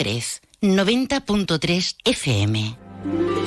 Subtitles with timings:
[0.00, 3.39] 3 90.3 FM.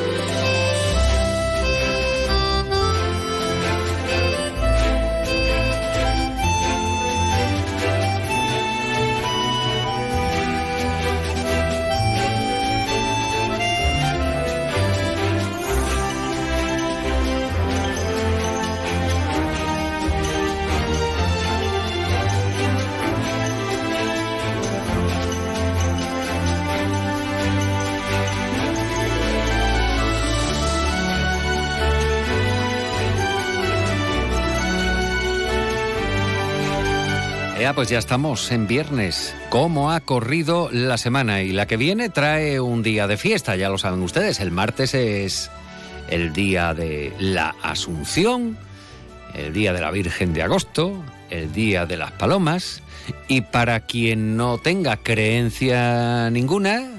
[37.75, 39.33] Pues ya estamos en viernes.
[39.49, 41.41] ¿Cómo ha corrido la semana?
[41.41, 44.39] Y la que viene trae un día de fiesta, ya lo saben ustedes.
[44.39, 45.49] El martes es
[46.07, 48.57] el día de la Asunción,
[49.33, 52.83] el día de la Virgen de Agosto, el día de las Palomas.
[53.27, 56.91] Y para quien no tenga creencia ninguna,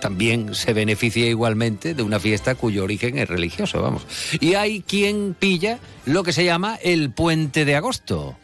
[0.00, 4.06] también se beneficia igualmente de una fiesta cuyo origen es religioso, vamos.
[4.38, 8.36] Y hay quien pilla lo que se llama el puente de agosto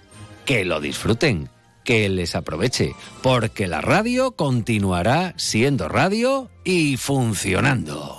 [0.44, 1.48] que lo disfruten,
[1.90, 8.14] que les aproveche, porque la radio continuará siendo radio y funcionando.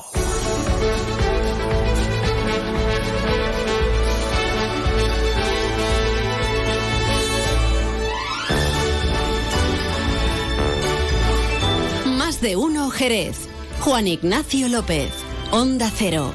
[12.17, 13.47] Más de uno Jerez.
[13.79, 15.11] Juan Ignacio López,
[15.51, 16.33] Onda Cero.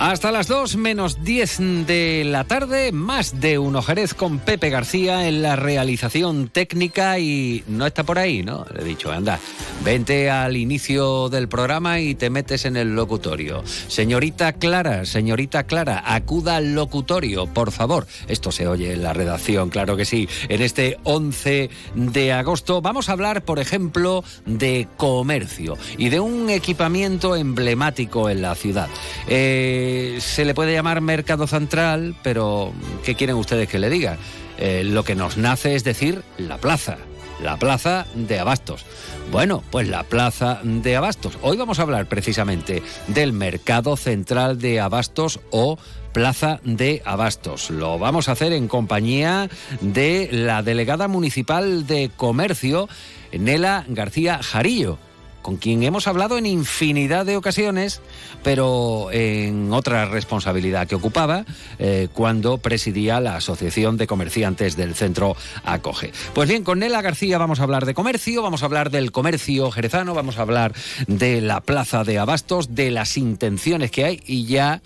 [0.00, 5.28] Hasta las 2 menos 10 de la tarde, más de un Jerez con Pepe García
[5.28, 8.64] en la realización técnica y no está por ahí, ¿no?
[8.74, 9.38] Le he dicho, anda,
[9.84, 13.62] vente al inicio del programa y te metes en el locutorio.
[13.88, 18.06] Señorita Clara, señorita Clara, acuda al locutorio, por favor.
[18.26, 20.26] Esto se oye en la redacción, claro que sí.
[20.48, 26.48] En este 11 de agosto vamos a hablar, por ejemplo, de comercio y de un
[26.48, 28.88] equipamiento emblemático en la ciudad.
[29.28, 29.88] Eh,
[30.20, 32.72] se le puede llamar mercado central, pero
[33.04, 34.16] ¿qué quieren ustedes que le diga?
[34.58, 36.98] Eh, lo que nos nace es decir la plaza,
[37.42, 38.84] la plaza de Abastos.
[39.30, 41.38] Bueno, pues la plaza de Abastos.
[41.42, 45.78] Hoy vamos a hablar precisamente del mercado central de Abastos o
[46.12, 47.70] Plaza de Abastos.
[47.70, 49.48] Lo vamos a hacer en compañía
[49.80, 52.88] de la delegada municipal de comercio,
[53.32, 54.98] Nela García Jarillo
[55.42, 58.00] con quien hemos hablado en infinidad de ocasiones,
[58.42, 61.44] pero en otra responsabilidad que ocupaba
[61.78, 66.12] eh, cuando presidía la Asociación de Comerciantes del Centro Acoge.
[66.34, 69.70] Pues bien, con Nela García vamos a hablar de comercio, vamos a hablar del comercio
[69.70, 70.74] jerezano, vamos a hablar
[71.06, 74.82] de la plaza de Abastos, de las intenciones que hay y ya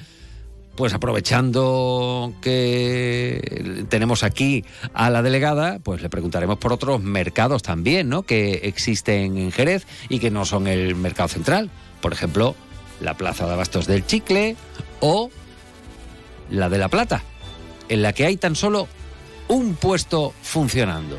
[0.76, 8.08] pues aprovechando que tenemos aquí a la delegada, pues le preguntaremos por otros mercados también,
[8.08, 8.22] ¿no?
[8.24, 11.70] Que existen en Jerez y que no son el mercado central.
[12.00, 12.56] Por ejemplo,
[13.00, 14.56] la Plaza de Abastos del Chicle
[15.00, 15.30] o
[16.50, 17.22] la de La Plata,
[17.88, 18.88] en la que hay tan solo
[19.48, 21.18] un puesto funcionando.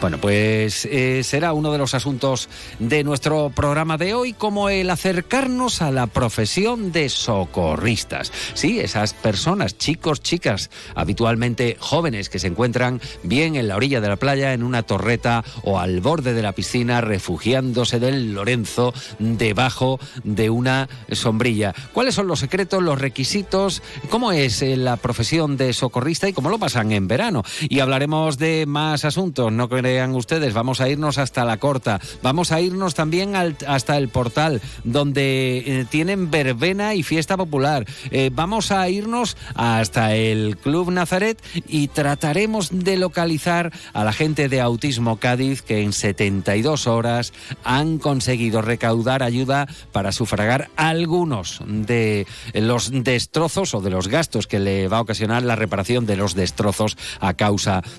[0.00, 2.48] Bueno, pues eh, será uno de los asuntos
[2.78, 8.32] de nuestro programa de hoy, como el acercarnos a la profesión de socorristas.
[8.54, 14.08] Sí, esas personas, chicos, chicas, habitualmente jóvenes que se encuentran bien en la orilla de
[14.08, 19.98] la playa, en una torreta o al borde de la piscina, refugiándose del Lorenzo debajo
[20.22, 21.74] de una sombrilla.
[21.92, 23.82] ¿Cuáles son los secretos, los requisitos?
[24.10, 27.42] ¿Cómo es eh, la profesión de socorrista y cómo lo pasan en verano?
[27.68, 32.52] Y hablaremos de más asuntos, no crean ustedes, vamos a irnos hasta la corta, vamos
[32.52, 38.70] a irnos también hasta el portal, donde eh, tienen verbena y fiesta popular, eh, vamos
[38.70, 45.16] a irnos hasta el Club Nazaret y trataremos de localizar a la gente de Autismo
[45.16, 47.32] Cádiz que en 72 horas
[47.64, 54.58] han conseguido recaudar ayuda para sufragar algunos de los destrozos o de los gastos que
[54.58, 57.53] le va a ocasionar la reparación de los destrozos a causa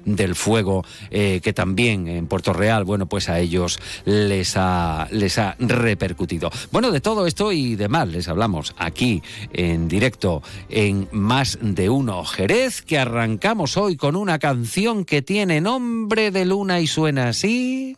[0.05, 5.37] del fuego eh, que también en Puerto Real, bueno, pues a ellos les ha, les
[5.37, 6.51] ha repercutido.
[6.71, 9.21] Bueno, de todo esto y demás les hablamos aquí
[9.53, 15.61] en directo en Más de Uno Jerez, que arrancamos hoy con una canción que tiene
[15.61, 17.97] nombre de luna y suena así.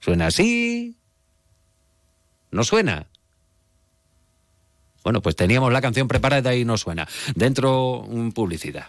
[0.00, 0.96] ¿Suena así?
[2.50, 3.06] ¿No suena?
[5.04, 7.08] Bueno, pues teníamos la canción preparada y no suena.
[7.34, 8.88] Dentro, publicidad.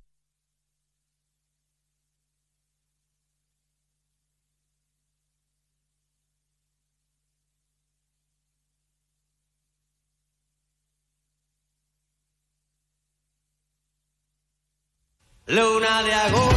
[15.51, 16.50] Luna de agosto.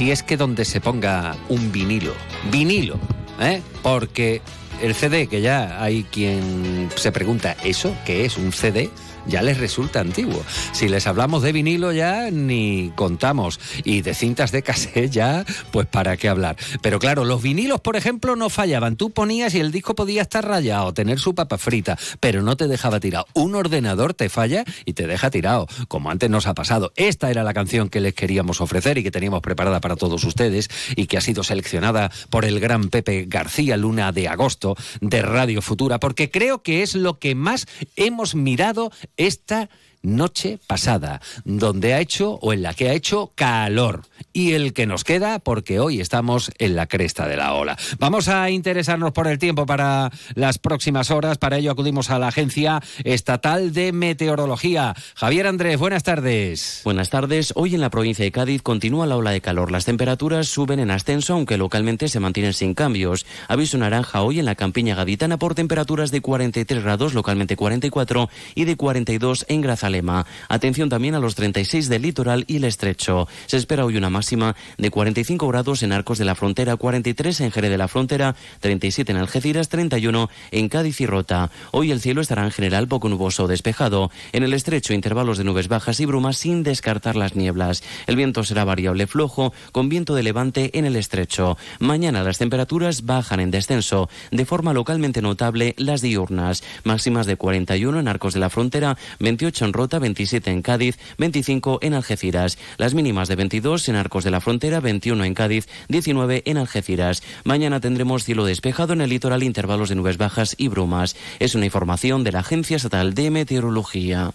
[0.00, 2.14] Si es que donde se ponga un vinilo,
[2.50, 2.98] vinilo,
[3.38, 3.60] ¿eh?
[3.82, 4.40] porque
[4.80, 8.88] el CD, que ya hay quien se pregunta, ¿eso qué es un CD?
[9.26, 10.42] Ya les resulta antiguo.
[10.72, 13.60] Si les hablamos de vinilo ya ni contamos.
[13.84, 16.56] Y de cintas de cassette ya, pues para qué hablar.
[16.82, 18.96] Pero claro, los vinilos, por ejemplo, no fallaban.
[18.96, 22.68] Tú ponías y el disco podía estar rayado, tener su papa frita, pero no te
[22.68, 23.26] dejaba tirado.
[23.34, 26.92] Un ordenador te falla y te deja tirado, como antes nos ha pasado.
[26.96, 30.68] Esta era la canción que les queríamos ofrecer y que teníamos preparada para todos ustedes
[30.96, 35.62] y que ha sido seleccionada por el gran Pepe García Luna de agosto de Radio
[35.62, 39.68] Futura, porque creo que es lo que más hemos mirado esta
[40.02, 44.02] noche pasada, donde ha hecho o en la que ha hecho calor.
[44.32, 47.76] Y el que nos queda porque hoy estamos en la cresta de la ola.
[47.98, 51.38] Vamos a interesarnos por el tiempo para las próximas horas.
[51.38, 54.94] Para ello acudimos a la Agencia Estatal de Meteorología.
[55.14, 56.80] Javier Andrés, buenas tardes.
[56.84, 57.52] Buenas tardes.
[57.56, 59.70] Hoy en la provincia de Cádiz continúa la ola de calor.
[59.72, 63.26] Las temperaturas suben en ascenso, aunque localmente se mantienen sin cambios.
[63.48, 68.64] Aviso naranja hoy en la campiña gaditana por temperaturas de 43 grados, localmente 44, y
[68.64, 69.60] de 42 en
[69.90, 70.26] Grazalema.
[70.48, 73.28] Atención también a los 36 del litoral y el estrecho.
[73.46, 77.50] Se espera hoy una máxima de 45 grados en Arcos de la Frontera, 43 en
[77.50, 81.50] Jerez de la Frontera, 37 en Algeciras, 31 en Cádiz y Rota.
[81.72, 84.10] Hoy el cielo estará en general poco nuboso o despejado.
[84.32, 87.82] En el estrecho intervalos de nubes bajas y brumas sin descartar las nieblas.
[88.06, 91.58] El viento será variable flojo con viento de levante en el estrecho.
[91.80, 96.62] Mañana las temperaturas bajan en descenso, de forma localmente notable las diurnas.
[96.84, 101.78] Máximas de 41 en Arcos de la Frontera, 28 en Rota, 27 en Cádiz, 25
[101.80, 102.58] en Algeciras.
[102.76, 107.22] Las mínimas de 22 en Arcos de la Frontera, 21 en Cádiz, 19 en Algeciras.
[107.44, 111.16] Mañana tendremos cielo despejado en el litoral, intervalos de nubes bajas y brumas.
[111.38, 114.34] Es una información de la Agencia Estatal de Meteorología.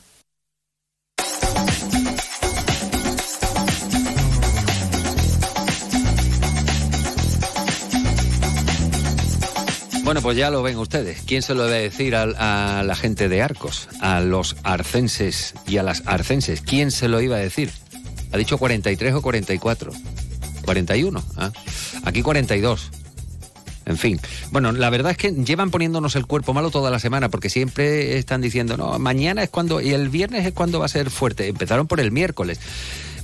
[10.06, 11.24] Bueno, pues ya lo ven ustedes.
[11.26, 13.90] ¿Quién se lo debe decir a, a la gente de Arcos?
[14.02, 16.62] A los arcenses y a las arcenses.
[16.62, 17.72] ¿Quién se lo iba a decir?
[18.32, 19.92] ¿Ha dicho 43 o 44?
[20.64, 21.24] 41.
[21.38, 21.52] ¿ah?
[22.04, 22.92] Aquí 42.
[23.88, 24.20] En fin.
[24.52, 28.20] Bueno, la verdad es que llevan poniéndonos el cuerpo malo toda la semana porque siempre
[28.20, 31.48] están diciendo, no, mañana es cuando, y el viernes es cuando va a ser fuerte.
[31.48, 32.60] Empezaron por el miércoles.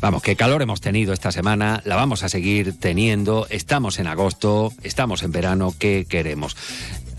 [0.02, 4.74] Vamos, qué calor hemos tenido esta semana, la vamos a seguir teniendo, estamos en agosto,
[4.82, 6.58] estamos en verano, ¿qué queremos?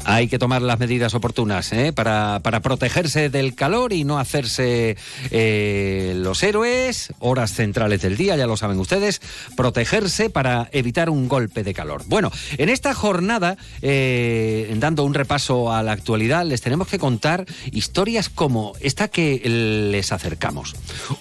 [0.04, 1.92] Hay que tomar las medidas oportunas ¿eh?
[1.92, 4.96] para, para, protegerse del calor y no hacerse
[5.30, 9.20] eh, los héroes, horas centrales del día, ya lo saben ustedes,
[9.56, 12.02] protegerse para evitar un golpe de calor.
[12.06, 17.46] Bueno, en esta jornada, eh, dando un repaso a la actualidad, les tenemos que contar
[17.70, 19.40] historias como esta que
[19.92, 20.74] les acercamos.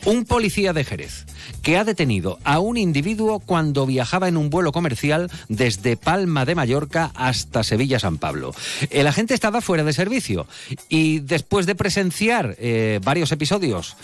[0.06, 1.26] Un policía de Jerez
[1.62, 6.56] que ha detenido a un individuo cuando viajaba en un vuelo comercial desde Palma de
[6.56, 8.54] Mallorca hasta Sevilla-San Pablo.
[8.90, 10.48] El agente estaba fuera de servicio
[10.90, 13.96] y después de presenciar eh, varios episodios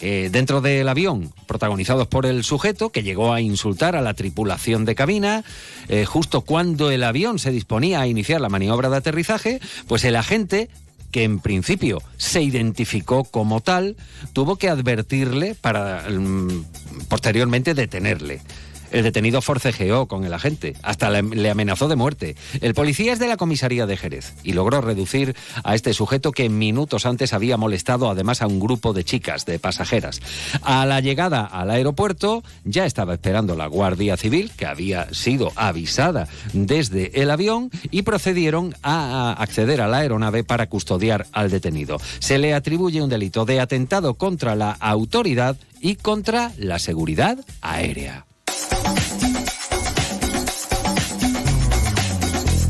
[0.00, 4.84] eh, dentro del avión, protagonizados por el sujeto que llegó a insultar a la tripulación
[4.84, 5.42] de cabina,
[5.88, 10.14] eh, justo cuando el avión se disponía a iniciar la maniobra de aterrizaje, pues el
[10.14, 10.68] agente
[11.10, 13.96] que en principio se identificó como tal,
[14.32, 16.64] tuvo que advertirle para mm,
[17.08, 18.40] posteriormente detenerle.
[18.90, 22.36] El detenido forcejeó con el agente, hasta le, amenazó de muerte.
[22.60, 26.48] El policía es de la comisaría de Jerez y logró reducir a este sujeto que
[26.48, 30.20] minutos antes había molestado además a un grupo de chicas, de pasajeras.
[30.62, 36.28] A la llegada al aeropuerto ya estaba esperando la Guardia Civil, que había sido avisada
[36.52, 41.98] desde el avión, y procedieron a acceder a la aeronave para custodiar al detenido.
[42.18, 48.24] Se le atribuye un delito de atentado contra la autoridad y contra la seguridad aérea.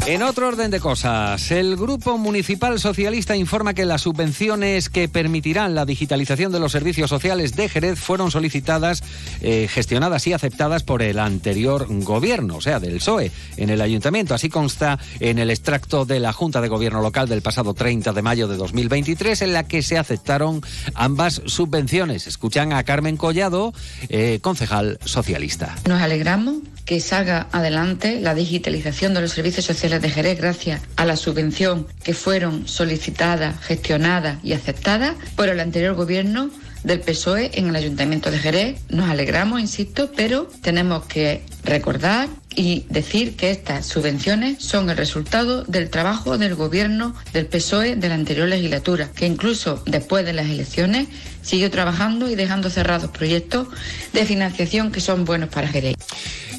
[0.09, 5.75] En otro orden de cosas, el Grupo Municipal Socialista informa que las subvenciones que permitirán
[5.75, 9.03] la digitalización de los servicios sociales de Jerez fueron solicitadas,
[9.43, 14.35] eh, gestionadas y aceptadas por el anterior gobierno, o sea, del PSOE, en el ayuntamiento.
[14.35, 18.23] Así consta en el extracto de la Junta de Gobierno Local del pasado 30 de
[18.23, 20.63] mayo de 2023, en la que se aceptaron
[20.95, 22.27] ambas subvenciones.
[22.27, 23.75] Escuchan a Carmen Collado,
[24.09, 25.77] eh, concejal socialista.
[25.87, 26.55] Nos alegramos
[26.87, 31.87] que salga adelante la digitalización de los servicios sociales de Jerez gracias a la subvención
[32.03, 36.51] que fueron solicitadas, gestionadas y aceptadas por el anterior gobierno
[36.85, 38.81] del PSOE en el Ayuntamiento de Jerez.
[38.89, 45.65] Nos alegramos, insisto, pero tenemos que recordar y decir que estas subvenciones son el resultado
[45.65, 50.47] del trabajo del gobierno del PSOE de la anterior legislatura, que incluso después de las
[50.47, 51.09] elecciones
[51.49, 53.69] siguió trabajando y dejando cerrados proyectos
[54.13, 55.97] de financiación que son buenos para Jerez.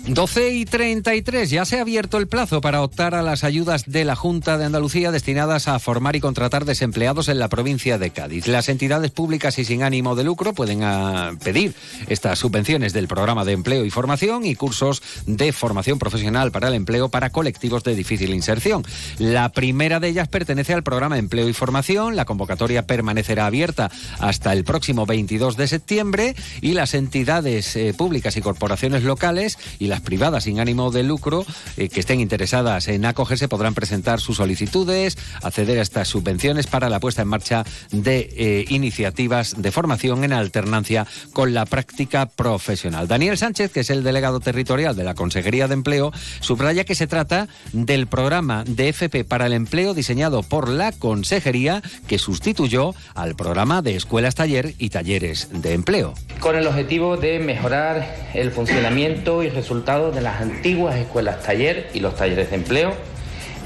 [0.07, 1.49] 12 y 33.
[1.49, 4.65] Ya se ha abierto el plazo para optar a las ayudas de la Junta de
[4.65, 8.47] Andalucía destinadas a formar y contratar desempleados en la provincia de Cádiz.
[8.47, 11.75] Las entidades públicas y sin ánimo de lucro pueden a, pedir
[12.07, 16.73] estas subvenciones del programa de empleo y formación y cursos de formación profesional para el
[16.73, 18.83] empleo para colectivos de difícil inserción.
[19.19, 22.15] La primera de ellas pertenece al programa de empleo y formación.
[22.15, 28.37] La convocatoria permanecerá abierta hasta el próximo 22 de septiembre y las entidades eh, públicas
[28.37, 31.45] y corporaciones locales y las privadas sin ánimo de lucro
[31.77, 36.89] eh, que estén interesadas en acogerse podrán presentar sus solicitudes, acceder a estas subvenciones para
[36.89, 43.07] la puesta en marcha de eh, iniciativas de formación en alternancia con la práctica profesional.
[43.07, 47.07] Daniel Sánchez, que es el delegado territorial de la Consejería de Empleo, subraya que se
[47.07, 53.35] trata del programa de FP para el empleo diseñado por la Consejería que sustituyó al
[53.35, 56.13] programa de escuelas taller y talleres de empleo.
[56.39, 61.99] Con el objetivo de mejorar el funcionamiento y resultados de las antiguas escuelas taller y
[61.99, 62.93] los talleres de empleo,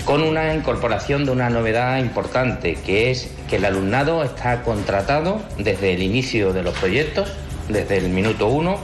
[0.06, 5.94] con una incorporación de una novedad importante, que es que el alumnado está contratado desde
[5.94, 7.32] el inicio de los proyectos,
[7.70, 8.80] desde el minuto uno,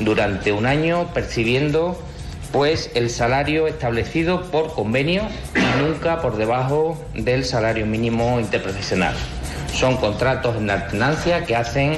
[0.00, 1.98] durante un año percibiendo
[2.52, 5.22] pues el salario establecido por convenio
[5.54, 9.14] y nunca por debajo del salario mínimo interprofesional.
[9.72, 11.96] Son contratos en alternancia que hacen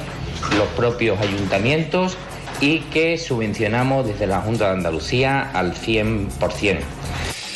[0.57, 2.17] los propios ayuntamientos
[2.61, 6.79] y que subvencionamos desde la Junta de Andalucía al 100%.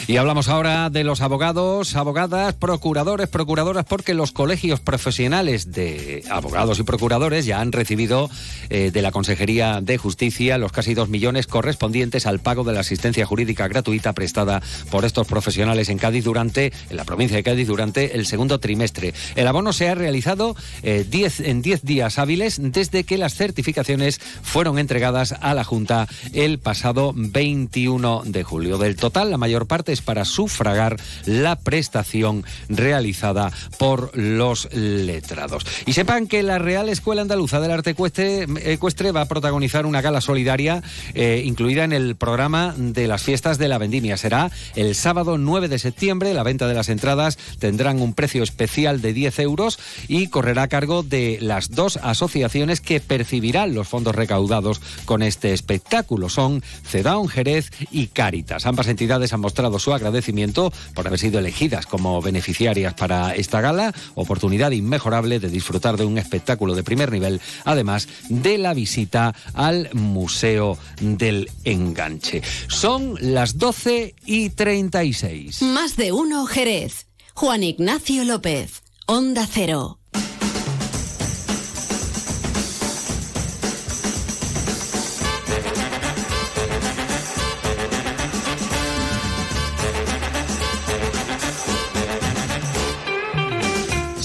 [0.10, 6.80] Y hablamos ahora de los abogados, abogadas, procuradores, procuradoras, porque los colegios profesionales de abogados
[6.80, 8.28] y procuradores ya han recibido
[8.72, 12.80] eh, de la Consejería de Justicia los casi dos millones correspondientes al pago de la
[12.80, 17.68] asistencia jurídica gratuita prestada por estos profesionales en Cádiz durante, en la provincia de Cádiz
[17.68, 19.14] durante el segundo trimestre.
[19.36, 24.20] El abono se ha realizado eh, diez- en 10 días hábiles desde que las certificaciones
[24.42, 28.80] fueron entregadas a la Junta el pasado 21 de julio.
[28.80, 35.66] Del total, la mayor parte para sufragar la prestación realizada por los letrados.
[35.86, 40.02] Y sepan que la Real Escuela Andaluza del Arte Ecuestre, Ecuestre va a protagonizar una
[40.02, 44.18] gala solidaria eh, incluida en el programa de las fiestas de la vendimia.
[44.18, 46.34] Será el sábado 9 de septiembre.
[46.34, 50.68] La venta de las entradas tendrán un precio especial de 10 euros y correrá a
[50.68, 56.30] cargo de las dos asociaciones que percibirán los fondos recaudados con este espectáculo.
[56.30, 58.66] Son Cedaon Jerez y Cáritas.
[58.66, 63.94] Ambas entidades han mostrado su agradecimiento por haber sido elegidas como beneficiarias para esta gala,
[64.16, 69.90] oportunidad inmejorable de disfrutar de un espectáculo de primer nivel, además de la visita al
[69.94, 72.42] Museo del Enganche.
[72.68, 75.62] Son las 12 y 36.
[75.62, 77.08] Más de uno Jerez.
[77.34, 78.82] Juan Ignacio López.
[79.06, 79.99] Onda Cero.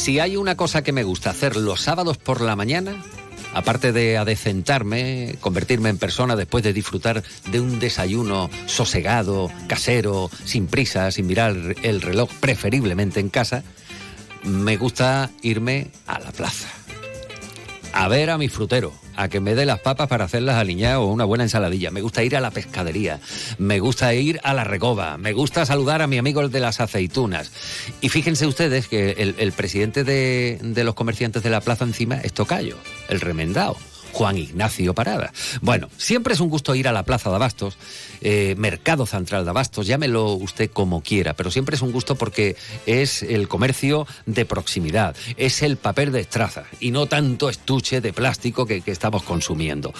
[0.04, 3.02] Si hay una cosa que me gusta hacer los sábados por la mañana,
[3.54, 10.66] aparte de adecentarme, convertirme en persona después de disfrutar de un desayuno sosegado, casero, sin
[10.66, 13.64] prisa, sin mirar el reloj, preferiblemente en casa,
[14.42, 16.68] me gusta irme a la plaza.
[18.04, 21.06] A ver a mi frutero, a que me dé las papas para hacerlas aliñadas o
[21.06, 21.90] una buena ensaladilla.
[21.90, 23.18] Me gusta ir a la pescadería,
[23.56, 26.80] me gusta ir a la recoba, me gusta saludar a mi amigo el de las
[26.80, 27.50] aceitunas.
[28.02, 32.34] Y fíjense ustedes que el, presidente de, de los comerciantes de la plaza encima es
[32.34, 32.76] Tocayo,
[33.08, 33.78] el remendado.
[34.14, 35.32] Juan Ignacio Parada.
[35.60, 37.76] Bueno, siempre es un gusto ir a la Plaza de Abastos,
[38.20, 42.54] eh, Mercado Central de Abastos, llámelo usted como quiera, pero siempre es un gusto porque
[42.86, 48.12] es el comercio de proximidad, es el papel de estraza y no tanto estuche de
[48.12, 49.92] plástico que, estamos consumiendo.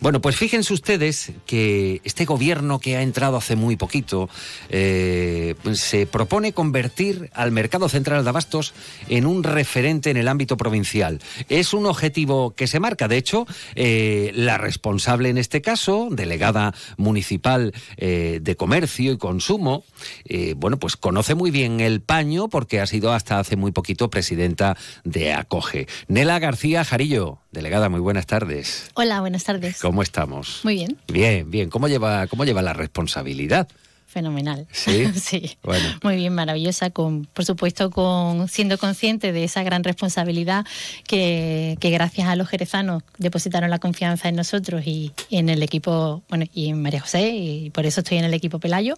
[0.00, 4.28] Bueno, pues fíjense ustedes que este gobierno que ha entrado hace muy poquito
[4.68, 8.74] eh, se propone convertir al Mercado Central de Abastos
[9.08, 11.22] en un referente en el ámbito provincial.
[11.48, 16.74] Es un objetivo que se marca, de hecho, eh, la responsable en este caso, delegada
[16.96, 19.84] municipal eh, de comercio y consumo,
[20.24, 24.10] eh, bueno, pues conoce muy bien el paño porque ha sido hasta hace muy poquito
[24.10, 25.86] presidenta de Acoge.
[26.08, 28.90] Nela García Jarillo, delegada, muy buenas tardes.
[28.94, 29.80] Hola, buenas tardes.
[29.80, 30.60] ¿Cómo estamos?
[30.64, 31.70] Muy bien, Bien, bien.
[31.70, 33.68] ¿Cómo lleva, cómo lleva la responsabilidad?
[34.14, 34.66] Fenomenal.
[34.72, 35.04] Sí.
[35.20, 35.58] sí.
[35.62, 35.84] Bueno.
[36.02, 40.64] Muy bien, maravillosa, con, por supuesto, con siendo consciente de esa gran responsabilidad
[41.06, 45.62] que, que gracias a los jerezanos depositaron la confianza en nosotros y, y en el
[45.62, 48.94] equipo, bueno, y en María José, y por eso estoy en el equipo Pelayo.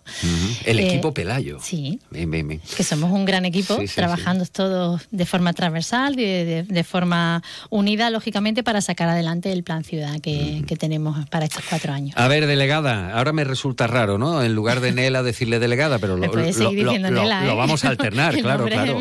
[0.64, 1.58] El Eh, equipo Pelayo.
[1.60, 2.60] Sí, Bien, bien, bien.
[2.76, 6.84] que somos un gran equipo, Sí, sí, trabajando todos de forma transversal, de, de- de
[6.84, 11.92] forma unida, lógicamente, para sacar adelante el plan ciudad que, que tenemos para estos cuatro
[11.92, 12.14] años.
[12.16, 14.42] A ver, delegada, ahora me resulta raro, ¿no?
[14.42, 16.92] En lugar de Nela decirle delegada, pero lo, lo- lo- lo-
[17.22, 17.54] Nela, lo ¿eh?
[17.54, 18.98] vamos a alternar, claro, claro.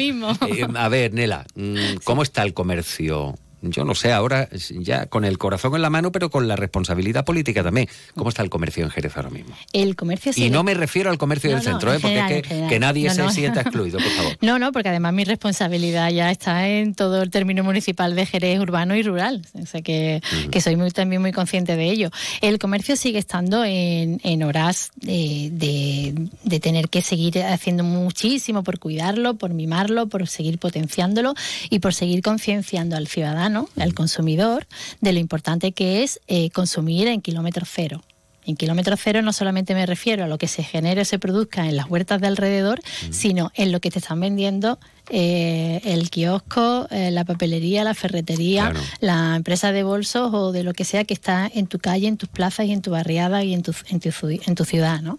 [0.48, 3.34] Eh, a ver, Nela, mm, ¿cómo está el comercio?
[3.72, 4.50] Yo no sé, ahora
[4.80, 7.88] ya con el corazón en la mano, pero con la responsabilidad política también.
[8.16, 9.56] ¿Cómo está el comercio en Jerez ahora mismo?
[9.74, 12.00] El comercio Y no me refiero al comercio No, del no, centro, en ¿eh?
[12.02, 14.38] porque general, es que, nadie No, se sienta excluido, por favor.
[14.42, 18.60] No, no, porque además mi responsabilidad ya está en todo el término municipal de Jerez
[18.60, 19.42] urbano y rural.
[19.62, 22.10] O sea que, que soy muy, también muy consciente de ello.
[22.42, 28.64] El comercio sigue estando en, en horas de, de- de tener que seguir haciendo muchísimo
[28.64, 31.34] por cuidarlo, por mimarlo, por seguir potenciándolo
[31.70, 34.68] y por seguir concienciando al ciudadano, al consumidor,
[35.02, 38.04] de lo importante que es eh, consumir en kilómetro cero.
[38.48, 41.68] En kilómetro cero no solamente me refiero a lo que se genere o se produzca
[41.68, 44.78] en las huertas de alrededor, sino en lo que te están vendiendo
[45.10, 48.80] eh, el kiosco, eh, la papelería, la ferretería, Claro.
[49.00, 52.18] la empresa de bolsos o de lo que sea que está en tu calle, en
[52.18, 55.18] tus plazas y en tu barriada y en tu, en tu, en tu ciudad, ¿no?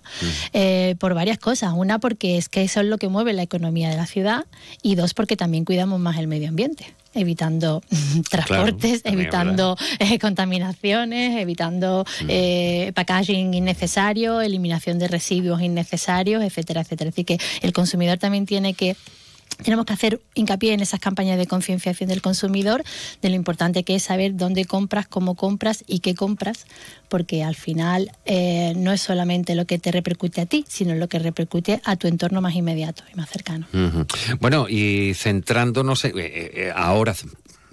[0.53, 1.73] Eh, por varias cosas.
[1.75, 4.45] Una, porque es que eso es lo que mueve la economía de la ciudad
[4.83, 6.95] y dos, porque también cuidamos más el medio ambiente.
[7.17, 7.83] Evitando
[8.31, 12.27] transportes, evitando eh, contaminaciones, evitando Mm.
[12.29, 17.11] eh, packaging innecesario, eliminación de residuos innecesarios, etcétera, etcétera.
[17.11, 18.97] Decir, que el consumidor también tiene que
[19.63, 22.83] tenemos que hacer hincapié en esas campañas de concienciación del consumidor,
[23.23, 26.67] de lo importante que es saber dónde compras, cómo compras y qué compras,
[27.09, 31.09] porque al final eh, no es solamente lo que te repercute a ti, sino lo
[31.09, 33.67] que repercute a tu entorno más inmediato y más cercano.
[34.41, 36.23] Bueno, y centrándonos en- eh,
[36.55, 37.15] eh, ahora.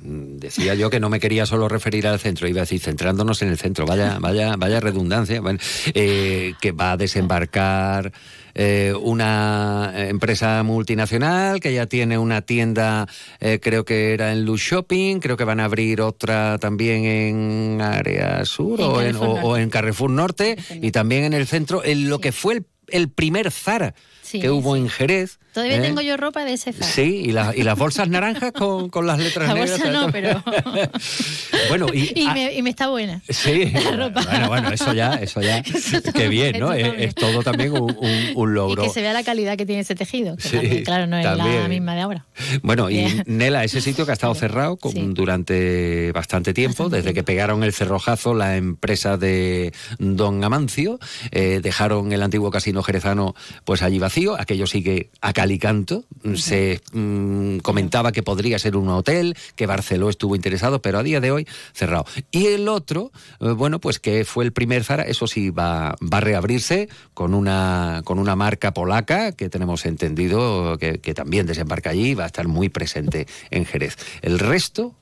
[0.05, 3.47] Decía yo que no me quería solo referir al centro, iba a decir centrándonos en
[3.47, 5.59] el centro, vaya, vaya, vaya redundancia, bueno,
[5.93, 8.11] que va a desembarcar
[8.55, 13.07] eh, una empresa multinacional que ya tiene una tienda,
[13.39, 17.81] eh, creo que era en Luz Shopping, creo que van a abrir otra también en
[17.81, 19.47] Área Sur En o, en, Carrefour o- Norte.
[19.47, 23.09] o en Carrefour Norte y también en el centro, en lo que fue el, el
[23.09, 25.39] primer Zara Sí, que hubo en Jerez.
[25.53, 25.81] Todavía ¿eh?
[25.81, 26.85] tengo yo ropa de ese Zara.
[26.91, 29.79] Sí, y, la- y las bolsas naranjas con, con las letras La negras.
[29.79, 30.43] bolsa no, pero...
[31.69, 33.21] bueno, y, y, me, y me está buena.
[33.29, 34.21] Sí, La ropa.
[34.23, 36.73] bueno, bueno, eso ya, eso ya, Eso qué bien, ¿no?
[36.73, 38.83] Es, todo también un, un- un Y logro.
[38.83, 41.23] que se vea la calidad que tiene ese tejido, que Sí, también, claro, no es
[41.25, 42.25] la misma de ahora.
[42.61, 43.21] Bueno, y.
[43.25, 45.01] Nela, ese sitio que ha estado cerrado con- Sí.
[45.13, 50.99] durante bastante tiempo, Bastante desde que pegaron el cerrojazo la empresa de Don Amancio,
[51.31, 53.35] eh, dejaron el antiguo casino jerezano
[53.65, 58.77] pues allí vacío, aquello sigue a cal y canto, se mm, comentaba que podría ser
[58.77, 62.05] un hotel, que Barceló estuvo interesado, pero a día de hoy cerrado.
[62.31, 66.19] Y el otro, eh, bueno, pues que fue el primer Zara, eso sí va, va
[66.19, 71.89] a reabrirse con una, con una marca polaca que tenemos entendido que, que también desembarca
[71.89, 73.97] allí y va a estar muy presente en Jerez.
[74.21, 74.95] El resto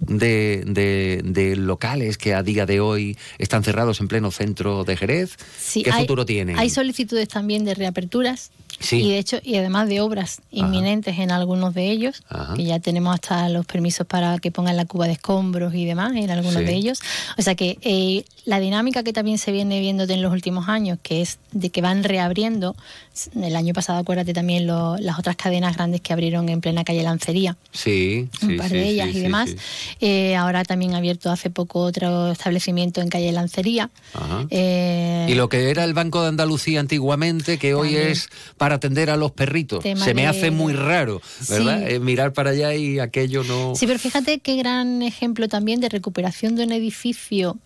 [0.00, 4.96] de, de- de locales que a día de hoy están cerrados en pleno centro de
[4.96, 6.58] Jerez, Sí, ¿qué hay- futuro tienen?
[6.58, 8.96] Hay solicitudes también de reaperturas Sí.
[9.02, 12.54] y de hecho y además de obras inminentes en algunos de ellos, Ajá.
[12.54, 16.12] que ya tenemos hasta los permisos para que pongan la cuba de escombros y demás
[16.14, 16.64] en algunos Sí.
[16.64, 17.00] de ellos.
[17.36, 20.98] O sea que eh, la dinámica que también se viene viendo en los últimos años,
[21.02, 22.76] que es de que van reabriendo,
[23.40, 27.02] el año pasado acuérdate también lo- las otras cadenas grandes que abrieron en plena calle
[27.02, 29.50] Lancería, Sí, un sí, par sí, de ellas sí, y demás.
[30.00, 33.90] Eh, ahora también ha abierto hace poco otro establecimiento en calle Lancería.
[34.14, 34.46] Ajá.
[34.50, 39.10] Eh, Y lo que era el Banco de Andalucía antiguamente, que hoy es para atender
[39.10, 39.82] a los perritos.
[39.82, 41.90] Tema Se me de- hace muy raro, ¿verdad?
[41.90, 43.74] Eh, mirar para allá y aquello no...
[43.76, 47.56] Sí, pero fíjate qué gran ejemplo también de recuperación de un edificio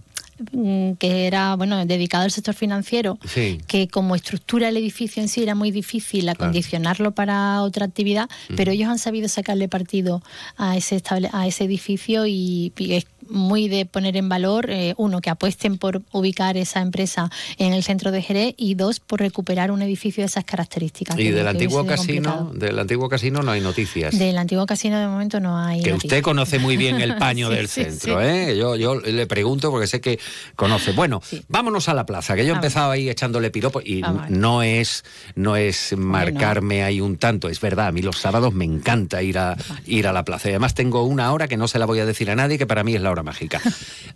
[0.98, 3.60] que era bueno dedicado al sector financiero, Sí.
[3.66, 8.72] que como estructura el edificio en sí era muy difícil acondicionarlo para otra actividad, pero
[8.72, 10.22] ellos han sabido sacarle partido
[10.56, 14.94] a ese estable- a ese edificio y, y es muy de poner en valor eh,
[14.96, 19.20] uno que apuesten por ubicar esa empresa en el centro de Jerez y dos por
[19.20, 21.18] recuperar un edificio de esas características.
[21.18, 22.66] Y del antiguo casino, complicado.
[22.66, 24.18] del antiguo casino no hay noticias.
[24.18, 25.82] Del antiguo casino de momento no hay.
[25.82, 26.12] que noticias.
[26.12, 28.26] usted conoce muy bien el paño Sí, del sí, centro, sí.
[28.26, 28.56] ¿eh?
[28.58, 30.18] Yo, yo le pregunto porque sé que
[30.56, 30.92] conoce.
[30.92, 35.04] Bueno, vámonos a la plaza, que yo he empezado ahí echándole piropo y no es
[35.34, 39.38] no es marcarme ahí un tanto, es verdad, a mí los sábados me encanta ir
[39.38, 39.56] a
[39.86, 40.48] ir a la plaza.
[40.48, 42.66] Y además tengo una hora que no se la voy a decir a nadie, que
[42.66, 43.60] para mí es la hora mágica.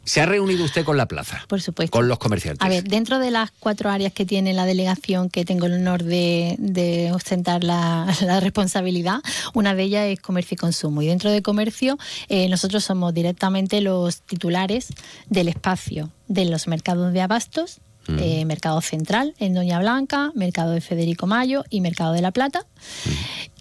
[0.04, 1.44] ¿Se ha reunido usted con la plaza?
[1.48, 1.90] Por supuesto.
[1.96, 2.64] Con los comerciantes.
[2.64, 6.02] A ver, dentro de las cuatro áreas que tiene la delegación, que tengo el honor
[6.02, 9.20] de, de ostentar la, la responsabilidad,
[9.54, 11.02] una de ellas es comercio y consumo.
[11.02, 14.88] Y dentro de comercio, eh, nosotros somos directamente los titulares
[15.28, 17.78] del espacio de los mercados de abastos.
[18.08, 22.64] eh, mercado Central en Doña Blanca, Mercado de Federico Mayo y Mercado de la Plata.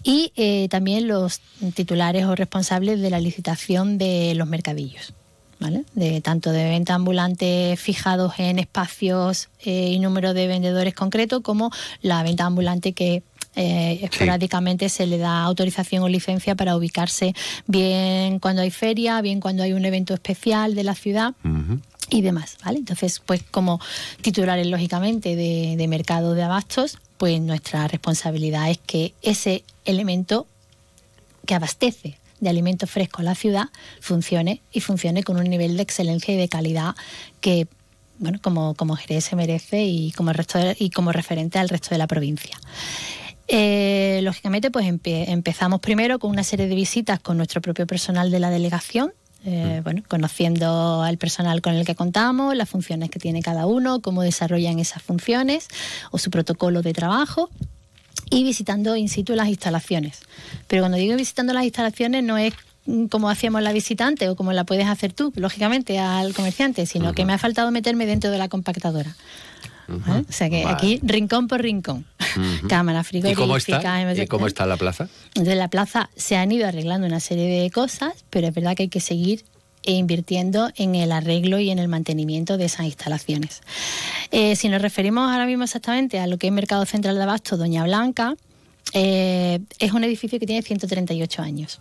[0.04, 1.40] Y eh, también los
[1.74, 5.14] titulares o responsables de la licitación de los mercadillos.
[5.58, 5.84] ¿Vale?
[5.94, 11.70] De tanto de venta ambulante fijados en espacios eh, y número de vendedores concreto, como
[12.02, 13.22] la venta ambulante que
[13.58, 17.34] eh, esporádicamente se le da autorización o licencia para ubicarse
[17.66, 21.34] bien cuando hay feria, bien cuando hay un evento especial de la ciudad
[22.10, 22.78] y demás, ¿vale?
[22.78, 23.80] Entonces, pues como
[24.20, 30.46] titulares, lógicamente, de, de mercado de abastos, pues nuestra responsabilidad es que ese elemento
[31.46, 33.64] que abastece de alimento fresco a la ciudad
[34.00, 36.94] funcione y funcione con un nivel de excelencia y de calidad
[37.40, 37.66] que,
[38.18, 41.68] bueno, como, como Jerez se merece y como, el resto de- y como referente al
[41.68, 42.58] resto de la provincia.
[43.48, 48.30] Eh, lógicamente, pues empe- empezamos primero con una serie de visitas con nuestro propio personal
[48.30, 49.12] de la delegación,
[49.44, 54.00] eh, bueno, conociendo al personal con el que contamos, las funciones que tiene cada uno,
[54.00, 55.68] cómo desarrollan esas funciones
[56.10, 57.48] o su protocolo de trabajo
[58.30, 60.20] y visitando in situ las instalaciones.
[60.66, 62.54] Pero cuando digo visitando las instalaciones no es
[63.10, 67.24] como hacíamos la visitante o como la puedes hacer tú, lógicamente, al comerciante, sino que
[67.24, 69.16] me ha faltado meterme dentro de la compactadora.
[69.88, 70.24] ¿Vale?
[70.28, 70.76] O sea que Vale.
[70.76, 72.04] aquí rincón por rincón.
[72.68, 73.40] Cámara ¿Y frigorífica.
[73.40, 74.22] cómo está?
[74.22, 75.08] ¿Y cómo está la plaza?
[75.34, 78.84] de la plaza se han ido arreglando una serie de cosas, pero es verdad que
[78.84, 79.44] hay que seguir
[79.86, 83.62] eh, invirtiendo en el arreglo y en el mantenimiento de esas instalaciones.
[84.30, 87.56] Eh, si nos referimos ahora mismo exactamente a lo que es Mercado Central de Abasto
[87.56, 88.34] Doña Blanca,
[88.92, 91.80] eh, es un edificio que tiene 138 años.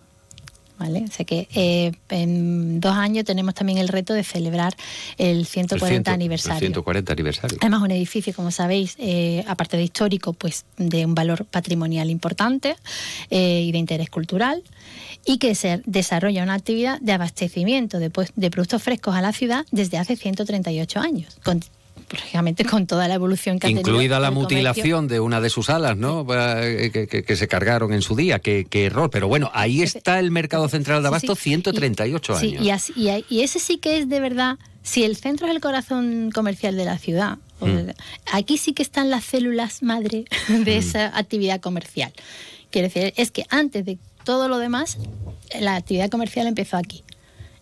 [0.78, 1.06] ¿Vale?
[1.08, 4.76] O sea que eh, en dos años tenemos también el reto de celebrar
[5.18, 6.58] el 140 el ciento- aniversario.
[6.58, 7.58] El 140 aniversario.
[7.62, 12.76] Además, un edificio, como sabéis, eh, aparte de histórico, pues de un valor patrimonial importante
[13.30, 14.64] eh, y de interés cultural,
[15.26, 19.66] y que se desarrolla una actividad de abastecimiento de, de productos frescos a la ciudad
[19.72, 21.62] desde hace 138 años, con,
[22.12, 24.58] lógicamente con toda la evolución que ha tenido Incluida la el comercio.
[24.58, 26.26] mutilación de una de sus alas, ¿no?
[26.32, 28.38] Eh, Que, que- que se cargaron en su día.
[28.40, 29.10] Qué, qué error.
[29.10, 31.42] Pero bueno, ahí está el mercado central de Sí, Abasto, sí.
[31.44, 32.64] 138 Sí, años.
[32.64, 35.62] y, así- y, y ese sí que es de verdad, si el centro es el
[35.62, 37.66] corazón comercial de la ciudad, Mm.
[37.66, 37.96] de-
[38.32, 42.12] aquí sí que están las células madre de esa actividad comercial.
[42.70, 44.98] Quiero decir, es que antes de todo lo demás,
[45.60, 47.04] la actividad comercial empezó aquí.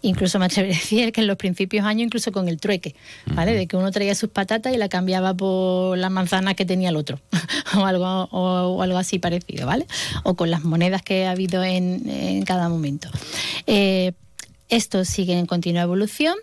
[0.01, 2.93] Incluso me atrevería a decir que en los principios años, incluso con el trueque,
[3.27, 3.53] ¿vale?
[3.53, 6.97] De que uno traía sus patatas y la cambiaba por las manzanas que tenía el
[6.97, 7.21] otro,
[7.77, 9.87] o, algo, o, o algo así parecido, ¿vale?
[10.23, 13.09] O con las monedas que ha habido en, en cada momento.
[13.65, 14.11] Eh,
[14.67, 16.35] esto sigue en continua evolución,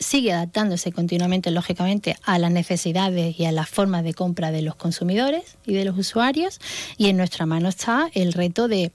[0.00, 4.74] sigue adaptándose continuamente, lógicamente, a las necesidades y a las formas de compra de los
[4.74, 6.58] consumidores y de los usuarios,
[6.96, 8.90] y en nuestra mano está el reto de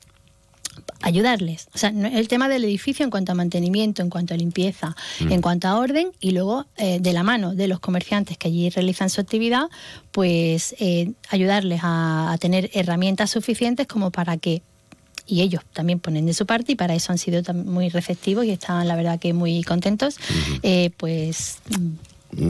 [1.01, 1.67] ayudarles.
[1.73, 5.31] O sea, el tema del edificio en cuanto a mantenimiento, en cuanto a limpieza, Mm.
[5.31, 8.69] en cuanto a orden y luego eh, de la mano de los comerciantes que allí
[8.69, 9.65] realizan su actividad,
[10.11, 14.61] pues eh, ayudarles a, a tener herramientas suficientes como para que
[15.27, 18.49] y ellos también ponen de su parte y para eso han sido muy receptivos y
[18.51, 20.17] están la verdad que muy contentos
[20.63, 21.89] eh, pues mm,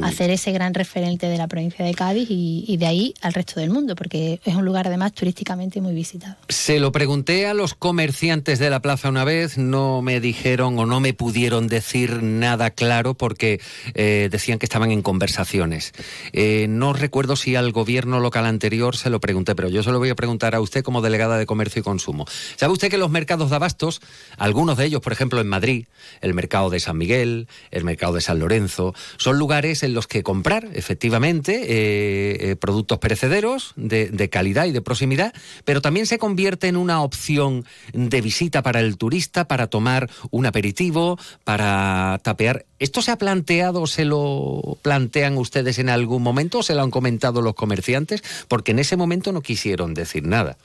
[0.03, 3.59] hacer ese gran referente de la provincia de Cádiz y, y de ahí al resto
[3.59, 7.73] del mundo porque es un lugar además turísticamente muy visitado Se lo pregunté a los
[7.73, 12.71] comerciantes de la plaza una vez, no me dijeron o no me pudieron decir nada
[12.71, 13.59] claro porque
[13.93, 15.93] eh, decían que estaban en conversaciones.
[16.33, 19.99] Eh, no recuerdo si al gobierno local anterior se lo pregunté, pero yo se lo
[19.99, 22.25] voy a preguntar a usted como delegada de Comercio y Consumo.
[22.55, 24.01] ¿Sabe usted que los mercados de abastos,
[24.37, 25.85] algunos de ellos, por ejemplo en Madrid,
[26.21, 30.23] el mercado de San Miguel, el mercado de San Lorenzo, son lugares en los que
[30.23, 35.33] comprar efectivamente eh, eh, productos perecederos de, calidad y de proximidad,
[35.65, 40.45] pero también se convierte en una opción de visita para el turista, para tomar un
[40.45, 42.65] aperitivo, para tapear.
[42.79, 46.91] ¿Esto se ha planteado, se lo plantean ustedes en algún momento o se lo han
[46.91, 48.23] comentado los comerciantes?
[48.47, 50.57] Porque en ese momento no quisieron decir nada.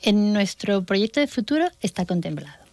[0.00, 2.67] en nuestro proyecto de futuro está contemplado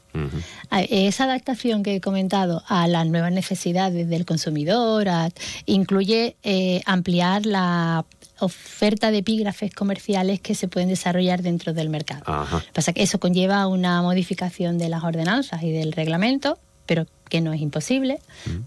[0.70, 5.30] A- Esa adaptación que he comentado a las nuevas necesidades del consumidor a-
[5.66, 8.06] incluye eh, ampliar la
[8.40, 12.24] oferta de epígrafes comerciales que se pueden desarrollar dentro del mercado.
[12.26, 12.64] Ajá.
[12.74, 17.54] Pasa que eso conlleva una modificación de las ordenanzas y del reglamento, pero que no
[17.54, 18.20] es imposible,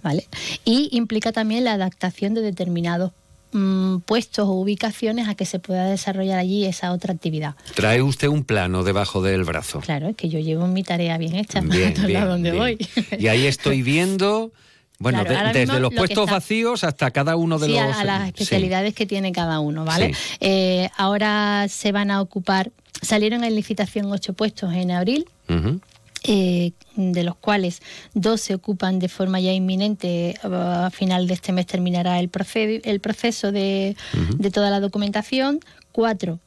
[0.03, 0.27] ¿vale?
[0.65, 3.13] Y implica también la adaptación de determinados
[3.53, 7.55] mm, puestos o ubicaciones a que se pueda desarrollar allí esa otra actividad.
[7.75, 9.81] Trae usted un plano debajo del brazo.
[9.81, 12.63] Claro, es que yo llevo mi tarea bien hecha Bien, todos bien, donde bien.
[12.63, 12.89] voy.
[13.19, 14.53] Y ahí estoy viendo,
[14.99, 17.73] bueno, Claro, de- ahora desde los lo puestos está- vacíos hasta cada uno de sí,
[17.73, 17.81] los...
[17.81, 18.29] a, a las sí.
[18.29, 20.13] especialidades que tiene cada uno, ¿vale?
[20.15, 20.21] Sí.
[20.41, 22.71] Eh, ahora se van a ocupar,
[23.03, 25.27] salieron en licitación ocho puestos en abril.
[26.29, 27.81] Eh, de los cuales
[28.15, 30.37] dos se ocupan de forma ya inminente.
[30.43, 32.31] A final de este mes terminará el,
[32.85, 33.97] el proceso de,
[34.37, 35.61] de toda la documentación.
[35.91, 36.39] Cuatro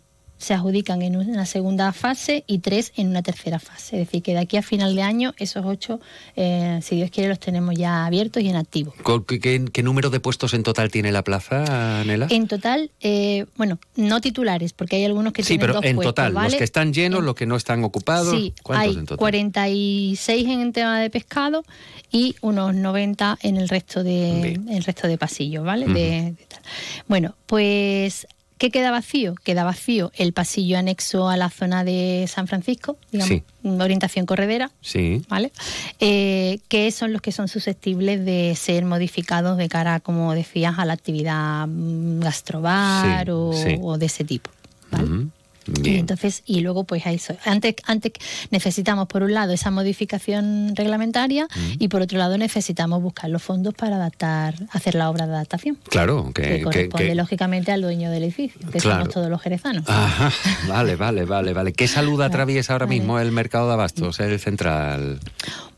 [0.42, 4.02] se adjudican en una segunda fase y tres en una tercera fase.
[4.02, 6.00] Es decir, que de aquí a final de año esos ocho,
[6.36, 8.94] eh, si Dios quiere, los tenemos ya abiertos y en activo.
[9.04, 12.26] ¿Con ¿Qué, qué- qué número de puestos en total tiene la plaza, Nela?
[12.32, 16.00] En total, eh, bueno, no titulares, porque hay algunos que sí, tienen pero dos en
[16.00, 19.18] total, los que están llenos, los que no están ocupados, Sí, ¿cuántos hay en total?
[19.18, 21.64] 46 en tema de pescado
[22.12, 25.86] y unos 90 en el resto de el resto de pasillos, ¿vale?
[25.88, 26.62] De- de tal.
[27.08, 28.26] Bueno, pues
[28.62, 29.34] ¿qué queda vacío?
[29.44, 33.44] Queda vacío el pasillo anexo a la zona de San Francisco, digamos, Sí.
[33.64, 35.24] orientación corredera, Sí.
[35.28, 35.52] ¿vale?
[36.00, 40.86] Eh, que son los que son susceptibles de ser modificados de cara, como decías, a
[40.86, 43.78] la actividad mm, gastrobar Sí, o, sí.
[43.82, 44.52] o de ese tipo.
[44.92, 45.24] Ujú.
[45.24, 45.41] Y
[45.80, 45.98] Bien.
[45.98, 47.36] entonces, y luego, pues a eso.
[47.46, 48.12] Antes, antes
[48.50, 51.48] necesitamos, por un lado, esa modificación reglamentaria
[51.80, 55.78] y por otro lado, necesitamos buscar los fondos para adaptar, hacer la obra de adaptación.
[55.90, 56.62] Claro, que...
[56.62, 59.02] Corresponde, que- lógicamente, al dueño del edificio, que Claro.
[59.02, 59.84] somos todos los jerezanos.
[59.88, 60.32] Ajá,
[60.68, 61.74] vale, vale, vale, vale.
[61.74, 65.20] ¿Qué salud atraviesa ahora mismo el mercado de abastos, el central?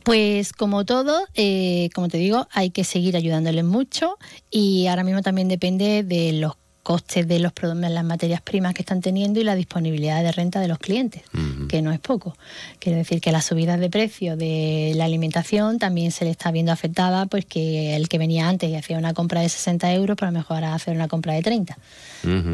[0.03, 4.17] Pues como todo, eh, como te digo, hay que seguir ayudándoles mucho
[4.51, 6.53] y ahora mismo también depende de los
[6.84, 10.32] costes de los produ- de las materias primas que están teniendo y la disponibilidad de
[10.34, 11.24] renta de los clientes,
[11.69, 12.38] que no es poco.
[12.80, 16.72] Quiero decir que las subidas de precio de la alimentación también se le está viendo
[16.74, 20.28] afectada, pues que el que venía antes y hacía una compra de 60 euros, pues
[20.28, 21.78] a lo mejor ahora hacer una compra de 30.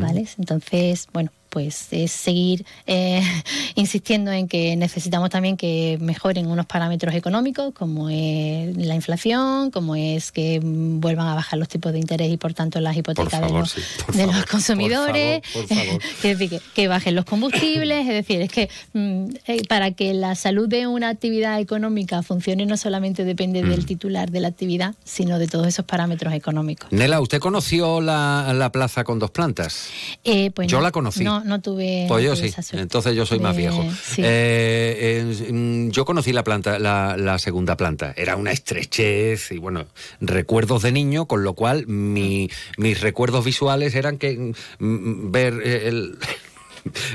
[0.01, 0.27] ¿vale?
[0.37, 3.21] Entonces, bueno, pues es seguir eh,
[3.75, 9.95] insistiendo en que necesitamos también que mejoren unos parámetros económicos, como es la inflación, como
[9.95, 13.41] es que mm, vuelvan a bajar los tipos de interés y por tanto las hipotecas
[13.41, 15.41] de, los, sí, por de favor, los consumidores.
[15.53, 19.91] por favor, por que, que bajen los combustibles, es decir, es que mm, eh, para
[19.91, 23.69] que la salud de una actividad económica funcione no solamente depende Mm.
[23.69, 26.91] del titular de la actividad, sino de todos esos parámetros económicos.
[26.91, 29.89] Nela, ¿usted conoció la, la plaza con dos plantas?
[30.23, 31.23] Eh, pues Yo no, la conocí.
[31.23, 32.05] No, no tuve.
[32.07, 33.83] Pues no yo tuve sí, esa entonces yo soy más viejo.
[34.03, 34.21] sí.
[34.23, 38.13] Eh, eh, mm, yo conocí la planta, la, la segunda planta.
[38.17, 39.85] Era una estrechez y bueno,
[40.21, 45.87] recuerdos de niño, con lo cual mi- mis recuerdos visuales eran que mm, ver eh,
[45.87, 46.17] el.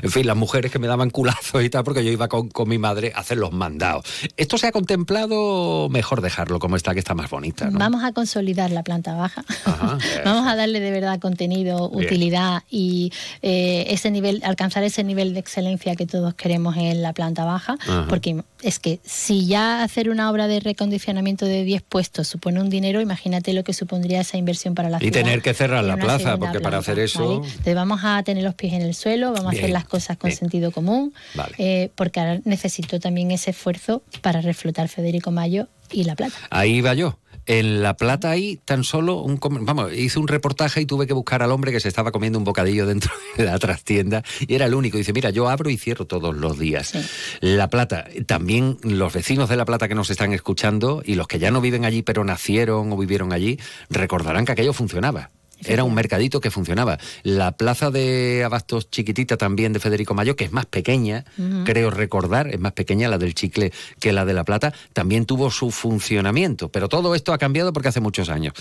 [0.02, 2.68] En fin, las mujeres que me daban culazos y tal, porque yo iba con, con
[2.68, 4.04] mi madre a hacer los mandados.
[4.37, 5.88] ¿Esto se ha contemplado?
[5.90, 7.78] Mejor dejarlo como está, que está más bonita, ¿no?
[7.78, 9.44] Vamos a consolidar la planta baja.
[9.64, 12.04] Ajá, Vamos a darle de verdad contenido, Bien.
[12.06, 17.12] utilidad y eh, ese nivel, alcanzar ese nivel de excelencia que todos queremos en la
[17.12, 18.06] planta baja, Ajá.
[18.08, 22.70] porque es que si ya hacer una obra de recondicionamiento de 10 puestos supone un
[22.70, 25.12] dinero, imagínate lo que supondría esa inversión para la Y ciudad.
[25.20, 27.48] tener que cerrar la plaza, porque para hacer eso- ¿vale?
[27.48, 30.31] Entonces vamos a tener los pies en el suelo, vamos a hacer las cosas con
[30.33, 31.55] sentido común, Vale.
[31.59, 36.37] eh, porque ahora necesito también ese esfuerzo para reflotar Federico Mayo y La Plata.
[36.50, 37.18] Ahí va yo.
[37.46, 39.38] En La Plata ahí tan solo un...
[39.66, 42.44] Vamos, hice un reportaje y tuve que buscar al hombre que se estaba comiendo un
[42.44, 44.96] bocadillo dentro de la trastienda y era el único.
[44.96, 46.94] Dice, mira, yo abro y cierro todos los días.
[47.40, 51.38] La Plata, también los vecinos de La Plata que nos están escuchando y los que
[51.38, 53.59] ya no viven allí pero nacieron o vivieron allí,
[53.90, 55.31] recordarán que aquello funcionaba.
[55.66, 56.98] Era un mercadito que funcionaba.
[57.22, 61.24] La plaza de Abastos chiquitita también de Federico Mayo, que es más pequeña,
[61.64, 65.50] creo recordar, es más pequeña la del chicle que la de La Plata, también tuvo
[65.50, 66.68] su funcionamiento.
[66.68, 68.55] Pero todo esto ha cambiado porque hace muchos años.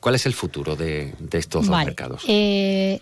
[0.00, 2.24] ¿Cuál es el futuro de, de estos dos mercados?
[2.28, 3.00] Eh,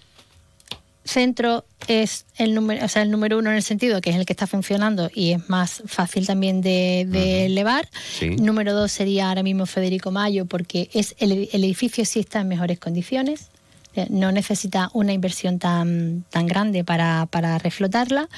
[1.04, 4.24] centro es el número, o sea, el número uno en el sentido que es el
[4.24, 7.88] que está funcionando y es más fácil también de, de elevar.
[8.18, 8.30] Sí.
[8.30, 12.48] Número dos sería ahora mismo Federico Mayo porque es el, el edificio sí está en
[12.48, 13.48] mejores condiciones.
[13.96, 18.28] eh, No necesita una inversión tan, tan grande para, para reflotarla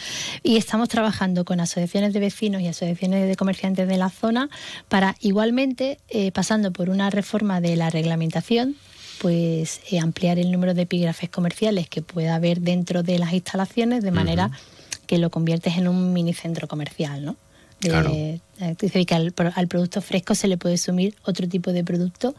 [0.42, 4.48] y estamos trabajando con asociaciones de vecinos y asociaciones de comerciantes de la zona
[4.88, 8.76] para igualmente, eh, pasando por una reforma de la reglamentación,
[9.24, 14.02] pues eh, ampliar el número de epígrafes comerciales que pueda haber dentro de las instalaciones
[14.04, 14.50] de manera
[15.06, 17.36] que lo conviertes en un mini centro comercial, ¿no?
[17.80, 18.10] De- Claro.
[18.58, 22.34] Decir, que al, pro- al producto fresco se le puede sumir otro tipo de producto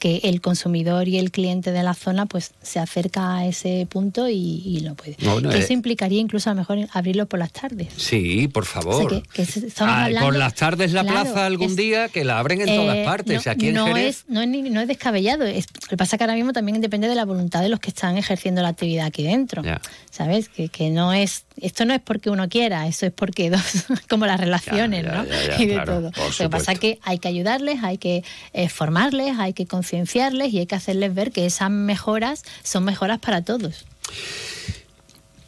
[0.00, 4.28] que el consumidor y el cliente de la zona pues se acerca a ese punto
[4.28, 5.16] y, y lo puede.
[5.20, 5.60] No, no, Que eh.
[5.60, 7.88] eso implicaría incluso a lo mejor abrirlo por las tardes.
[7.96, 9.06] Sí, por favor.
[9.06, 11.70] O sea, que- que se- estamos Ay, hablando- por las tardes la Claro, plaza algún
[11.70, 13.46] es- día que la abren en todas Eh, partes.
[13.46, 14.06] no, Aquí en no Jerez.
[14.18, 15.44] es, no, es, no es descabellado.
[15.44, 17.88] Es, lo que pasa que ahora mismo también depende de la voluntad de los que
[17.90, 19.62] están ejerciendo la actividad aquí dentro.
[19.62, 19.80] Ya.
[20.10, 20.48] ¿Sabes?
[20.48, 21.44] Que, que no es.
[21.60, 23.62] Esto no es porque uno quiera, eso es porque dos.
[24.08, 25.24] como las relaciones, Ya, ¿no?
[25.46, 26.10] Ya, y de claro, todo.
[26.10, 30.52] Lo que pasa es que hay que ayudarles, hay que eh, formarles, hay que concienciarles
[30.52, 33.84] y hay que hacerles ver que esas mejoras son mejoras para todos.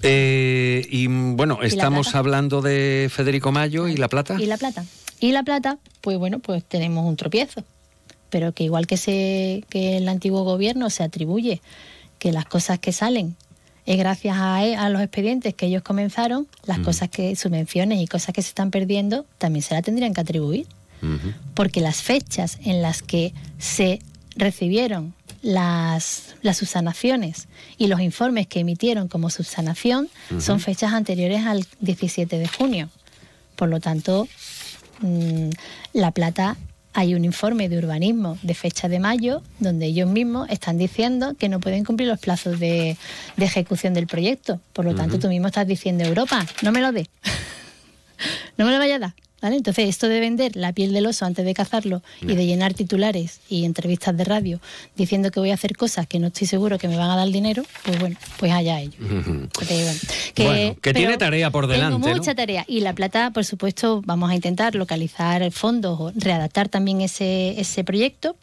[0.02, 4.36] Eh, y bueno, estamos hablando de Federico Mayo y La Plata.
[4.38, 4.84] ¿Y la plata?
[5.18, 7.64] Y la plata, pues bueno, pues tenemos un tropiezo.
[8.28, 11.62] Pero que igual que, se, que el antiguo gobierno se atribuye
[12.18, 13.36] que las cosas que salen
[13.86, 18.34] es gracias a, a los expedientes que ellos comenzaron, las cosas que, subvenciones y cosas
[18.34, 20.66] que se están perdiendo, también se la tendrían que atribuir.
[21.54, 24.00] Porque las fechas en las que se
[24.34, 27.46] recibieron las, las subsanaciones
[27.78, 30.08] y los informes que emitieron como subsanación
[30.40, 32.88] son fechas anteriores al 17 de junio.
[33.54, 34.26] Por lo tanto,
[35.00, 35.50] mm,
[35.92, 36.56] La Plata
[36.96, 41.50] hay un informe de urbanismo de fecha de mayo donde ellos mismos están diciendo que
[41.50, 42.96] no pueden cumplir los plazos de,
[43.36, 44.62] de ejecución del proyecto.
[44.72, 47.06] Por lo tanto, tú mismo estás diciendo, Europa, no me lo dé.
[48.56, 49.25] no me lo vaya a dar.
[49.42, 49.56] ¿Vale?
[49.56, 53.40] Entonces, esto de vender la piel del oso antes de cazarlo y de llenar titulares
[53.50, 54.60] y entrevistas de radio
[54.96, 57.28] diciendo que voy a hacer cosas que no estoy seguro que me van a dar
[57.28, 58.96] dinero, pues bueno, pues allá ellos.
[58.98, 62.16] Bueno, que tiene tarea por delante, Tengo ¿no?
[62.16, 62.64] mucha tarea.
[62.66, 67.84] Y La Plata, por supuesto, vamos a intentar localizar fondos o readaptar también ese, ese
[67.84, 68.36] proyecto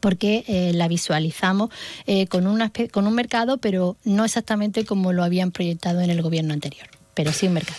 [0.00, 1.70] porque eh, la visualizamos
[2.06, 6.22] eh, con, una, con un mercado, pero no exactamente como lo habían proyectado en el
[6.22, 6.88] gobierno anterior.
[7.14, 7.78] Pero sí un mercado.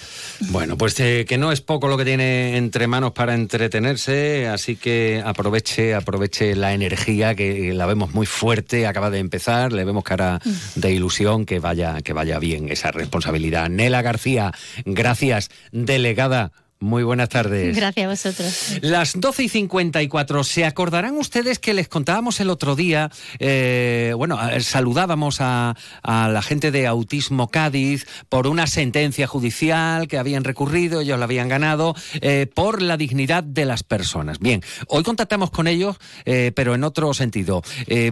[0.50, 4.76] Bueno, pues eh, que no es poco lo que tiene entre manos para entretenerse, así
[4.76, 10.04] que aproveche, aproveche la energía que la vemos muy fuerte, acaba de empezar, le vemos
[10.04, 10.42] cara
[10.76, 13.70] de ilusión, que vaya, que vaya bien esa responsabilidad.
[13.70, 14.52] Nela García,
[14.86, 16.52] gracias, delegada.
[16.84, 17.78] Muy buenas tardes.
[17.78, 18.80] Gracias a vosotros.
[18.82, 20.44] Las 12 y 54.
[20.44, 23.10] ¿Se acordarán ustedes que les contábamos el otro día?
[23.40, 30.18] eh, bueno, saludábamos a, a la gente de Autismo Cádiz por una sentencia judicial que
[30.18, 34.40] habían recurrido, ellos la habían ganado, eh, por la dignidad de las personas.
[34.40, 37.62] Bien, hoy contactamos con ellos, eh, pero en otro sentido.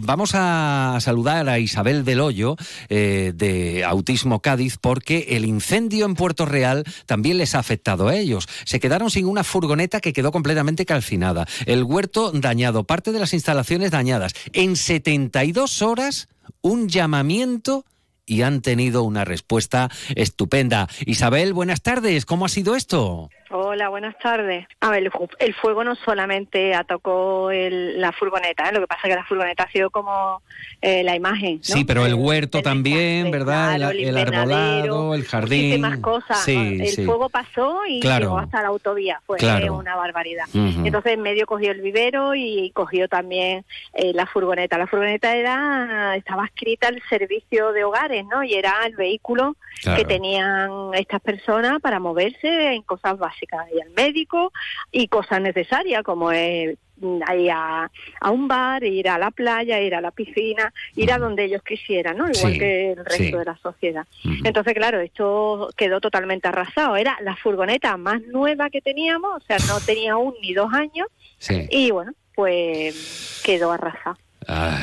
[0.01, 2.55] Vamos a saludar a Isabel del Hoyo
[2.89, 8.47] de Autismo Cádiz porque el incendio en Puerto Real también les ha afectado a ellos.
[8.66, 13.34] Se quedaron sin una furgoneta que quedó completamente calcinada, el huerto dañado, parte de las
[13.34, 14.34] instalaciones dañadas.
[14.53, 16.28] En 72 horas,
[16.62, 17.86] un llamamiento
[18.26, 20.88] y han tenido una respuesta estupenda.
[21.05, 22.26] Isabel, buenas tardes.
[22.26, 23.30] ¿Cómo ha sido esto?
[23.54, 24.66] Hola, buenas tardes.
[24.80, 28.72] A ver, el, fu- el fuego no solamente atacó el- la furgoneta, ¿eh?
[28.72, 30.41] lo que pasa es que la furgoneta ha sido como
[30.82, 31.56] eh, la imagen.
[31.58, 31.64] ¿no?
[31.64, 33.76] Sí, pero el huerto El también, ¿verdad?
[33.76, 35.82] claro, el, arbolado, el jardín.
[35.82, 36.43] Muchísimas cosas.
[36.43, 36.84] Sí, ¿no?
[36.84, 37.06] El sí.
[37.06, 38.28] fuego pasó y Claro.
[38.28, 39.22] llegó hasta la autovía.
[39.28, 39.76] Fue Claro.
[39.76, 40.45] una barbaridad.
[40.54, 44.78] Entonces en medio cogió el vivero y cogió también eh, la furgoneta.
[44.78, 48.43] La furgoneta era estaba escrita al servicio de hogares, ¿no?
[48.43, 53.41] Y era el vehículo que tenían estas personas para moverse en cosas básicas,
[53.74, 54.52] ir al médico
[54.92, 57.89] y cosas necesarias como es mm, ir a,
[58.22, 61.62] a un bar, ir a la playa, ir a la piscina, ir a donde ellos
[61.64, 62.30] quisieran, ¿no?
[62.30, 63.32] Igual Sí, que el resto sí.
[63.32, 64.06] de la sociedad.
[64.44, 66.96] Entonces, claro, esto quedó totalmente arrasado.
[66.96, 71.08] Era la furgoneta más nueva que teníamos, o sea, no tenía un ni dos años,
[71.39, 71.68] Sí.
[71.72, 74.18] y bueno, pues quedó arrasado.
[74.48, 74.80] Ay,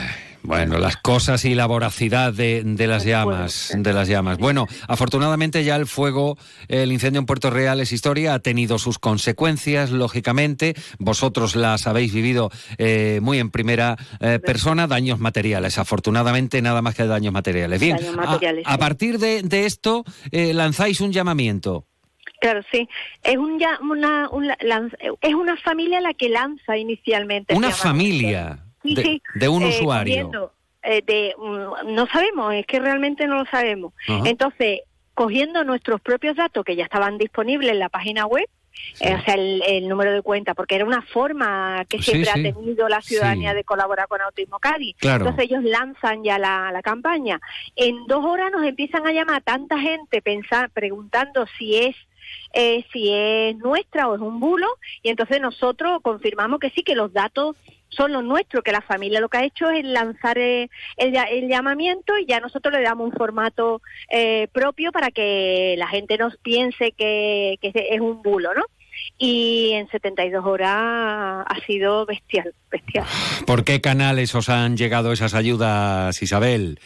[0.49, 4.39] bueno, las cosas y la voracidad de, de las llamas, de las llamas.
[4.39, 6.39] Bueno, afortunadamente ya el fuego,
[6.69, 10.75] el incendio en Puerto Real es historia, ha tenido sus consecuencias, lógicamente.
[10.99, 15.79] Vosotros las habéis vivido eh, muy en primera eh, persona, daños materiales.
[15.79, 17.79] Afortunadamente nada más que daños materiales.
[17.79, 18.79] Bien, Daños a- materiales, a, sí.
[18.79, 21.85] partir de, de esto eh, lanzáis un llamamiento.
[22.41, 22.89] Claro, sí.
[23.23, 27.55] Es un ya una, un lan- es una familia la que lanza inicialmente.
[27.55, 28.65] Una familia
[28.95, 30.53] De, un eh, usuario.
[30.83, 33.93] eh, de, mm, no sabemos, es que realmente no lo sabemos.
[34.25, 34.81] Entonces,
[35.15, 38.47] cogiendo nuestros propios datos que ya estaban disponibles en la página web,
[39.01, 42.49] eh, o sea, el, el número de cuenta, porque era una forma que siempre sí.
[42.49, 44.97] ha tenido la ciudadanía de colaborar con Autismo Cádiz.
[44.99, 45.25] Claro.
[45.25, 47.41] Entonces ellos lanzan ya la, la campaña.
[47.77, 51.97] En dos horas nos empiezan a llamar tanta gente pensar, preguntando si es
[52.53, 54.67] eh, si es nuestra o es un bulo
[55.03, 57.57] y entonces nosotros confirmamos que sí, que los datos
[57.89, 62.17] son los nuestros, que la familia lo que ha hecho es lanzar eh, el, llamamiento
[62.19, 63.81] y ya nosotros le damos un formato
[64.11, 68.65] eh, propio para que la gente nos piense que, que es un bulo, ¿no?
[69.17, 73.05] Y en 72 horas ha sido bestial, bestial.
[73.47, 76.79] ¿Por qué canales os han llegado esas ayudas, Isabel?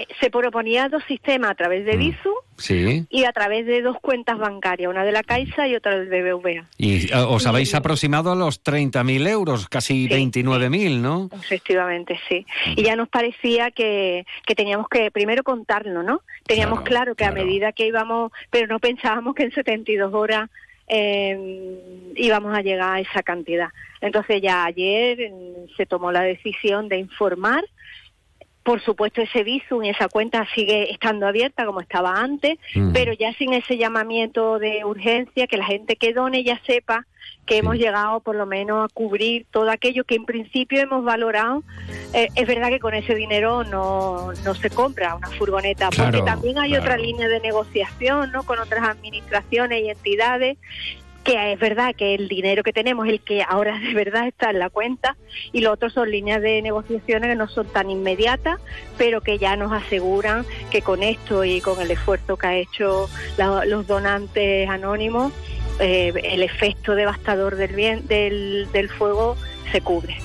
[0.00, 3.06] Eh, Se proponía dos sistemas a través de Bisu Sí.
[3.10, 6.66] y a través de dos cuentas bancarias, una de la Caixa y otra del BBVA.
[6.76, 11.30] Y eh, os habéis aproximado a los 30.000 euros, casi 29.000, ¿no?
[11.34, 12.46] Efectivamente, sí.
[12.76, 16.20] Y ya nos parecía que, que teníamos que primero contarlo, ¿no?
[16.46, 20.50] Teníamos claro, que a medida que íbamos, pero no pensábamos que en 72 horas
[20.88, 23.68] eh, íbamos a llegar a esa cantidad.
[24.00, 27.64] Entonces ya ayer mm, se tomó la decisión de informar.
[28.62, 32.92] Por supuesto, ese visum y esa cuenta sigue estando abierta como estaba antes, Mm.
[32.92, 37.06] pero ya sin ese llamamiento de urgencia, que la gente que done ya sepa
[37.46, 41.62] que hemos llegado por lo menos a cubrir todo aquello que en principio hemos valorado.
[42.12, 46.24] Eh, es verdad que con ese dinero no, no se compra una furgoneta, Claro, porque
[46.24, 46.84] también hay claro.
[46.84, 48.42] otra línea de negociación ¿no?
[48.44, 50.58] con otras administraciones y entidades
[51.24, 54.50] que es verdad que el dinero que tenemos es el que ahora de verdad está
[54.50, 55.16] en la cuenta
[55.52, 58.58] y lo otro son líneas de negociaciones que no son tan inmediatas,
[58.96, 63.08] pero que ya nos aseguran que con esto y con el esfuerzo que ha hecho
[63.36, 65.32] la- los donantes anónimos,
[65.78, 69.36] eh, el efecto devastador del, bien, del, del fuego
[69.72, 70.16] se cubre.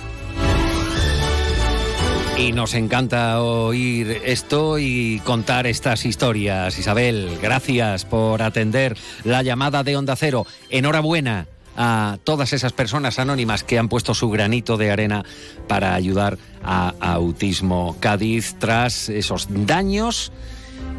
[2.38, 6.78] Y nos encanta oír esto y contar estas historias.
[6.78, 10.46] Isabel, gracias por atender la llamada de Onda Cero.
[10.70, 15.24] Enhorabuena a todas esas personas anónimas que han puesto su granito de arena
[15.70, 20.34] para ayudar a Autismo Cádiz tras esos daños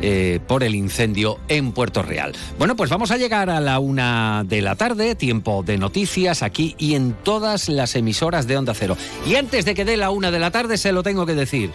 [0.01, 2.32] eh, por el incendio en Puerto Real.
[2.59, 6.74] Bueno, pues vamos a llegar a la una de la tarde, tiempo de noticias aquí
[6.78, 8.97] y en todas las emisoras de Onda Cero.
[9.26, 11.70] Y antes de que dé la una de la tarde se lo tengo que decir,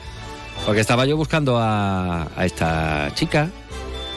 [0.65, 3.49] porque estaba yo buscando a, a esta chica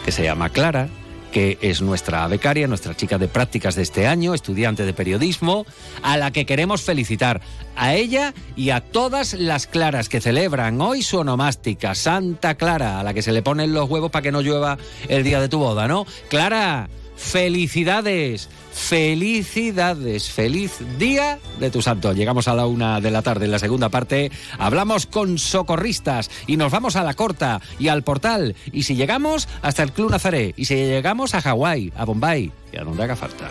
[0.05, 0.89] que se llama Clara,
[1.35, 5.67] que es nuestra becaria, nuestra chica de prácticas de este año, estudiante de periodismo,
[6.01, 7.41] a la que queremos felicitar.
[7.75, 13.03] A ella y a todas las claras que celebran hoy su onomástica, Santa Clara, a
[13.03, 14.79] la que se le ponen los huevos para que no llueva
[15.09, 16.07] el día de tu boda, ¿no?
[16.29, 22.13] Clara, felicidades, felicidades, feliz día de tu santo.
[22.13, 26.57] Llegamos a la una de la tarde en la segunda parte, hablamos con socorristas y
[26.57, 28.55] nos vamos a la corta y al portal.
[28.73, 32.77] Y si llegamos hasta el Club Nazaré, y si llegamos a Hawái, a Bombay y
[32.77, 33.51] a donde haga falta.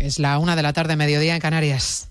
[0.00, 2.10] Es la una de la tarde, mediodía en Canarias.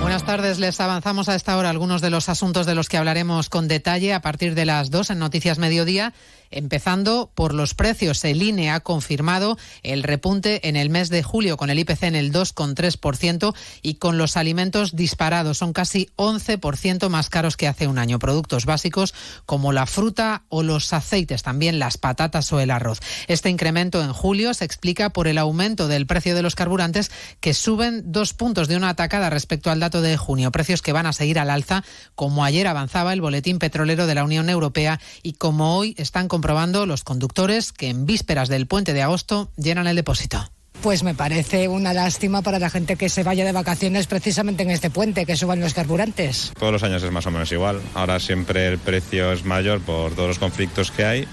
[0.00, 3.48] Buenas tardes, les avanzamos a esta hora algunos de los asuntos de los que hablaremos
[3.48, 6.14] con detalle a partir de las dos en Noticias Mediodía
[6.50, 8.24] empezando por los precios.
[8.24, 12.16] El INE ha confirmado el repunte en el mes de julio con el IPC en
[12.16, 15.58] el 2,3% y con los alimentos disparados.
[15.58, 18.18] Son casi 11% más caros que hace un año.
[18.18, 19.14] Productos básicos
[19.46, 23.00] como la fruta o los aceites, también las patatas o el arroz.
[23.26, 27.54] Este incremento en julio se explica por el aumento del precio de los carburantes que
[27.54, 30.52] suben dos puntos de una atacada respecto al dato de junio.
[30.52, 31.84] Precios que van a seguir al alza,
[32.14, 36.86] como ayer avanzaba el boletín petrolero de la Unión Europea y como hoy están comprobando
[36.86, 40.50] los conductores que en vísperas del puente de agosto llenan el depósito.
[40.82, 44.70] Pues me parece una lástima para la gente que se vaya de vacaciones precisamente en
[44.70, 46.52] este puente, que suban los carburantes.
[46.56, 47.80] Todos los años es más o menos igual.
[47.94, 51.28] Ahora siempre el precio es mayor por todos los conflictos que hay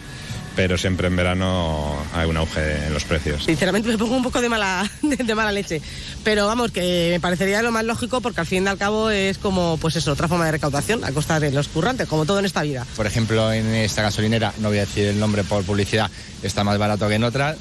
[0.55, 3.43] pero siempre en verano hay un auge en los precios.
[3.43, 5.81] Sinceramente me pongo un poco de mala, de, de, mala leche,
[6.23, 9.37] pero vamos, que me parecería lo más lógico porque al fin y al cabo es
[9.37, 12.45] como, pues eso, otra forma de recaudación a costa de los currantes, como todo en
[12.45, 12.85] esta vida.
[12.95, 16.09] Por ejemplo, en esta gasolinera, no voy a decir el nombre por publicidad,
[16.43, 17.57] está más barato que en otras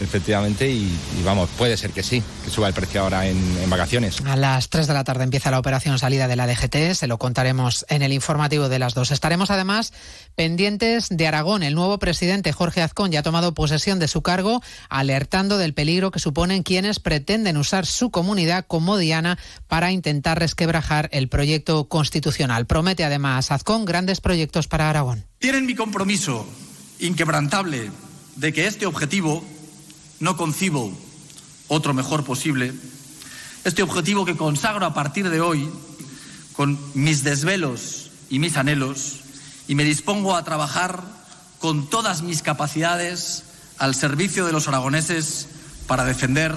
[0.00, 3.70] efectivamente, y, y, vamos, puede ser que sí, que suba el precio ahora en, en,
[3.70, 4.20] vacaciones.
[4.24, 7.18] A las 3 de la tarde empieza la operación salida de la DGT, se lo
[7.18, 9.10] contaremos en el informativo de las dos.
[9.10, 9.92] Estaremos además
[10.34, 11.62] pendientes de Aragón.
[11.62, 16.10] El nuevo presidente Jorge Azcón ya ha tomado posesión de su cargo, alertando del peligro
[16.10, 19.38] que suponen quienes pretenden usar su comunidad como diana
[19.68, 22.66] para intentar resquebrajar el proyecto constitucional.
[22.66, 25.24] Promete además Azcón grandes proyectos para Aragón.
[25.38, 26.46] Tienen mi compromiso
[26.98, 27.90] inquebrantable
[28.36, 29.44] de que este objetivo
[30.20, 30.92] no concibo
[31.68, 32.72] otro mejor posible.
[33.64, 35.68] Este objetivo que consagro a partir de hoy
[36.52, 39.20] con mis desvelos y mis anhelos
[39.66, 41.02] y me dispongo a trabajar
[41.58, 43.44] con todas mis capacidades
[43.78, 45.48] al servicio de los aragoneses
[45.86, 46.54] para defender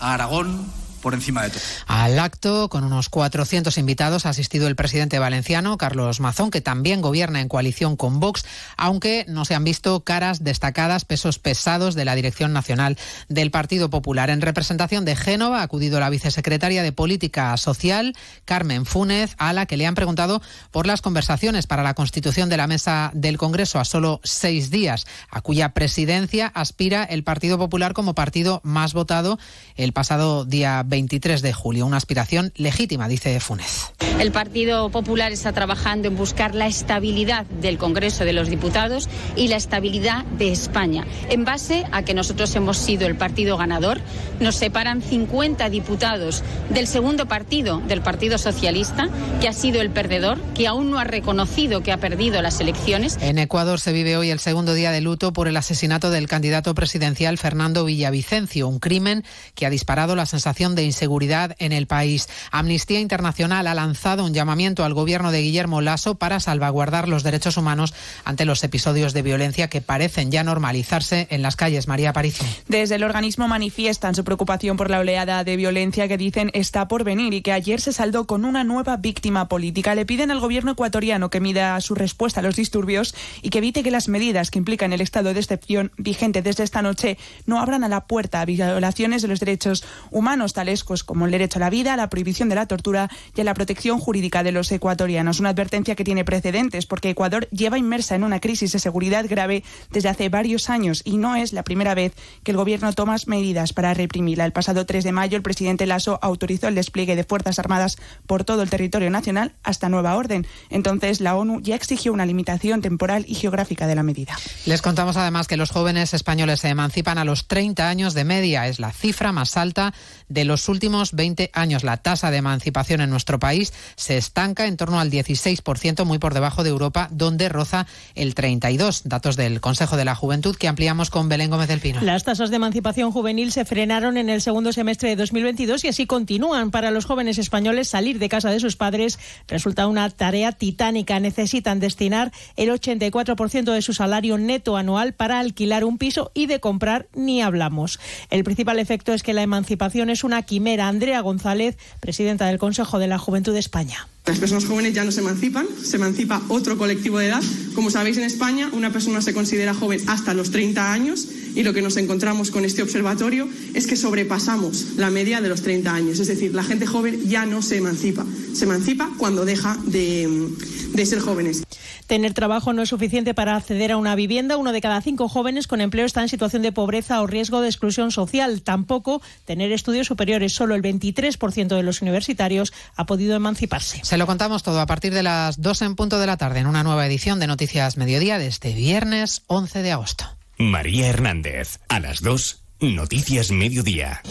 [0.00, 0.66] a Aragón
[1.04, 1.60] por encima de todo.
[1.86, 7.02] Al acto, con unos 400 invitados, ha asistido el presidente valenciano, Carlos Mazón, que también
[7.02, 8.46] gobierna en coalición con Vox,
[8.78, 12.96] aunque no se han visto caras destacadas, pesos pesados de la dirección nacional
[13.28, 14.30] del Partido Popular.
[14.30, 19.66] En representación de Génova ha acudido la vicesecretaria de Política Social, Carmen Fúnez, a la
[19.66, 20.40] que le han preguntado
[20.70, 25.06] por las conversaciones para la constitución de la mesa del Congreso a solo seis días,
[25.28, 29.38] a cuya presidencia aspira el Partido Popular como partido más votado
[29.76, 31.86] el pasado día 23 de julio.
[31.86, 33.90] Una aspiración legítima, dice Funes.
[34.20, 39.48] El Partido Popular está trabajando en buscar la estabilidad del Congreso de los Diputados y
[39.48, 41.04] la estabilidad de España.
[41.30, 44.00] En base a que nosotros hemos sido el partido ganador,
[44.38, 49.08] nos separan 50 diputados del segundo partido, del Partido Socialista,
[49.40, 53.18] que ha sido el perdedor, que aún no ha reconocido que ha perdido las elecciones.
[53.20, 56.72] En Ecuador se vive hoy el segundo día de luto por el asesinato del candidato
[56.76, 59.24] presidencial Fernando Villavicencio, un crimen
[59.56, 62.28] que ha disparado la sensación de inseguridad en el país.
[62.50, 67.56] Amnistía Internacional ha lanzado un llamamiento al gobierno de Guillermo Lasso para salvaguardar los derechos
[67.56, 71.88] humanos ante los episodios de violencia que parecen ya normalizarse en las calles.
[71.88, 72.46] María Aparicio.
[72.68, 77.04] Desde el organismo manifiestan su preocupación por la oleada de violencia que dicen está por
[77.04, 79.94] venir y que ayer se saldó con una nueva víctima política.
[79.94, 83.82] Le piden al gobierno ecuatoriano que mida su respuesta a los disturbios y que evite
[83.82, 87.84] que las medidas que implican el estado de excepción vigente desde esta noche no abran
[87.84, 91.70] a la puerta a violaciones de los derechos humanos, tales como el derecho a la
[91.70, 95.38] vida, a la prohibición de la tortura y a la protección jurídica de los ecuatorianos.
[95.38, 99.62] Una advertencia que tiene precedentes porque Ecuador lleva inmersa en una crisis de seguridad grave
[99.90, 102.12] desde hace varios años y no es la primera vez
[102.42, 104.44] que el gobierno toma medidas para reprimirla.
[104.44, 107.96] El pasado 3 de mayo el presidente Lasso autorizó el despliegue de fuerzas armadas
[108.26, 110.46] por todo el territorio nacional hasta nueva orden.
[110.70, 114.36] Entonces la ONU ya exigió una limitación temporal y geográfica de la medida.
[114.66, 118.66] Les contamos además que los jóvenes españoles se emancipan a los 30 años de media.
[118.66, 119.92] Es la cifra más alta
[120.28, 121.82] de los los últimos 20 años.
[121.82, 126.32] La tasa de emancipación en nuestro país se estanca en torno al 16%, muy por
[126.32, 129.02] debajo de Europa, donde roza el 32%.
[129.02, 132.00] Datos del Consejo de la Juventud que ampliamos con Belén Gómez del Pino.
[132.02, 136.06] Las tasas de emancipación juvenil se frenaron en el segundo semestre de 2022 y así
[136.06, 136.70] continúan.
[136.70, 141.18] Para los jóvenes españoles, salir de casa de sus padres resulta una tarea titánica.
[141.18, 146.60] Necesitan destinar el 84% de su salario neto anual para alquilar un piso y de
[146.60, 147.98] comprar ni hablamos.
[148.30, 150.88] El principal efecto es que la emancipación es una quimera.
[150.88, 154.08] Andrea González, presidenta del Consejo de la Juventud de España.
[154.26, 157.42] Las personas jóvenes ya no se emancipan, se emancipa otro colectivo de edad.
[157.74, 161.74] Como sabéis, en España una persona se considera joven hasta los 30 años y lo
[161.74, 166.20] que nos encontramos con este observatorio es que sobrepasamos la media de los 30 años.
[166.20, 168.24] Es decir, la gente joven ya no se emancipa.
[168.54, 170.48] Se emancipa cuando deja de,
[170.94, 171.62] de ser jóvenes.
[172.06, 174.58] Tener trabajo no es suficiente para acceder a una vivienda.
[174.58, 177.68] Uno de cada cinco jóvenes con empleo está en situación de pobreza o riesgo de
[177.68, 178.60] exclusión social.
[178.60, 180.33] Tampoco tener estudios superiores.
[180.48, 184.00] Solo el 23% de los universitarios ha podido emanciparse.
[184.02, 186.66] Se lo contamos todo a partir de las 2 en punto de la tarde en
[186.66, 190.24] una nueva edición de Noticias Mediodía de este viernes 11 de agosto.
[190.58, 194.22] María Hernández, a las 2, Noticias Mediodía.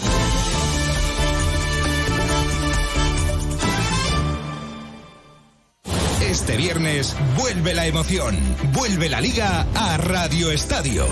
[6.44, 8.38] Este viernes vuelve la emoción,
[8.74, 11.08] vuelve la liga a Radio Estadio.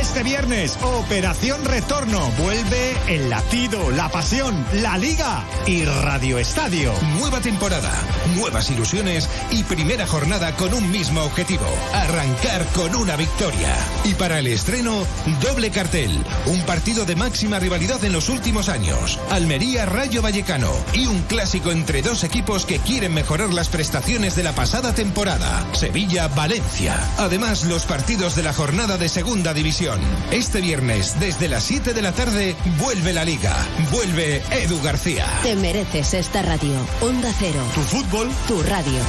[0.00, 2.20] Este viernes, Operación Retorno.
[2.38, 6.92] Vuelve el latido, la pasión, la liga y Radio Estadio.
[7.18, 7.90] Nueva temporada,
[8.36, 13.74] nuevas ilusiones y primera jornada con un mismo objetivo, arrancar con una victoria.
[14.04, 15.04] Y para el estreno,
[15.40, 16.16] doble cartel,
[16.46, 21.72] un partido de máxima rivalidad en los últimos años, Almería Rayo Vallecano y un clásico
[21.72, 26.94] entre dos equipos que quieren mejorar las prestaciones de la pasada temporada, Sevilla-Valencia.
[27.16, 29.98] Además, los partidos de la jornada de Segunda División.
[30.30, 33.56] Este viernes, desde las 7 de la tarde, vuelve la liga,
[33.90, 35.24] vuelve Edu García.
[35.42, 36.74] Te mereces esta radio.
[37.00, 37.62] Onda Cero.
[37.74, 38.30] Tu fútbol.
[38.46, 39.00] Tu radio.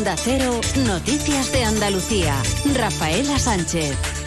[0.00, 2.34] Onda Cero, Noticias de Andalucía.
[2.74, 4.19] Rafaela Sánchez.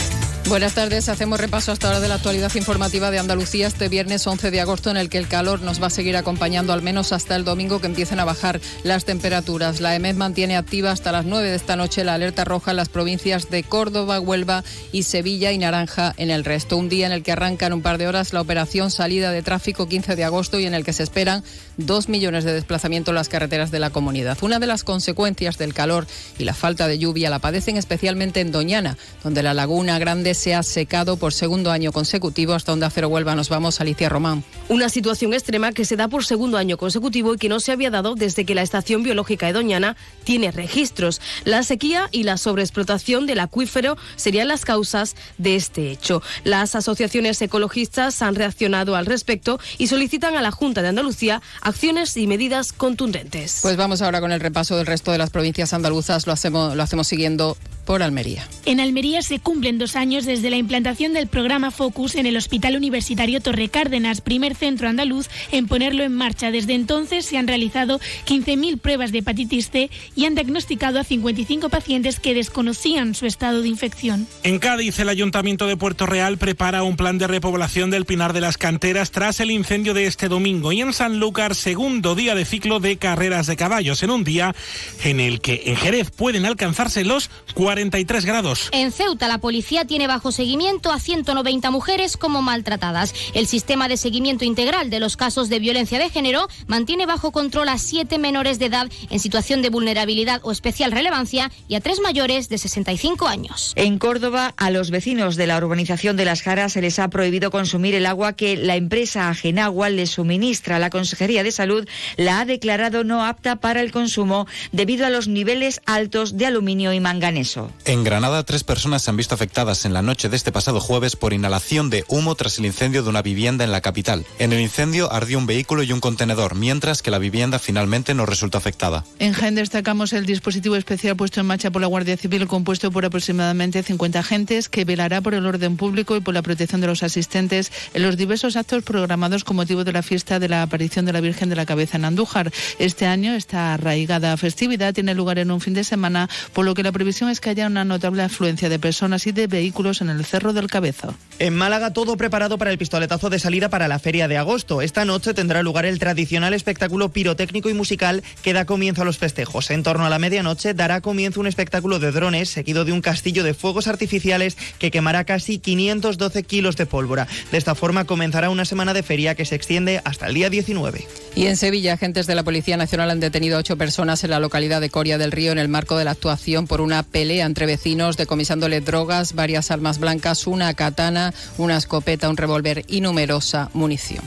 [0.49, 1.07] Buenas tardes.
[1.07, 4.91] Hacemos repaso hasta ahora de la actualidad informativa de Andalucía este viernes 11 de agosto
[4.91, 7.79] en el que el calor nos va a seguir acompañando al menos hasta el domingo
[7.79, 9.79] que empiecen a bajar las temperaturas.
[9.79, 12.89] La EMED mantiene activa hasta las 9 de esta noche la alerta roja en las
[12.89, 16.75] provincias de Córdoba, Huelva y Sevilla y naranja en el resto.
[16.75, 19.43] Un día en el que arranca en un par de horas la operación salida de
[19.43, 21.43] tráfico 15 de agosto y en el que se esperan
[21.77, 24.37] dos millones de desplazamientos en las carreteras de la comunidad.
[24.41, 26.05] Una de las consecuencias del calor
[26.37, 30.55] y la falta de lluvia la padecen especialmente en Doñana, donde la laguna grande se
[30.55, 32.53] ha secado por segundo año consecutivo.
[32.53, 34.43] Hasta donde Acero Huelva nos vamos, Alicia Román.
[34.69, 37.89] Una situación extrema que se da por segundo año consecutivo y que no se había
[37.89, 41.21] dado desde que la Estación Biológica de Doñana tiene registros.
[41.43, 46.21] La sequía y la sobreexplotación del acuífero serían las causas de este hecho.
[46.43, 52.17] Las asociaciones ecologistas han reaccionado al respecto y solicitan a la Junta de Andalucía acciones
[52.17, 53.59] y medidas contundentes.
[53.61, 56.27] Pues vamos ahora con el repaso del resto de las provincias andaluzas.
[56.27, 58.47] Lo hacemos, lo hacemos siguiendo por Almería.
[58.65, 62.75] En Almería se cumplen dos años desde la implantación del programa Focus en el Hospital
[62.75, 66.51] Universitario Torre Cárdenas, primer centro andaluz en ponerlo en marcha.
[66.51, 71.69] Desde entonces se han realizado 15.000 pruebas de hepatitis C y han diagnosticado a 55
[71.69, 74.27] pacientes que desconocían su estado de infección.
[74.43, 78.41] En Cádiz, el Ayuntamiento de Puerto Real prepara un plan de repoblación del Pinar de
[78.41, 80.71] las Canteras tras el incendio de este domingo.
[80.71, 84.55] Y en Sanlúcar, segundo día de ciclo de carreras de caballos, en un día
[85.03, 88.69] en el que en Jerez pueden alcanzarse los 43 grados.
[88.71, 93.15] En Ceuta, la policía tiene bajo seguimiento a 190 mujeres como maltratadas.
[93.33, 97.67] El sistema de seguimiento integral de los casos de violencia de género mantiene bajo control
[97.69, 101.99] a siete menores de edad en situación de vulnerabilidad o especial relevancia y a tres
[101.99, 103.73] mayores de 65 años.
[103.75, 107.49] En Córdoba, a los vecinos de la urbanización de Las Jaras se les ha prohibido
[107.49, 110.77] consumir el agua que la empresa Agenagua les suministra.
[110.77, 115.27] La Consejería de Salud la ha declarado no apta para el consumo debido a los
[115.27, 117.71] niveles altos de aluminio y manganeso.
[117.85, 121.15] En Granada, tres personas se han visto afectadas en la noche de este pasado jueves
[121.15, 124.25] por inhalación de humo tras el incendio de una vivienda en la capital.
[124.39, 128.25] En el incendio ardió un vehículo y un contenedor, mientras que la vivienda finalmente no
[128.25, 129.05] resultó afectada.
[129.19, 133.05] En Jaén destacamos el dispositivo especial puesto en marcha por la Guardia Civil, compuesto por
[133.05, 137.03] aproximadamente 50 agentes, que velará por el orden público y por la protección de los
[137.03, 141.13] asistentes en los diversos actos programados con motivo de la fiesta de la aparición de
[141.13, 142.51] la Virgen de la Cabeza en Andújar.
[142.79, 146.83] Este año, esta arraigada festividad tiene lugar en un fin de semana, por lo que
[146.83, 150.25] la previsión es que haya una notable afluencia de personas y de vehículos en el
[150.25, 151.13] Cerro del Cabezo.
[151.39, 154.81] En Málaga todo preparado para el pistoletazo de salida para la feria de agosto.
[154.81, 159.17] Esta noche tendrá lugar el tradicional espectáculo pirotécnico y musical que da comienzo a los
[159.17, 159.71] festejos.
[159.71, 163.43] En torno a la medianoche dará comienzo un espectáculo de drones seguido de un castillo
[163.43, 167.27] de fuegos artificiales que quemará casi 512 kilos de pólvora.
[167.51, 171.05] De esta forma comenzará una semana de feria que se extiende hasta el día 19.
[171.35, 174.39] Y en Sevilla, agentes de la Policía Nacional han detenido a ocho personas en la
[174.39, 177.65] localidad de Coria del Río en el marco de la actuación por una pelea entre
[177.65, 184.23] vecinos, decomisándole drogas, varias armas blancas, una katana, una escopeta, un revólver y numerosa munición.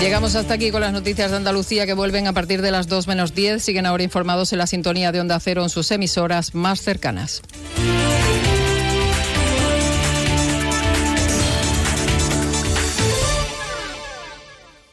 [0.00, 3.06] Llegamos hasta aquí con las noticias de Andalucía que vuelven a partir de las 2
[3.06, 3.62] menos 10.
[3.62, 7.40] Siguen ahora informados en la sintonía de Onda Cero en sus emisoras más cercanas.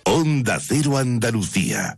[0.04, 1.98] Onda Cero Andalucía.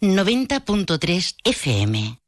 [0.00, 2.18] 90.3 FM.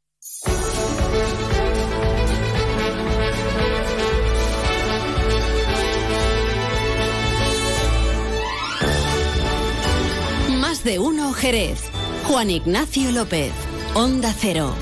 [10.59, 11.79] Más de uno Jerez.
[12.27, 13.51] Juan Ignacio López.
[13.95, 14.75] Onda Cero.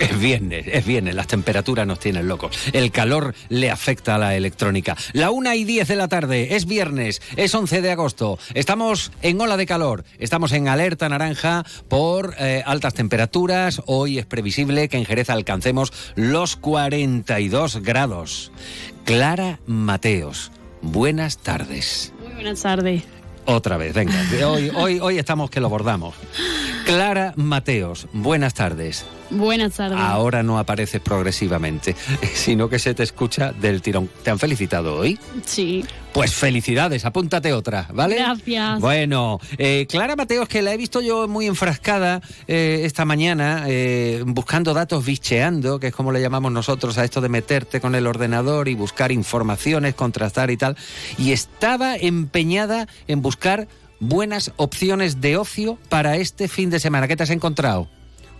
[0.00, 2.58] Es viernes, es viernes, las temperaturas nos tienen locos.
[2.72, 4.96] El calor le afecta a la electrónica.
[5.12, 8.38] La una y 10 de la tarde, es viernes, es 11 de agosto.
[8.54, 13.82] Estamos en ola de calor, estamos en alerta naranja por eh, altas temperaturas.
[13.84, 18.52] Hoy es previsible que en Jerez alcancemos los 42 grados.
[19.04, 22.14] Clara Mateos, buenas tardes.
[22.22, 23.02] Muy buenas tardes.
[23.44, 24.14] Otra vez, venga.
[24.46, 26.14] Hoy, hoy, hoy estamos que lo bordamos.
[26.86, 29.04] Clara Mateos, buenas tardes.
[29.30, 29.98] Buenas tardes.
[29.98, 31.94] Ahora no apareces progresivamente,
[32.34, 34.08] sino que se te escucha del tirón.
[34.22, 35.18] ¿Te han felicitado hoy?
[35.44, 35.84] Sí.
[36.12, 38.16] Pues felicidades, apúntate otra, ¿vale?
[38.16, 38.80] Gracias.
[38.80, 44.24] Bueno, eh, Clara Mateos, que la he visto yo muy enfrascada eh, esta mañana, eh,
[44.26, 48.08] buscando datos, bicheando, que es como le llamamos nosotros a esto de meterte con el
[48.08, 50.76] ordenador y buscar informaciones, contrastar y tal,
[51.16, 53.68] y estaba empeñada en buscar
[54.00, 57.06] buenas opciones de ocio para este fin de semana.
[57.06, 57.88] ¿Qué te has encontrado?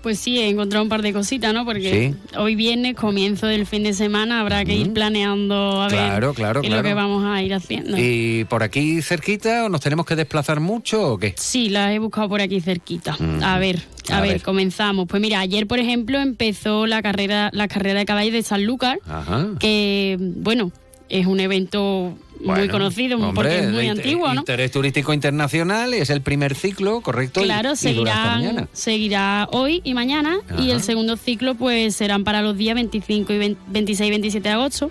[0.02, 1.66] Pues sí, he encontrado un par de cositas, ¿no?
[1.66, 6.36] Porque hoy viernes, comienzo del fin de semana, habrá que ir planeando a Claro, ver
[6.36, 7.98] claro, qué es lo que vamos a ir haciendo.
[7.98, 11.34] ¿Y por aquí cerquita o nos tenemos que desplazar mucho o qué?
[11.36, 13.16] Sí, la he buscado por aquí cerquita.
[13.42, 13.80] A ver,
[14.10, 14.42] a, A ver, ver.
[14.42, 15.06] comenzamos.
[15.06, 19.48] Pues mira, ayer, por ejemplo, empezó la carrera, la carrera de caballos de Sanlúcar, Ajá.
[19.58, 20.72] que, bueno,
[21.10, 24.40] es un evento muy conocido hombre, porque es muy inter- antiguo, ¿no?
[24.40, 27.42] Interés turístico internacional, es el primer ciclo, correcto.
[27.42, 32.56] Claro, y seguirán, seguirá hoy y mañana y el segundo ciclo pues serán para los
[32.56, 34.90] días 25 y 20 26 y 27 de agosto.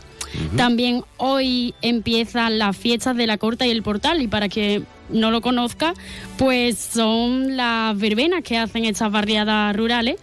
[0.58, 5.32] También hoy empiezan las fiestas de la Corta y el Portal y para que no
[5.32, 5.96] lo conozca,
[6.38, 10.18] pues son las verbenas que hacen estas barriadas rurales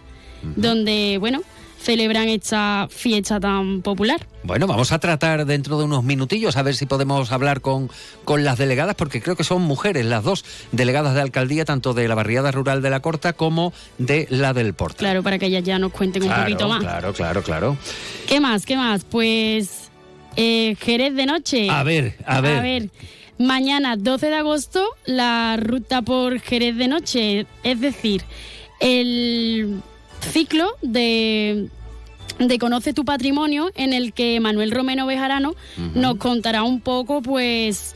[0.55, 1.41] donde, bueno,
[1.87, 4.19] celebran esta fiesta tan popular.
[4.43, 7.89] Bueno, vamos a tratar dentro de unos minutillos a ver si podemos hablar con,
[8.25, 12.09] con las delegadas, porque creo que son mujeres las dos delegadas de alcaldía, tanto de
[12.09, 14.97] la barriada rural de la Corta como de la del Portal.
[14.97, 16.81] Claro, para que ellas ya nos cuenten un poquito más.
[16.81, 17.77] Claro, claro, claro.
[18.27, 18.65] ¿Qué más?
[18.65, 19.05] ¿Qué más?
[19.05, 19.89] Pues
[20.35, 21.69] eh, Jerez de noche.
[21.69, 22.57] A ver, a ver.
[22.57, 22.89] A ver,
[23.37, 28.23] mañana 12 de agosto la ruta por Jerez de noche, es decir,
[28.81, 29.81] el
[30.19, 31.69] ciclo de
[32.39, 35.55] de Conoce tu patrimonio en el que Manuel Romero Bejarano
[35.95, 37.95] nos contará un poco pues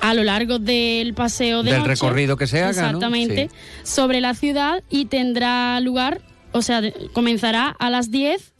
[0.00, 2.98] a lo largo del paseo de Del noche, recorrido que se haga, ¿no?
[2.98, 3.48] Exactamente,
[3.82, 3.90] Sí.
[3.90, 6.20] sobre la ciudad y tendrá lugar,
[6.52, 6.80] o sea,
[7.12, 8.52] comenzará a las 10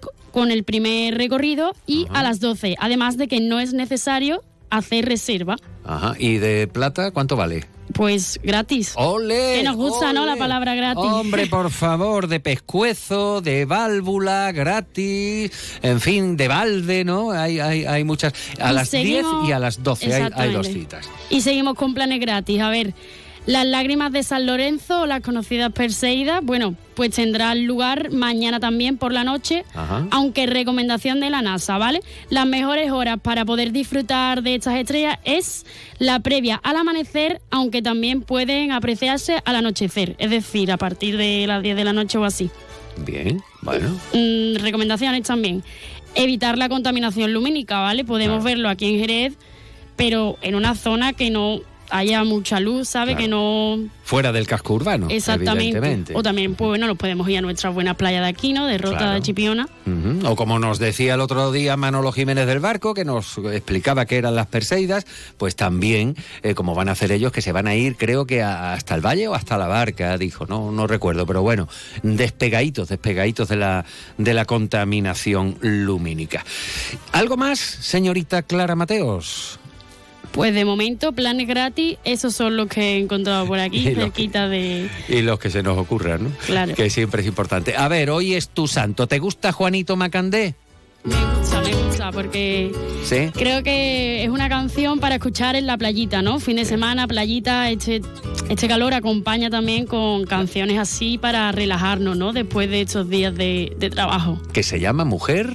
[0.00, 4.42] co- con el primer recorrido y a las 12, además de que no es necesario
[4.68, 5.56] hacer reserva,
[5.86, 6.14] Ajá.
[6.18, 7.66] ¿Y de plata cuánto vale?
[7.94, 8.92] Pues gratis.
[8.96, 9.54] ¡Ole!
[9.56, 10.26] Que nos gusta, ¿no?
[10.26, 11.02] La palabra gratis.
[11.04, 15.50] Hombre, por favor, de pescuezo, de válvula, gratis,
[15.82, 17.30] en fin, de balde, ¿no?
[17.30, 18.34] Hay, hay, hay muchas.
[18.60, 21.08] A Y las 10 seguimos- y a las 12 hay, hay dos citas.
[21.30, 22.60] Y seguimos con planes gratis.
[22.60, 22.92] A ver,
[23.46, 28.96] las lágrimas de San Lorenzo, o las conocidas Perseidas, bueno, pues tendrán lugar mañana también
[28.96, 30.06] por la noche, Ajá.
[30.10, 32.00] aunque recomendación de la NASA, ¿vale?
[32.30, 35.66] Las mejores horas para poder disfrutar de estas estrellas es
[35.98, 41.46] la previa al amanecer, aunque también pueden apreciarse al anochecer, es decir, a partir de
[41.46, 42.50] las 10 de la noche o así.
[43.04, 43.88] Bien, Bueno.
[44.12, 45.64] Mm, recomendaciones también.
[46.14, 48.04] Evitar la contaminación lumínica, ¿vale?
[48.04, 49.34] Podemos verlo aquí en Jerez,
[49.96, 51.60] pero en una zona que no
[51.90, 53.16] haya mucha luz, ¿sabe?
[53.16, 53.78] Que no...
[54.04, 55.06] Fuera del casco urbano.
[55.10, 55.64] Exactamente.
[55.78, 56.12] evidentemente.
[56.14, 58.66] O también, pues bueno, nos podemos ir a nuestra buena playa de aquí, ¿no?
[58.66, 59.12] De Rota Claro.
[59.14, 59.68] de Chipiona.
[60.24, 64.16] O como nos decía el otro día Manolo Jiménez del Barco, que nos explicaba qué
[64.18, 65.06] eran las Perseidas,
[65.38, 68.42] pues también, eh, como van a hacer ellos, que se van a ir, creo que
[68.42, 71.68] a- hasta el valle o hasta la barca, dijo, no, no recuerdo, pero bueno,
[72.02, 73.84] despegaditos, despegaditos de la,
[74.18, 76.44] de la contaminación lumínica.
[77.12, 79.58] ¿Algo más, señorita Clara Mateos?
[80.34, 84.88] Pues de momento, planes gratis, esos son los que he encontrado por aquí, cerquita de...
[85.08, 86.30] Y los que se nos ocurran, ¿no?
[86.44, 86.74] Claro.
[86.74, 87.76] Que siempre es importante.
[87.76, 89.06] A ver, hoy es tu santo.
[89.06, 90.56] ¿Te gusta Juanito Macandé?
[91.04, 92.72] Me gusta, me gusta, porque
[93.04, 93.30] Sí.
[93.34, 96.40] creo que es una canción para escuchar en la playita, ¿no?
[96.40, 98.00] Fin de semana, playita, este,
[98.48, 102.32] este calor acompaña también con canciones así para relajarnos, ¿no?
[102.32, 104.40] Después de estos días de, de trabajo.
[104.52, 105.52] Que se llama Mujer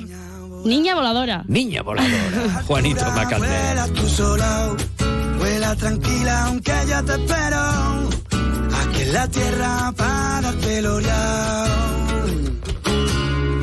[0.66, 1.44] Niña voladora.
[1.48, 2.64] Niña voladora.
[2.68, 3.48] Juanito Macandé.
[3.48, 4.76] Vuela tú sola,
[5.38, 7.62] vuela tranquila aunque ya te espero.
[8.82, 10.82] Aquí en la tierra para darte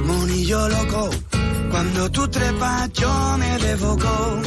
[0.05, 1.11] Monillo loco,
[1.71, 4.43] cuando tú trepas yo me desboco.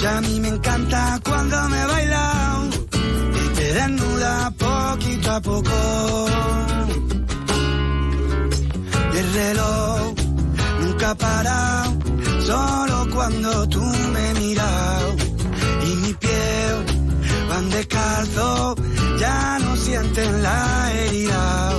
[0.00, 2.76] Ya a mí me encanta cuando me bailas
[3.44, 6.26] y te desnuda poquito a poco.
[9.14, 10.21] Y el reloj
[11.02, 11.84] nunca
[12.46, 15.02] solo cuando tú me miras.
[15.84, 16.76] Y mi piel
[17.48, 18.76] van descalzo,
[19.18, 21.72] ya no sienten la herida.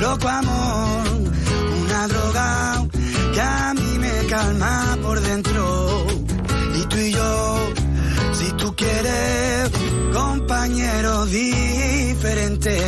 [0.00, 1.02] Loco amor,
[1.82, 2.86] una droga
[3.34, 6.06] que a mí me calma por dentro.
[6.74, 7.72] Y tú y yo,
[8.40, 9.70] si tú quieres,
[10.12, 12.82] compañeros diferentes.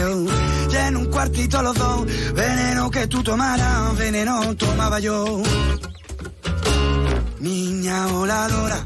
[0.72, 5.42] Y en un cuartito los dos, veneno que tú tomaras, veneno tomaba yo.
[7.40, 8.84] Niña voladora,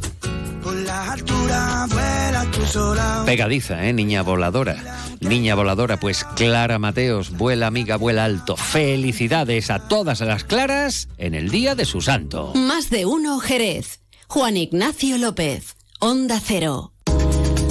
[0.63, 3.23] por las alturas vuela tú sola.
[3.25, 3.93] Pegadiza, ¿eh?
[3.93, 4.77] Niña voladora.
[5.21, 8.57] Niña voladora, pues Clara Mateos, vuela amiga, vuela alto.
[8.57, 12.53] Felicidades a todas las claras en el día de su santo.
[12.55, 14.01] Más de uno Jerez.
[14.29, 15.76] Juan Ignacio López.
[15.99, 16.93] Onda Cero.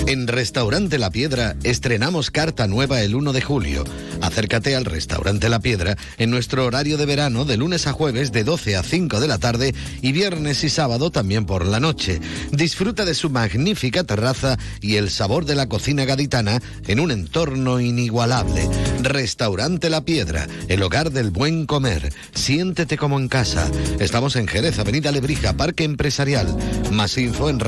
[0.07, 3.84] En Restaurante La Piedra estrenamos carta nueva el 1 de julio.
[4.22, 8.43] Acércate al Restaurante La Piedra en nuestro horario de verano de lunes a jueves de
[8.43, 12.20] 12 a 5 de la tarde y viernes y sábado también por la noche.
[12.51, 17.80] Disfruta de su magnífica terraza y el sabor de la cocina gaditana en un entorno
[17.80, 18.70] inigualable.
[19.01, 22.13] Restaurante La Piedra, el hogar del buen comer.
[22.34, 23.70] Siéntete como en casa.
[23.99, 26.47] Estamos en Jerez, Avenida Lebrija, Parque Empresarial.
[26.91, 27.59] Más info en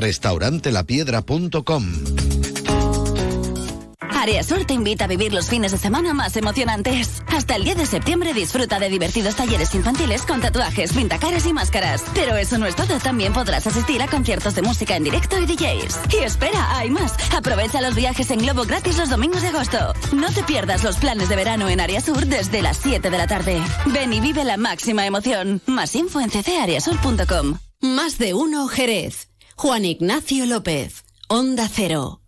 [4.28, 4.28] restaurantelappiedra.com.
[4.28, 7.22] Areasur te invita a vivir los fines de semana más emocionantes.
[7.28, 12.04] Hasta el 10 de septiembre disfruta de divertidos talleres infantiles con tatuajes, pintacaras y máscaras.
[12.14, 15.46] Pero eso no es todo, también podrás asistir a conciertos de música en directo y
[15.46, 15.98] DJs.
[16.12, 17.14] Y espera, hay más.
[17.34, 19.94] Aprovecha los viajes en globo gratis los domingos de agosto.
[20.12, 23.62] No te pierdas los planes de verano en Areasur desde las 7 de la tarde.
[23.86, 25.62] Ven y vive la máxima emoción.
[25.66, 27.58] Más info en ccareasur.com.
[27.80, 29.28] Más de uno Jerez.
[29.56, 31.04] Juan Ignacio López.
[31.28, 32.20] Onda Cero.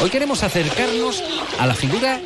[0.00, 1.24] Hoy queremos acercarnos
[1.58, 2.20] a la figura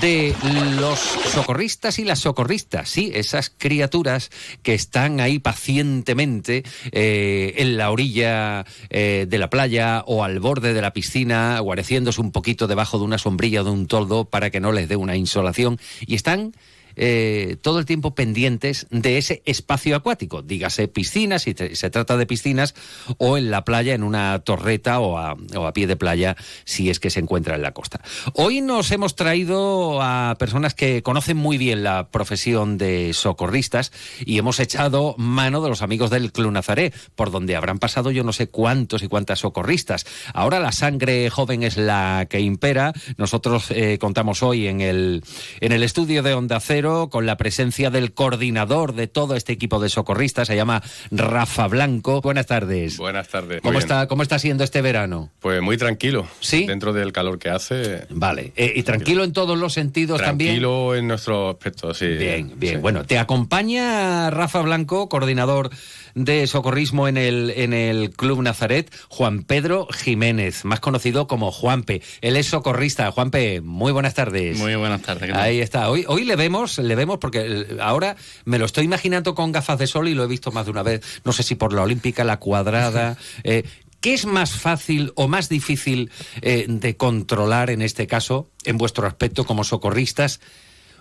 [0.00, 0.32] de
[0.78, 4.30] los socorristas y las socorristas, sí, esas criaturas
[4.62, 6.62] que están ahí pacientemente
[6.92, 12.20] eh, en la orilla eh, de la playa o al borde de la piscina, guareciéndose
[12.20, 14.94] un poquito debajo de una sombrilla o de un toldo para que no les dé
[14.94, 16.52] una insolación y están
[16.96, 22.26] eh, todo el tiempo pendientes de ese espacio acuático, dígase piscinas, si se trata de
[22.26, 22.74] piscinas,
[23.18, 26.90] o en la playa, en una torreta o a, o a pie de playa, si
[26.90, 28.00] es que se encuentra en la costa.
[28.34, 33.92] Hoy nos hemos traído a personas que conocen muy bien la profesión de socorristas
[34.24, 38.24] y hemos echado mano de los amigos del Club Nazaré, por donde habrán pasado yo
[38.24, 40.06] no sé cuántos y cuántas socorristas.
[40.32, 42.92] Ahora la sangre joven es la que impera.
[43.18, 45.22] Nosotros eh, contamos hoy en el,
[45.60, 49.80] en el estudio de Onda Cero con la presencia del coordinador de todo este equipo
[49.80, 52.20] de socorristas, se llama Rafa Blanco.
[52.20, 52.96] Buenas tardes.
[52.96, 53.60] Buenas tardes.
[53.60, 55.30] ¿Cómo está, ¿Cómo está siendo este verano?
[55.40, 56.26] Pues muy tranquilo.
[56.40, 56.66] Sí.
[56.66, 58.06] Dentro del calor que hace.
[58.10, 58.52] Vale.
[58.56, 60.50] Eh, y tranquilo en todos los sentidos también.
[60.50, 62.06] Tranquilo en nuestro aspecto, sí.
[62.06, 62.80] Bien, bien.
[62.80, 65.70] Bueno, te acompaña Rafa Blanco, coordinador
[66.16, 72.00] de socorrismo en el, en el Club Nazaret, Juan Pedro Jiménez, más conocido como Juanpe.
[72.22, 73.12] Él es socorrista.
[73.12, 74.58] Juanpe, muy buenas tardes.
[74.58, 75.30] Muy buenas tardes.
[75.34, 75.90] Ahí está.
[75.90, 79.86] Hoy, hoy le vemos, le vemos porque ahora me lo estoy imaginando con gafas de
[79.86, 81.02] sol y lo he visto más de una vez.
[81.24, 83.18] No sé si por la olímpica, la cuadrada.
[83.44, 83.64] eh,
[84.00, 86.10] ¿Qué es más fácil o más difícil
[86.40, 90.40] eh, de controlar en este caso, en vuestro aspecto como socorristas?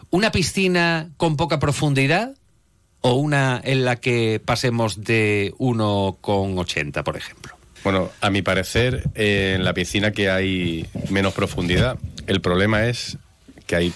[0.09, 2.35] ¿Una piscina con poca profundidad
[3.05, 7.53] o una en la que pasemos de 1,80, por ejemplo?
[7.83, 13.19] Bueno, a mi parecer, eh, en la piscina que hay menos profundidad, el problema es
[13.67, 13.93] que hay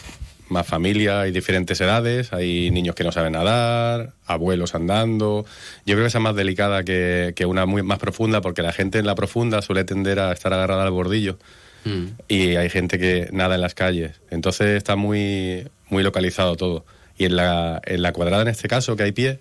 [0.48, 5.44] más familia, hay diferentes edades, hay niños que no saben nadar, abuelos andando.
[5.88, 8.74] Yo creo que esa es más delicada que, que una muy más profunda, porque la
[8.74, 11.40] gente en la profunda suele tender a estar agarrada al bordillo
[12.28, 14.22] y hay gente que nada en las calles.
[14.30, 16.86] Entonces está muy, muy localizado todo.
[17.20, 19.40] Y en la, en la cuadrada, en este caso, que hay pie,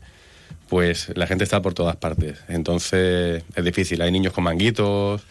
[0.68, 2.38] pues la gente está por todas partes.
[2.48, 4.02] Entonces es difícil.
[4.02, 5.22] Hay niños con manguitos,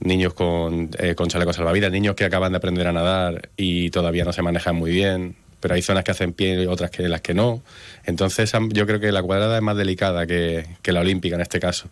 [0.00, 4.24] niños con, eh, con chalecos salvavidas, niños que acaban de aprender a nadar y todavía
[4.24, 5.36] no se manejan muy bien.
[5.60, 7.62] Pero hay zonas que hacen pie y otras que las que no.
[8.04, 11.58] Entonces yo creo que la cuadrada es más delicada que, que la olímpica en este
[11.60, 11.88] caso.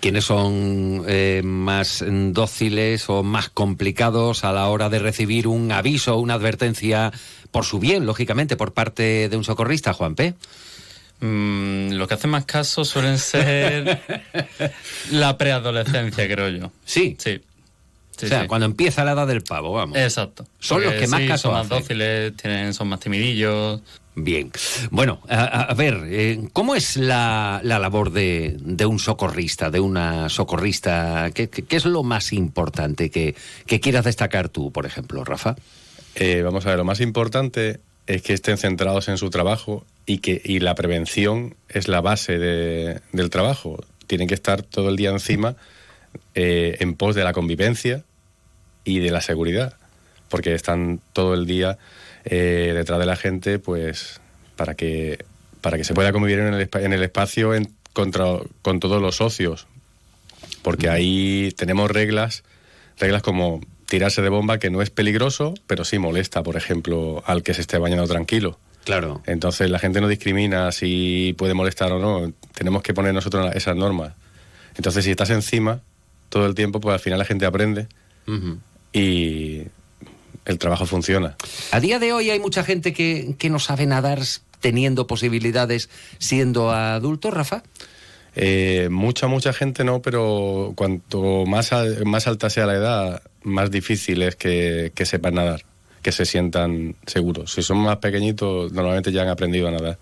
[0.00, 6.16] ¿Quiénes son eh, más dóciles o más complicados a la hora de recibir un aviso
[6.16, 7.12] o una advertencia
[7.50, 10.34] por su bien, lógicamente, por parte de un socorrista, Juan P?
[11.20, 14.00] Mm, lo que hacen más caso suelen ser
[15.12, 16.72] la preadolescencia, creo yo.
[16.84, 17.16] Sí.
[17.18, 17.40] Sí.
[18.16, 18.46] Sí, o sea, sí.
[18.46, 19.96] cuando empieza la edad del pavo, vamos.
[19.98, 20.46] Exacto.
[20.58, 21.78] Son los que más sí, caso son más hacen.
[21.78, 23.80] dóciles, tienen, son más timidillos.
[24.14, 24.52] Bien.
[24.90, 30.28] Bueno, a, ver, eh, ¿cómo es la, la labor de, de un socorrista, de una
[30.28, 31.30] socorrista?
[31.34, 33.34] ¿Qué, qué- qué es lo más importante que,
[33.66, 35.56] que quieras destacar tú, por ejemplo, Rafa?
[36.14, 40.18] Eh, vamos a ver, lo más importante es que estén centrados en su trabajo y
[40.18, 43.82] que y la prevención es la base de- del trabajo.
[44.06, 45.56] Tienen que estar todo el día encima
[46.34, 48.04] eh, en pos de la convivencia
[48.84, 49.76] y de la seguridad,
[50.28, 51.78] porque están todo el día
[52.24, 54.20] eh, detrás de la gente, pues
[54.56, 55.24] para que
[55.60, 58.24] para que se pueda convivir en el, en el espacio en- contra,
[58.62, 59.68] con todos los socios,
[60.62, 62.42] porque ahí tenemos reglas,
[62.98, 67.42] reglas como tirarse de bomba que no es peligroso, pero sí molesta, por ejemplo, al
[67.44, 68.58] que se esté bañando tranquilo.
[68.84, 69.22] Claro.
[69.26, 72.32] Entonces la gente no discrimina si puede molestar o no.
[72.54, 74.14] Tenemos que poner nosotros esas normas.
[74.76, 75.80] Entonces si estás encima
[76.32, 77.88] todo el tiempo, pues al final la gente aprende
[78.92, 79.62] y
[80.46, 81.36] el trabajo funciona.
[81.70, 84.20] A día de hoy hay mucha gente que, que no sabe nadar
[84.60, 87.62] teniendo posibilidades siendo adulto, Rafa.
[88.34, 93.70] Eh, mucha, mucha gente no, pero cuanto más, al- más alta sea la edad, más
[93.70, 95.64] difícil es que, que sepan nadar,
[96.00, 97.52] que se sientan seguros.
[97.52, 99.98] Si son más pequeñitos, normalmente ya han aprendido a nadar.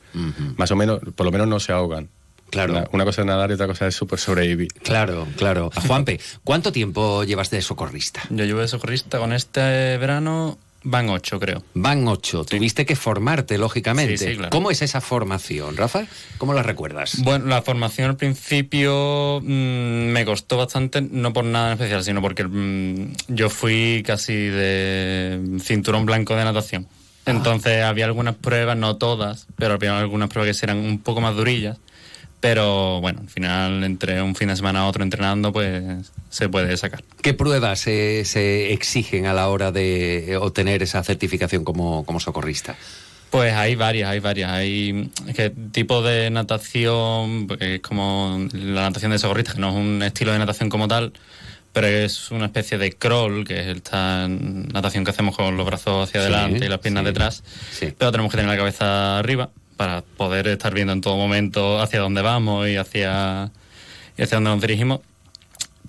[0.57, 2.09] Más o menos, por lo menos no se ahogan.
[2.51, 2.73] Claro.
[2.73, 4.73] Una, una cosa es nadar y otra cosa es super sobrevivir.
[4.83, 5.71] Claro, claro.
[5.87, 8.23] Juanpe, ¿cuánto tiempo llevas de socorrista?
[8.31, 9.61] Yo llevo de socorrista con este
[9.99, 11.63] verano, van ocho, creo.
[11.75, 12.45] Van ocho.
[12.45, 14.17] Tuviste que formarte, lógicamente.
[14.17, 14.51] Sí, sí, claro.
[14.51, 16.07] ¿Cómo es esa formación, Rafa?
[16.39, 17.23] ¿Cómo la recuerdas?
[17.23, 22.21] Bueno, la formación al principio mm, me costó bastante, no por nada en especial, sino
[22.23, 26.89] porque mm, yo fui casi de cinturón blanco de natación.
[27.27, 31.37] Entonces había algunas pruebas, no todas, pero había algunas pruebas que eran un poco más
[31.37, 31.79] durillas.
[32.41, 36.75] Pero bueno, al final, entre un fin de semana a otro entrenando, pues se puede
[36.79, 37.05] sacar.
[37.21, 42.77] ¿Qué pruebas se, se exigen a la hora de obtener esa certificación como, como socorrista?
[43.31, 44.51] Pues hay varias, hay varias.
[44.51, 49.69] Hay es que tipo de natación, porque es como la natación de socorristas, que no
[49.69, 51.13] es un estilo de natación como tal,
[51.73, 56.09] pero es una especie de crawl, que es esta natación que hacemos con los brazos
[56.09, 57.45] hacia Sí, adelante y las piernas sí, detrás.
[57.71, 57.95] sí.
[57.97, 59.51] Pero tenemos que tener la cabeza arriba
[59.81, 63.51] para poder estar viendo en todo momento hacia dónde vamos y hacia,
[64.19, 65.01] y hacia dónde nos dirigimos.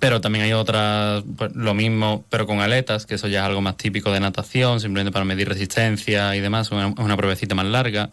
[0.00, 3.60] Pero también hay otras, pues, lo mismo, pero con aletas, que eso ya es algo
[3.60, 8.08] más típico de natación, simplemente para medir resistencia y demás, una, una pruebecita más larga.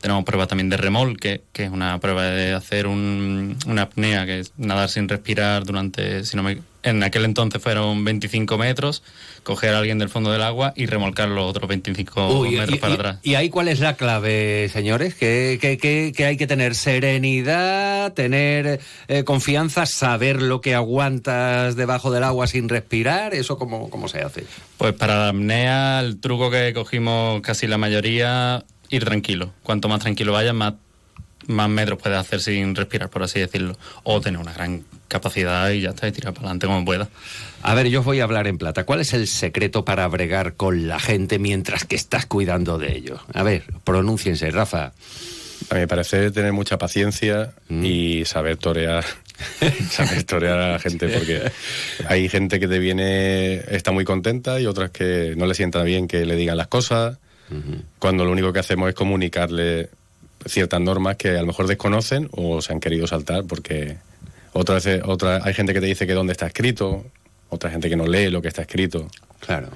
[0.00, 4.38] Tenemos pruebas también de remolque, que es una prueba de hacer un- una apnea, que
[4.38, 9.02] es nadar sin respirar durante, si no me, en aquel entonces fueron 25 metros,
[9.42, 12.78] coger a alguien del fondo del agua y remolcar los otros 25 Uy, metros y,
[12.78, 13.18] para y- atrás.
[13.22, 15.14] y ahí cuál es la clave, señores?
[15.14, 21.74] Que, que- que- que hay que tener serenidad, tener eh, confianza, saber lo que aguantas
[21.76, 23.34] debajo del agua sin respirar.
[23.34, 24.44] ¿Eso cómo, cómo se hace?
[24.78, 29.52] Pues para la apnea, el truco que cogimos casi la mayoría, ir tranquilo.
[29.62, 30.74] Cuanto más tranquilo vayas, más,
[31.46, 33.76] más metros puedes hacer sin respirar, por así decirlo.
[34.02, 37.08] O tener una gran capacidad y ya está, y tirar para adelante como puedas.
[37.62, 38.84] A ver, yo os voy a hablar en plata.
[38.84, 43.20] ¿Cuál es el secreto para bregar con la gente mientras que estás cuidando de ellos?
[43.32, 44.92] A ver, pronúnciense, Rafa.
[45.70, 49.04] A mi parecer, tener mucha paciencia y saber torear.
[49.90, 51.50] saber torear a la gente, porque
[52.06, 56.06] hay gente que te viene, está muy contenta y otras que no le sienta bien
[56.06, 57.18] que le digan las cosas.
[57.98, 59.90] Cuando lo único que hacemos es comunicarle
[60.46, 63.96] ciertas normas que a lo mejor desconocen o se han querido saltar porque
[64.52, 67.04] Otra vez, otra, hay gente que te dice que dónde está escrito,
[67.48, 69.08] otra gente que no lee lo que está escrito.
[69.40, 69.68] Claro.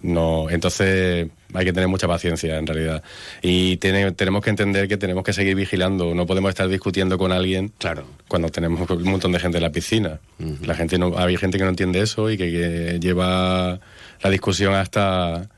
[0.00, 3.02] No, entonces hay que tener mucha paciencia en realidad.
[3.42, 6.14] Y tiene- tenemos que entender que tenemos que seguir vigilando.
[6.14, 8.04] No podemos estar discutiendo con alguien claro.
[8.26, 10.18] cuando tenemos un montón de gente en la piscina.
[10.64, 13.78] La gente no, hay gente que no entiende eso y que, que lleva
[14.22, 15.50] la discusión hasta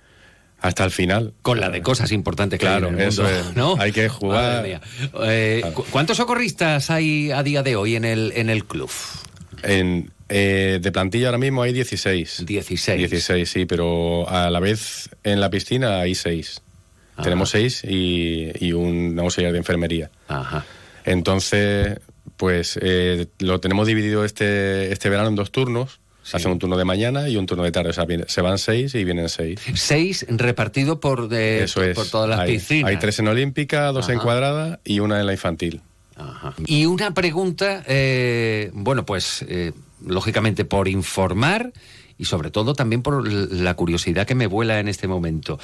[0.67, 1.35] hasta el final.
[1.43, 3.55] Con la de cosas importantes que Claro, hay en el eso es.
[3.55, 3.77] ¿no?
[3.79, 4.65] Hay que jugar.
[5.23, 8.91] Eh, ¿cu- ¿Cuántos socorristas hay a día de hoy en el, en el club?
[9.63, 12.45] En, eh, de plantilla ahora mismo hay 16.
[12.47, 12.99] 16.
[13.11, 16.63] 16, sí, pero a la vez en la piscina hay 6.
[17.23, 20.11] Tenemos 6 y, y un auxiliar de enfermería.
[20.29, 20.65] Ajá.
[21.05, 21.99] Entonces,
[22.37, 26.01] pues eh, lo tenemos dividido este, este verano en dos turnos.
[26.33, 27.91] Hacen un turno de mañana y un turno de tarde.
[27.91, 29.61] O sea, viene- se van seis y vienen seis.
[29.75, 31.95] Seis repartidos por, de, Eso es.
[31.95, 32.91] por todas las hay, piscinas.
[32.91, 35.81] Hay tres en Olímpica, dos en cuadrada y una en la infantil.
[36.67, 39.73] Y una pregunta, eh, bueno, pues eh,
[40.07, 41.73] lógicamente por informar
[42.19, 45.59] y sobre todo también por la curiosidad que me vuela en este momento.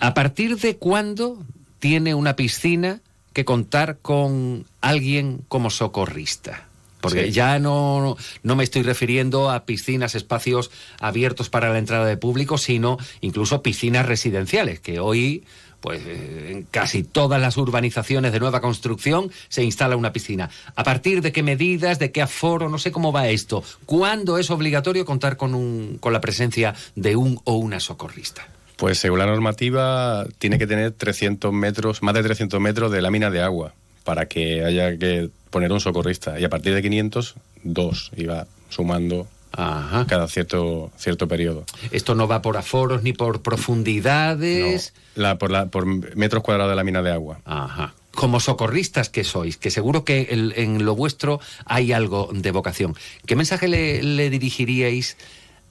[0.00, 1.38] ¿A partir de cuándo
[1.78, 3.00] tiene una piscina
[3.32, 6.64] que contar con alguien como socorrista?
[7.08, 7.32] Porque Sí.
[7.32, 12.58] ya no, no me estoy refiriendo a piscinas, espacios abiertos para la entrada de público,
[12.58, 15.44] sino incluso piscinas residenciales, que hoy,
[15.80, 20.50] pues eh, en casi todas las urbanizaciones de nueva construcción se instala una piscina.
[20.74, 23.62] ¿A partir de qué medidas, de qué aforo, no sé cómo va esto?
[23.84, 28.48] ¿Cuándo es obligatorio contar con, un, con la presencia de un o una socorrista?
[28.76, 33.30] Pues según la normativa tiene que tener 300 metros, más de 300 metros de lámina
[33.30, 33.72] de agua
[34.04, 36.38] para que haya que poner un socorrista.
[36.38, 37.34] Y a partir de 500,
[37.64, 38.10] dos.
[38.28, 41.64] Va sumando cada cierto, cierto periodo.
[41.90, 44.92] Esto no va por aforos ni por profundidades.
[45.14, 47.40] La, por, la, por metros cuadrados de lámina de agua.
[47.46, 47.94] Ajá.
[48.14, 52.94] Como socorristas que sois, que seguro que el- en lo vuestro hay algo de vocación.
[53.24, 55.16] ¿Qué mensaje le, le dirigiríais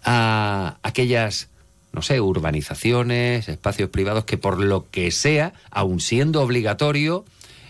[0.03, 1.49] a aquellas,
[1.91, 7.23] no sé, urbanizaciones, espacios privados que por lo que sea, aun siendo obligatorio,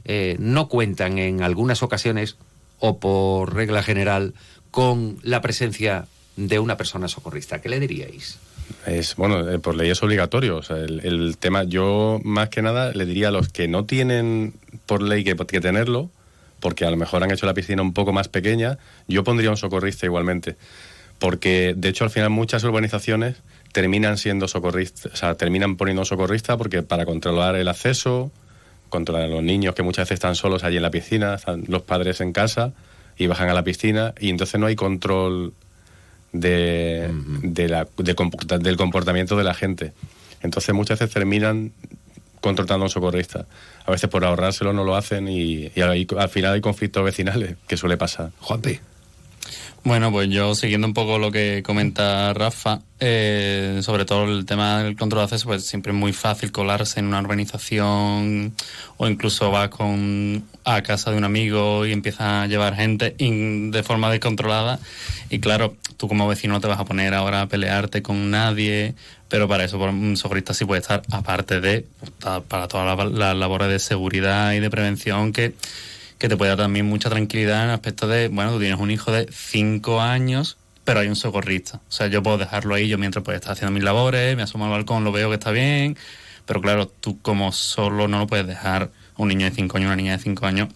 [0.05, 2.37] eh, no cuentan en algunas ocasiones
[2.79, 4.33] o por regla general
[4.71, 7.61] con la presencia de una persona socorrista?
[7.61, 8.39] ¿Qué le diríais?
[8.85, 10.61] Es, bueno, eh, por ley es obligatorio.
[10.69, 14.53] El tema, yo más que nada le diría a los que no tienen
[14.85, 16.09] por ley que, que tenerlo,
[16.59, 18.77] porque a lo mejor han hecho la piscina un poco más pequeña,
[19.07, 20.55] yo pondría un socorrista igualmente.
[21.19, 23.37] Porque, de hecho, al final muchas urbanizaciones
[23.71, 28.31] terminan siendo socorristas, o sea, terminan poniendo un socorrista porque para controlar el acceso,
[28.95, 31.81] controlar a los niños que muchas veces están solos allí en la piscina, están los
[31.83, 32.71] padres en casa
[33.17, 35.53] y bajan a la piscina y entonces no hay control
[36.31, 37.09] de,
[37.43, 39.93] de la- de comporta- del comportamiento de la gente.
[40.41, 41.71] Entonces muchas veces terminan
[42.41, 43.45] contratando a un socorrista.
[43.85, 47.55] A veces por ahorrárselo no lo hacen y, y ahí- al final hay conflictos vecinales,
[47.67, 48.31] que suele pasar.
[48.39, 48.79] Juanpe.
[49.85, 54.81] Bueno, pues yo siguiendo un poco lo que comenta Rafa, eh, sobre todo el tema
[54.81, 58.55] del control de acceso, pues siempre es muy fácil colarse en una organización
[58.97, 63.83] o incluso vas con, a casa de un amigo y empiezas a llevar gente de
[63.83, 64.79] forma descontrolada.
[65.29, 68.95] Y claro, tú como vecino no te vas a poner ahora a pelearte con nadie,
[69.29, 73.35] pero para eso un socorrista sí puede estar, aparte de pues, para todas las las
[73.35, 75.53] labores de seguridad y de prevención que
[76.25, 78.89] que te puede dar también mucha tranquilidad en el aspecto de, bueno, tú tienes un
[78.89, 81.81] hijo de 5 años, pero hay un socorrista.
[81.87, 84.65] O sea, yo puedo dejarlo ahí, yo mientras pues estar haciendo mis labores, me asomo
[84.65, 85.95] al balcón, lo veo que está bien,
[86.47, 89.95] pero claro, tú como solo no lo puedes dejar un niño de 5 años, una
[89.97, 90.69] niña de 5 años,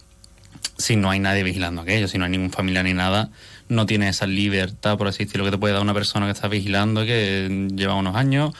[0.78, 3.30] si no hay nadie vigilando aquello, si no hay ningún familiar ni nada,
[3.68, 6.46] no tienes esa libertad, por así decirlo, que te puede dar una persona que está
[6.46, 8.52] vigilando, que lleva unos años,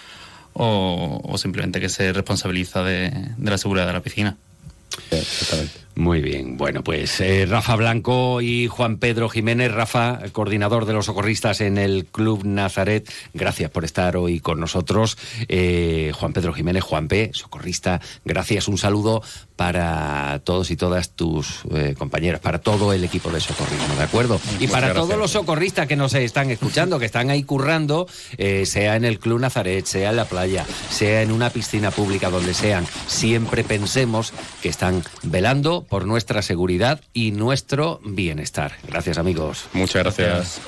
[0.55, 4.37] o, simplemente que se responsabiliza de, de la seguridad de la piscina.
[5.97, 11.07] Muy bien, bueno, pues eh, Rafa Blanco y Juan Pedro Jiménez, Rafa, coordinador de los
[11.07, 15.19] socorristas en el Club Nazaret, gracias por estar hoy con nosotros.
[15.49, 19.23] Eh, Juan Pedro Jiménez, Juan P., socorrista, gracias, un saludo
[19.57, 24.41] para todos y todas tus eh, compañeras, para todo el equipo de socorrismo, ¿de acuerdo?
[24.59, 25.07] Y para gracias.
[25.07, 29.19] todos los socorristas que nos están escuchando, que están ahí currando, eh, sea en el
[29.19, 34.33] Club Nazaret, sea en la playa, sea en una piscina pública, donde sean, siempre pensemos
[34.63, 38.73] que están velando por nuestra seguridad y nuestro bienestar.
[38.87, 39.67] Gracias, amigos.
[39.73, 40.61] Muchas gracias.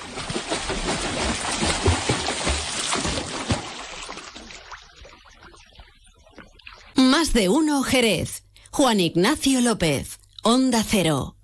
[6.94, 8.44] Más de uno Jerez.
[8.70, 10.18] Juan Ignacio López.
[10.42, 11.36] Onda Cero.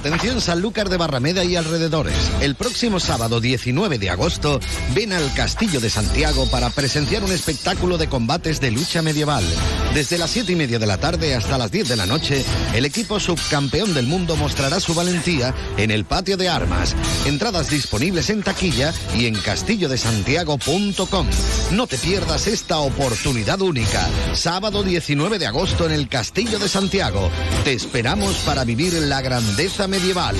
[0.00, 2.16] Atención Sanlúcar de Barrameda y alrededores.
[2.40, 4.58] El próximo sábado 19 de agosto
[4.94, 9.44] ven al Castillo de Santiago para presenciar un espectáculo de combates de lucha medieval.
[9.92, 12.42] Desde las 7 y media de la tarde hasta las 10 de la noche,
[12.74, 16.96] el equipo subcampeón del mundo mostrará su valentía en el patio de armas.
[17.26, 21.26] Entradas disponibles en taquilla y en castillodesantiago.com.
[21.72, 24.08] No te pierdas esta oportunidad única.
[24.32, 27.30] Sábado 19 de agosto en el Castillo de Santiago.
[27.64, 30.36] Te esperamos para vivir la grandeza medieval.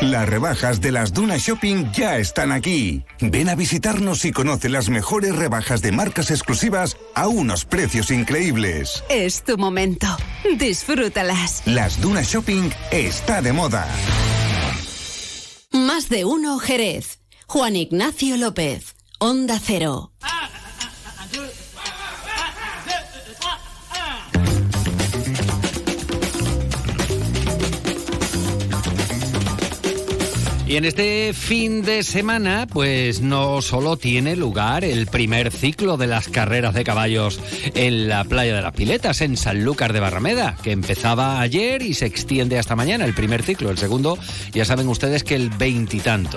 [0.00, 3.02] Las rebajas de las Duna Shopping ya están aquí.
[3.20, 9.02] Ven a visitarnos y conoce las mejores rebajas de marcas exclusivas a unos precios increíbles.
[9.10, 10.06] Es tu momento.
[10.56, 11.62] Disfrútalas.
[11.64, 13.88] Las Duna Shopping está de moda.
[15.72, 17.18] Más de uno Jerez.
[17.48, 18.94] Juan Ignacio López.
[19.18, 20.12] Onda Cero.
[30.68, 36.06] Y en este fin de semana, pues no solo tiene lugar el primer ciclo de
[36.06, 37.40] las carreras de caballos
[37.74, 42.04] en la playa de las Piletas, en Sanlúcar de Barrameda, que empezaba ayer y se
[42.04, 43.70] extiende hasta mañana, el primer ciclo.
[43.70, 44.18] El segundo,
[44.52, 46.36] ya saben ustedes que el veintitanto.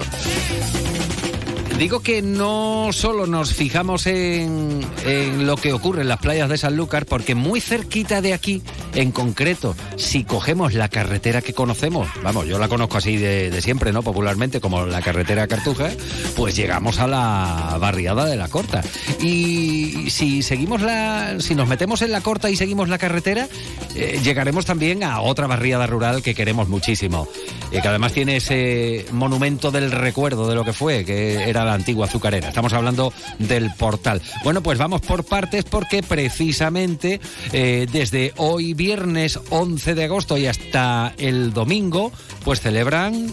[1.82, 6.60] Digo que no solo nos fijamos en, en, lo que ocurre en las playas de
[6.60, 8.62] Sanlúcar, porque muy cerquita de aquí,
[8.94, 13.92] en concreto, si cogemos la carretera que conocemos, vamos, yo la conozco así de, siempre,
[13.92, 14.04] ¿no?
[14.04, 15.90] Popularmente, como la carretera Cartuja,
[16.36, 18.84] pues llegamos a la barriada de la Corta.
[19.20, 21.38] Y si seguimos la.
[21.40, 23.50] si nos metemos en la Corta y seguimos la carretera,
[23.96, 27.28] eh, llegaremos también a otra barriada rural que queremos muchísimo.
[27.72, 31.71] Eh, que además tiene ese monumento del recuerdo de lo que fue, que era la
[31.74, 32.50] antigua azucarera.
[32.50, 34.22] Estamos hablando del portal.
[34.44, 37.20] Bueno, pues vamos por partes porque precisamente
[37.52, 42.12] eh, desde hoy viernes 11 de agosto y hasta el domingo,
[42.44, 43.32] pues celebran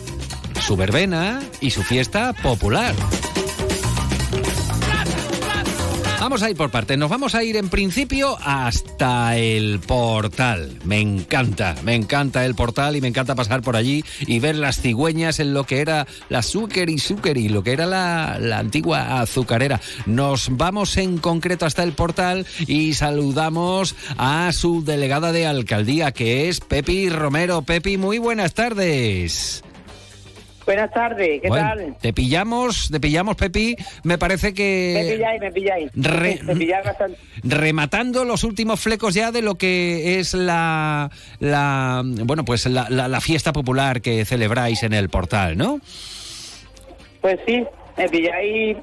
[0.60, 2.94] su verbena y su fiesta popular.
[6.28, 6.98] Vamos a ir por partes.
[6.98, 10.78] Nos vamos a ir en principio hasta el portal.
[10.84, 14.78] Me encanta, me encanta el portal y me encanta pasar por allí y ver las
[14.78, 18.58] cigüeñas en lo que era la Zucker y Zucker y lo que era la, la
[18.58, 19.80] antigua azucarera.
[20.04, 26.50] Nos vamos en concreto hasta el portal y saludamos a su delegada de alcaldía que
[26.50, 27.62] es Pepi Romero.
[27.62, 29.64] Pepi, muy buenas tardes.
[30.68, 31.96] Buenas tardes, ¿qué Bueno, tal?
[31.98, 33.74] Te pillamos, te pillamos, Pepi.
[34.04, 35.90] Me parece Me que pilláis, me pilláis.
[35.94, 37.16] Re- Me pilláis bastante.
[37.42, 43.08] rematando los últimos flecos ya de lo que es la, la bueno, pues la, la-
[43.08, 45.80] la fiesta popular que celebráis en el portal, ¿no?
[47.22, 47.64] Pues sí,
[47.96, 48.76] me pilláis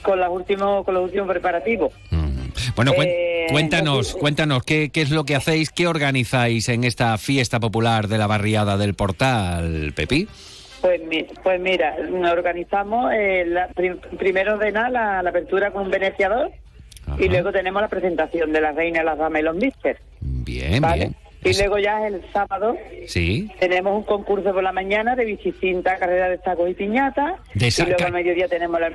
[0.00, 1.92] con, los últimos, con los últimos preparativos.
[2.74, 7.18] Bueno, cuen- Eh, cuéntanos, cuéntanos ¿qué, qué es lo que hacéis, qué organizáis en esta
[7.18, 10.26] fiesta popular de la barriada del portal, Pepi.
[10.80, 11.00] Pues,
[11.42, 11.96] pues mira,
[12.32, 16.50] organizamos eh, la, prim- primero de nada la, la apertura con un veneciador
[17.18, 19.98] y luego tenemos la presentación de la reina las damas y los míster.
[20.20, 21.06] Bien, ¿vale?
[21.06, 21.16] bien.
[21.44, 22.76] Y luego ya el sábado
[23.06, 23.50] Sí.
[23.60, 27.36] tenemos un concurso por la mañana de bicicinta, carrera de sacos y piñata.
[27.54, 28.90] De y luego al mediodía tenemos la,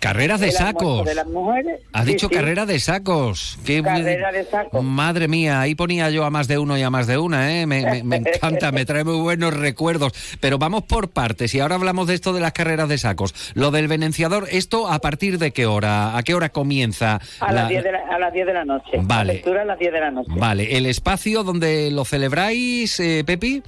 [0.00, 1.04] Carreras de sacos.
[1.06, 1.80] de las mujeres.
[1.92, 2.34] Has Sí, dicho sí.
[2.34, 3.58] carrera de sacos.
[3.64, 4.82] Qué Carrera de sacos.
[4.84, 7.66] Madre mía, ahí ponía yo a más de uno y a más de una, ¿eh?
[7.66, 10.12] Me, me- me encanta, me trae muy buenos recuerdos.
[10.40, 13.34] Pero vamos por partes y ahora hablamos de esto de las carreras de sacos.
[13.54, 16.16] Lo del venenciador, ¿esto a partir de qué hora?
[16.16, 17.20] ¿A qué hora comienza?
[17.40, 18.90] A, la- las 10 de la, a las 10 de la noche.
[19.00, 19.32] Vale.
[19.32, 20.30] Apertura a las 10 de la noche.
[20.36, 23.62] Vale, ¿el espacio donde lo celebráis, eh, Pepi?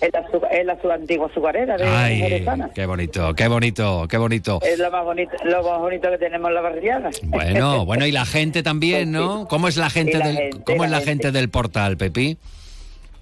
[0.00, 2.44] Es la, su- es la su antigua azucarera de Ay,
[2.74, 4.60] qué bonito, qué bonito, qué bonito.
[4.62, 7.10] Es lo más bonito, lo más bonito que tenemos en la barriada.
[7.22, 9.48] Bueno, bueno, y la gente también, ¿no?
[9.48, 12.36] ¿Cómo es la gente la del gente, cómo es la gente del portal, Pepi?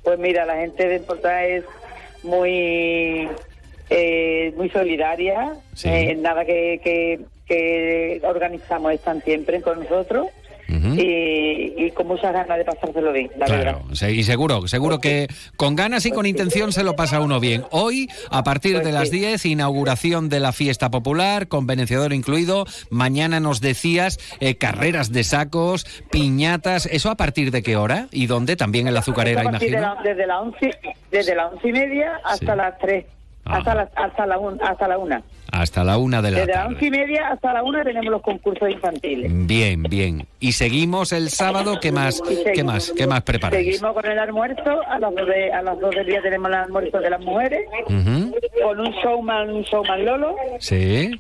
[0.03, 1.65] Pues mira, la gente de Portal es
[2.25, 3.29] muy
[3.91, 5.55] eh, muy solidaria.
[5.75, 5.89] Sí.
[5.89, 10.27] Eh, nada que, que, que organizamos están siempre con nosotros
[10.99, 13.63] y, y con muchas ganas de pasárselo bien, la verdad.
[13.81, 17.41] Claro, se- y seguro, seguro que con ganas y con intención se lo pasa uno
[17.41, 17.65] bien.
[17.71, 22.65] Hoy, a partir de las 10, inauguración de la fiesta popular, con venenciador incluido.
[22.91, 26.87] Mañana nos decías eh, carreras de sacos, piñatas.
[26.87, 28.09] ¿Eso a partir de qué hora?
[28.11, 28.57] ¿Y dónde?
[28.57, 29.95] También en la azucarera, A partir de imagino.
[29.97, 30.71] la- desde las once,
[31.11, 33.05] desde once y media hasta las tres,
[33.45, 35.23] hasta la, hasta la un- hasta la una.
[35.57, 36.75] Hasta la una de la Desde las tarde.
[36.75, 39.31] once y media hasta la una tenemos los concursos infantiles.
[39.47, 40.27] Bien, bien.
[40.41, 41.79] Y seguimos el sábado.
[41.81, 42.21] ¿Qué más?
[42.55, 42.93] ¿Qué más?
[42.97, 43.65] ¿Qué más preparáis?
[43.77, 46.55] Seguimos con el almuerzo, a las dos, de, a las dos del día tenemos el
[46.55, 51.11] almuerzo de las mujeres, con un showman, un showman Lolo, Sí,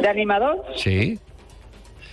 [0.00, 0.64] de animador.
[0.76, 1.18] sí.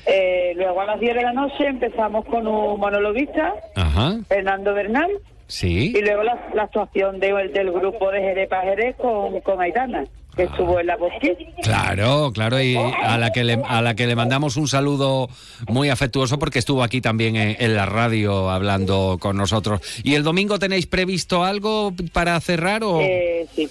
[0.06, 4.18] Eh, luego a las 10 de la noche empezamos con un monologuista, Ajá.
[4.28, 5.10] Fernando Bernal,
[5.48, 5.94] Sí.
[5.98, 10.06] Y luego la, la actuación de- del grupo de Jerez para Jerez con, con Aitana,
[10.40, 11.36] que estuvo en la bosque.
[11.62, 15.28] Claro, claro, y a la que le, a la que le mandamos un saludo
[15.68, 19.82] muy afectuoso porque estuvo aquí también en, en la radio hablando con nosotros.
[20.02, 23.02] ¿Y el domingo tenéis previsto algo para cerrar o...?
[23.02, 23.68] Eh, sí,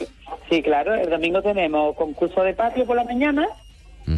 [0.50, 0.94] sí, claro.
[0.94, 3.48] El domingo tenemos concurso de patio por la mañana,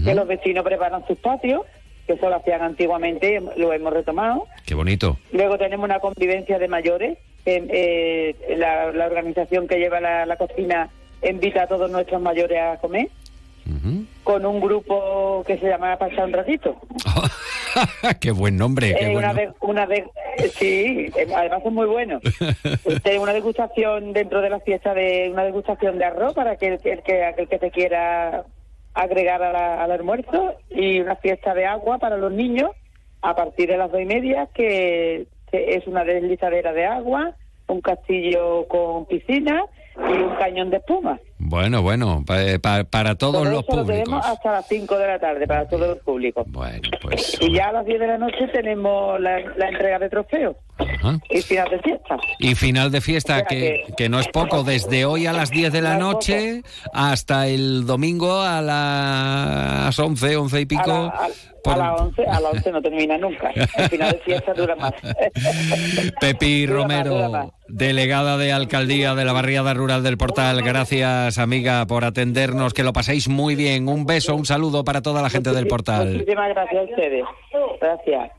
[0.05, 1.63] que los vecinos preparan sus patios,
[2.09, 4.49] que eso lo hacían antiguamente, lo hemos retomado.
[4.67, 5.19] Qué bonito.
[5.31, 7.19] Luego tenemos una convivencia de mayores.
[7.45, 10.91] que, eh, la, la organización que lleva la, la cocina
[11.23, 13.09] invita a todos nuestros mayores a comer.
[14.25, 16.77] Con un grupo que se llama Pasar un ratito.
[18.21, 18.95] qué buen nombre.
[18.99, 19.47] qué Eh, buen una nombre.
[19.47, 20.05] de, una de,
[20.55, 22.21] sí, eh, además es muy bueno.
[22.85, 26.81] Este, una degustación dentro de la fiesta de una degustación de arroz para que el,
[26.85, 28.45] el que aquel que te quiera
[28.95, 32.71] agregar a la- al almuerzo y una fiesta de agua para los niños
[33.23, 37.35] a partir de las dos y media que, que es una deslizadera de agua,
[37.69, 39.65] un castillo con piscina
[40.09, 41.19] y un cañón de espuma.
[41.39, 44.27] Bueno, bueno, pa- pa- para todos Todo los eso lo tenemos públicos.
[44.27, 46.45] hasta las 5 de la tarde para todo el público.
[46.49, 47.39] Bueno, pues...
[47.41, 50.57] Y ya a las 10 de la noche tenemos la, la entrega de trofeos
[51.31, 52.17] y final de fiesta.
[52.39, 55.81] Y final de fiesta, que, que no es poco, desde hoy a las 10 de
[55.83, 56.63] la noche
[56.93, 60.83] hasta el domingo a las 11, 11 y pico.
[60.91, 61.29] A, la- a-
[61.63, 63.51] a las 11, a las 11 no termina nunca.
[63.77, 64.93] El final de fiesta dura más.
[66.21, 67.33] Pepi Dura más, dura más.
[67.43, 70.63] Romero, delegada de Alcaldía de la Barriada Rural del Portal.
[70.63, 72.73] Gracias, amiga, por atendernos.
[72.73, 73.89] Que lo paséis muy bien.
[73.89, 76.15] Un beso, un saludo para toda la gente del Portal.
[76.15, 77.25] Muchísimas gracias a ustedes.
[77.81, 78.31] Gracias.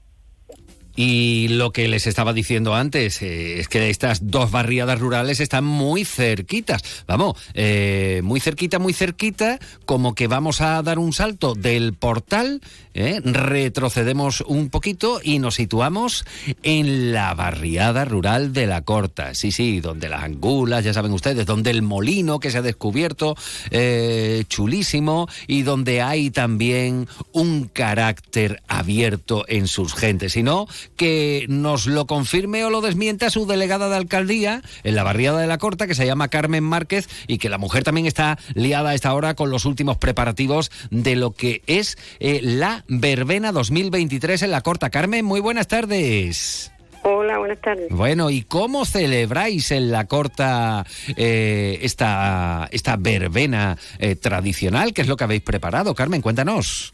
[0.96, 5.64] Y lo que les estaba diciendo antes eh, es que estas dos barriadas rurales están
[5.64, 6.84] muy cerquitas.
[7.08, 12.62] Vamos, eh, muy cerquita, muy cerquita, como que vamos a dar un salto del portal,
[12.94, 16.26] eh, retrocedemos un poquito y nos situamos
[16.64, 19.34] en la barriada rural de la Corta.
[19.34, 23.36] Sí, sí, donde las angulas, ya saben ustedes, donde el molino que se ha descubierto,
[23.70, 30.34] eh, chulísimo, y donde hay también un carácter abierto en sus gentes.
[30.34, 35.04] Si no, que nos lo confirme o lo desmienta su delegada de alcaldía en la
[35.04, 38.38] barriada de la Corta, que se llama Carmen Márquez, y que la mujer también está
[38.54, 43.52] liada a esta hora con los últimos preparativos de lo que es eh, la verbena
[43.52, 44.90] 2023 en la Corta.
[44.90, 46.72] Carmen, muy buenas tardes.
[47.04, 47.90] Hola, buenas tardes.
[47.90, 50.86] Bueno, ¿y cómo celebráis en la corta
[51.18, 54.94] eh, esta, esta verbena eh, tradicional?
[54.94, 55.96] ¿Qué es lo que habéis preparado?
[55.96, 56.94] Carmen, cuéntanos.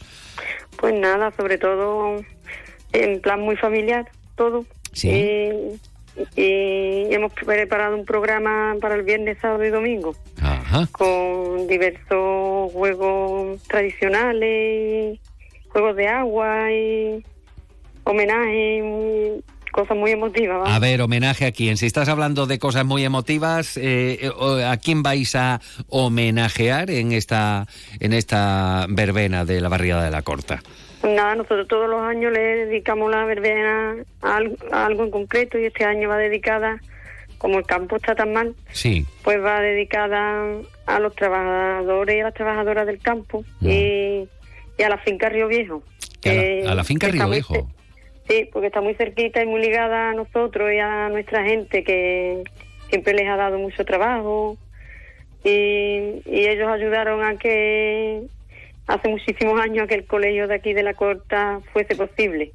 [0.78, 2.22] Pues nada, sobre todo
[2.94, 4.66] en plan muy familiar, todo.
[4.94, 5.10] Sí.
[5.10, 5.80] Y,
[6.36, 10.88] y hemos preparado un programa para el viernes, sábado y domingo Ajá.
[10.92, 15.20] con diversos juegos tradicionales,
[15.70, 17.24] juegos de agua y
[18.04, 20.60] homenajes, y cosas muy emotivas.
[20.60, 20.74] ¿vale?
[20.74, 21.78] A ver, homenaje a quién.
[21.78, 27.12] Si estás hablando de cosas muy emotivas, eh, eh, ¿a quién vais a homenajear en
[27.12, 27.68] esta,
[28.00, 30.64] en esta verbena de la barriada de la Corta?
[31.08, 35.12] Pues nada, nosotros todos los años le dedicamos la verbena a, al- a algo en
[35.12, 36.82] concreto y este año va dedicada,
[37.38, 39.06] como el campo está tan mal, Sí.
[39.24, 40.44] pues va dedicada
[40.86, 44.28] a los trabajadores y a las trabajadoras del campo y,
[44.78, 45.82] y a la finca Río Viejo.
[46.26, 46.30] A
[46.66, 47.70] la, a la finca Río Viejo.
[48.28, 52.44] Sí, porque está muy cerquita y muy ligada a nosotros y a nuestra gente que
[52.90, 54.58] siempre les ha dado mucho trabajo
[55.46, 58.24] y, y ellos ayudaron a que
[58.88, 62.52] hace muchísimos años que el colegio de aquí de la Corta fuese posible.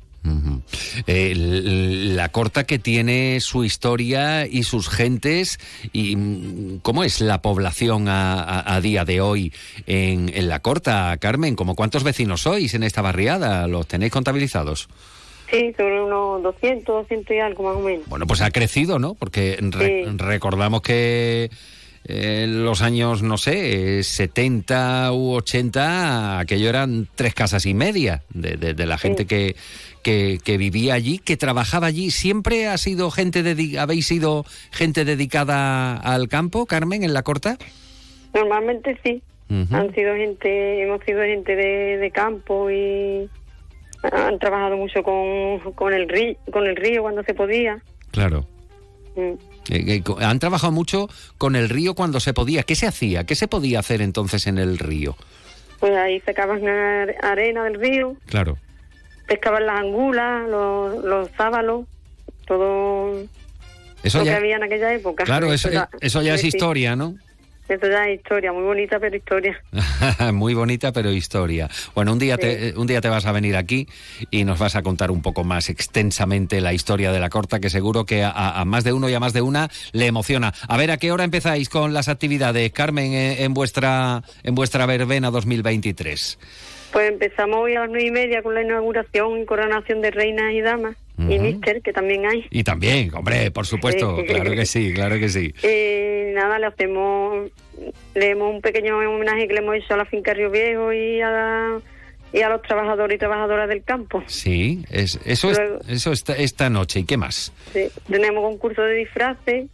[1.06, 5.58] Eh, la corta que tiene su historia y sus gentes
[5.92, 9.52] y mm, cómo es la población a, a- a día de hoy
[9.86, 14.88] en, en la corta, Carmen, como cuántos vecinos sois en esta barriada, los tenéis contabilizados.
[15.50, 18.06] Sí, sobre unos 200, 200 y algo más o menos.
[18.06, 19.14] Bueno, pues ha crecido, ¿no?
[19.14, 20.10] Porque re- Sí.
[20.18, 21.50] recordamos que
[22.04, 27.74] eh, en los años, no sé, eh, 70 u 80, aquello eran tres casas y
[27.74, 29.56] media de, de- de la gente que,
[30.02, 32.10] que, que vivía allí, que trabajaba allí.
[32.10, 37.56] ¿Siempre ha sido gente dedi- habéis sido gente dedicada al campo, Carmen, en la corta?
[38.34, 39.22] Normalmente sí.
[39.70, 43.28] Han sido gente, hemos sido gente de, de campo y
[44.02, 47.82] han trabajado mucho con, con el río, con el río cuando se podía.
[48.12, 48.46] Claro.
[49.14, 49.32] Mm.
[49.68, 51.08] Eh, eh, han trabajado mucho
[51.38, 52.62] con el río cuando se podía.
[52.64, 53.24] ¿Qué se hacía?
[53.24, 55.16] ¿Qué se podía hacer entonces en el río?
[55.78, 58.58] Pues ahí sacaban are- arena del río, Claro.
[59.26, 61.86] pescaban las angulas, los, los sábalos,
[62.46, 63.22] todo
[64.02, 65.24] Eso lo ya- que había en aquella época.
[65.24, 65.68] Claro, eso,
[66.00, 67.16] eso ya es historia, ¿no?
[67.72, 69.62] Esto ya es historia, muy bonita, pero historia.
[70.32, 71.70] Muy bonita, pero historia.
[71.94, 73.88] Bueno, un día, te, un día te vas a venir aquí
[74.30, 77.70] y nos vas a contar un poco más extensamente la historia de la corta, que
[77.70, 80.52] seguro que a, a más de uno y a más de una le emociona.
[80.68, 84.84] A ver, ¿a qué hora empezáis con las actividades, Carmen, en, en vuestra, en vuestra
[84.84, 86.38] verbena 2023?
[86.92, 90.52] Pues empezamos hoy a las nueve y media con la inauguración y coronación de reinas
[90.52, 90.96] y damas.
[91.18, 92.46] Y mister, que también hay.
[92.50, 95.54] Y también, hombre, por supuesto, claro que sí, claro que sí.
[96.32, 97.50] Nada, le hacemos,
[98.14, 101.30] leemos un pequeño homenaje que le hemos hecho a la finca Río Viejo y a,
[101.30, 101.80] la-
[102.32, 104.22] y a los trabajadores y trabajadoras del campo.
[104.26, 107.00] Sí, es, eso es, eso esta, esta noche.
[107.00, 107.52] ¿Y qué más?
[107.72, 107.88] Sí.
[108.10, 109.66] Tenemos concurso de disfraces,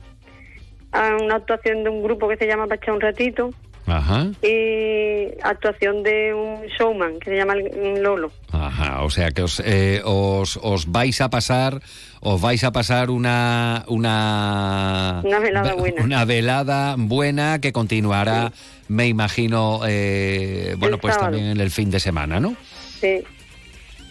[1.23, 3.51] una actuación de un grupo que se llama Pacha un ratito
[3.89, 8.31] Ajá, y actuación de un showman que se llama Lolo.
[8.53, 9.03] ajá.
[9.03, 11.81] O sea que os, eh, os, os vais a pasar,
[12.21, 16.03] os vais a pasar una una Una velada ve- buena.
[16.05, 18.53] una velada buena que continuará,
[18.89, 21.33] me imagino, eh, bueno, El pues sábado.
[21.33, 22.55] también en el fin de semana, ¿no?
[23.01, 23.23] Sí.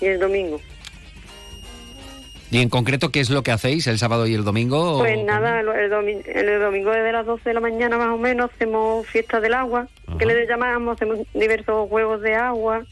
[0.01, 0.59] Y el domingo.
[2.49, 4.99] Y en concreto, ¿qué es lo que hacéis el sábado y el domingo?
[4.99, 8.17] Pues nada, el, el domi- el domingo desde las 12 de la mañana más o
[8.17, 9.87] menos hacemos fiesta del agua,
[10.17, 12.85] que le llamamos, hacemos diversos juegos de agua.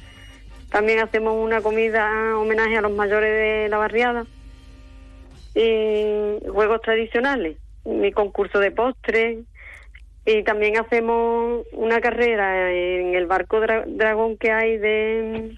[0.69, 4.25] También hacemos una comida homenaje a los mayores de la barriada.
[5.53, 7.55] Y juegos tradicionales,
[7.85, 9.37] y concurso de postres.
[10.25, 15.55] Y también hacemos una carrera en el barco dra- dragón que hay de,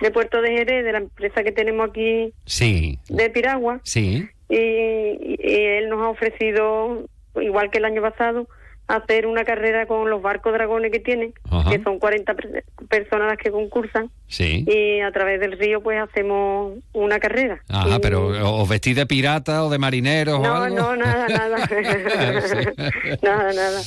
[0.00, 4.28] de Puerto de Jerez, de la empresa que tenemos aquí Sí, de Piragua sí.
[4.48, 7.04] y, y él nos ha ofrecido,
[7.40, 8.48] igual que el año pasado,
[8.96, 11.70] hacer una carrera con los barcos dragones que tiene, Ajá.
[11.70, 14.64] que son 40 per- personas las que concursan, Sí.
[14.66, 17.60] y a través del río pues hacemos una carrera.
[17.68, 18.28] Ajá, Y- pero
[18.60, 20.76] ¿os vestís de pirata o de marineros o No, algo?
[20.76, 21.56] no, nada, nada.
[23.22, 23.80] nada, nada.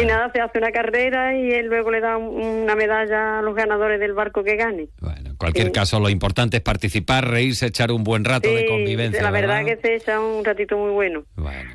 [0.00, 3.42] Y nada, se hace una carrera y él luego le da un- una medalla a
[3.42, 4.88] los ganadores del barco que gane.
[5.24, 9.22] En cualquier caso, lo importante es participar, reírse, echar un buen rato de convivencia.
[9.22, 9.80] la verdad ¿verdad?
[9.80, 11.24] que se echa un ratito muy bueno.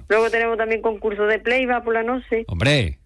[0.09, 2.36] Luego tenemos también concurso de playba por la noche.
[2.47, 2.99] Hombre,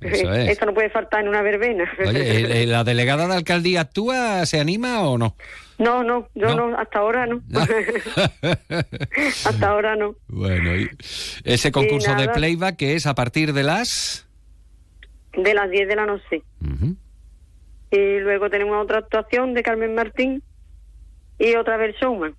[0.00, 0.48] eso es.
[0.50, 1.90] Eso no puede faltar en una verbena.
[2.06, 5.36] Oye, ¿el- el- ¿la delegada de alcaldía actúa, se anima o no?
[5.78, 7.40] No, no, yo no, hasta ahora no.
[9.44, 10.14] hasta ahora no.
[10.28, 10.90] Bueno, y
[11.44, 12.32] ese concurso de nada.
[12.34, 14.26] playback que es a partir de las...
[15.32, 16.42] De las 10 de la noche.
[17.92, 20.42] Y luego tenemos otra actuación de Carmen Martín
[21.38, 22.34] y otra vez showman.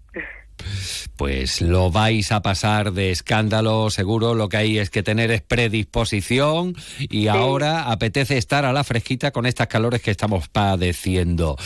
[1.17, 4.33] Pues lo vais a pasar de escándalo, seguro.
[4.33, 9.31] Lo que hay es que tener es predisposición y ahora apetece estar a la fresquita
[9.31, 11.57] con estas calores que estamos padeciendo.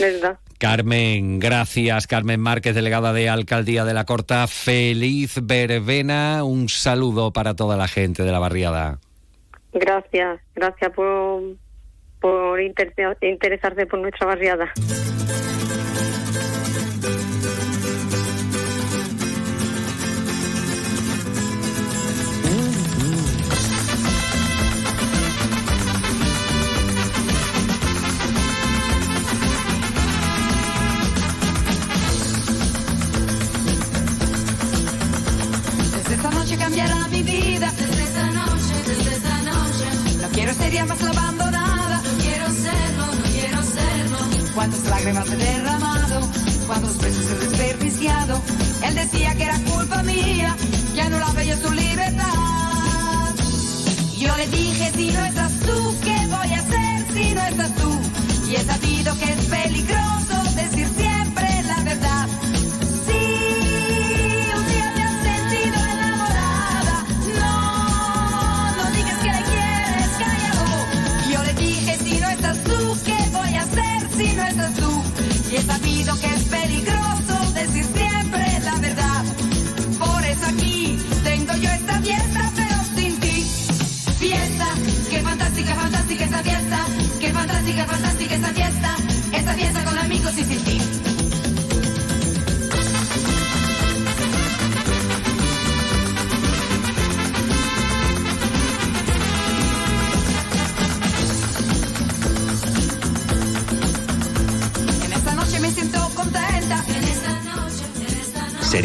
[0.00, 0.38] ¿Verdad?
[0.58, 2.06] Carmen, gracias.
[2.06, 4.46] Carmen Márquez, delegada de Alcaldía de la Corta.
[4.46, 6.42] Feliz verbena.
[6.44, 8.98] Un saludo para toda la gente de la barriada.
[9.72, 11.42] Gracias, gracias por,
[12.20, 14.72] por inter- interesarse por nuestra barriada.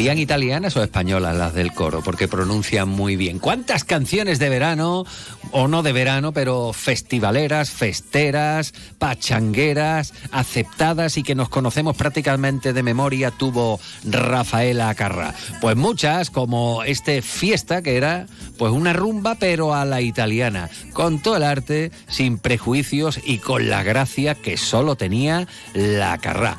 [0.09, 2.01] ¿Serían italianas o españolas las del coro?
[2.01, 3.37] Porque pronuncian muy bien.
[3.37, 5.05] ¿Cuántas canciones de verano,
[5.51, 12.81] o no de verano, pero festivaleras, festeras, pachangueras, aceptadas y que nos conocemos prácticamente de
[12.81, 15.35] memoria tuvo Rafaela Acarra?
[15.61, 18.25] Pues muchas, como este fiesta que era
[18.57, 23.69] pues una rumba pero a la italiana, con todo el arte, sin prejuicios y con
[23.69, 26.57] la gracia que solo tenía la Acarra.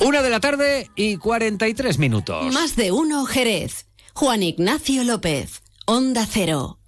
[0.00, 2.52] Una de la tarde y 43 minutos.
[2.52, 3.86] Más de uno Jerez.
[4.14, 5.62] Juan Ignacio López.
[5.86, 6.78] Onda Cero.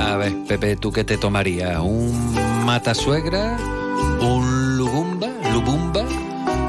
[0.00, 1.78] A ver, Pepe, ¿tú qué te tomarías?
[1.80, 2.34] ¿Un
[2.64, 3.56] matasuegra?
[4.20, 5.28] ¿Un lubumba?
[5.52, 6.04] ¿Lubumba?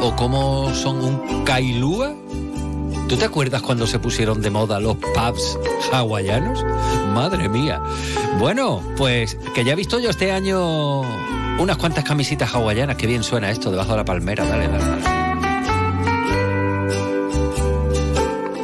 [0.01, 2.15] ¿O cómo son un kailua?
[3.09, 5.57] ¿Tú te acuerdas cuando se pusieron de moda los pubs
[5.91, 6.63] hawaianos?
[7.11, 7.81] Madre mía.
[8.37, 11.01] Bueno, pues que ya he visto yo este año
[11.59, 12.97] unas cuantas camisitas hawaianas.
[12.97, 14.45] Qué bien suena esto debajo de la palmera.
[14.45, 14.85] Dale, dale.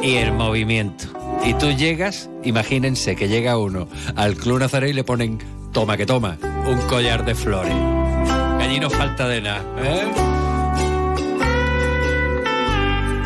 [0.00, 1.06] Y el movimiento.
[1.44, 5.38] Y tú llegas, imagínense que llega uno al Club Nazaré y le ponen,
[5.72, 7.74] toma que toma, un collar de flores.
[8.60, 9.64] Allí no falta de nada.
[9.82, 10.35] ¿eh?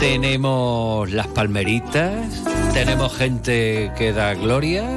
[0.00, 4.88] Tenemos las palmeritas, tenemos gente que da gloria,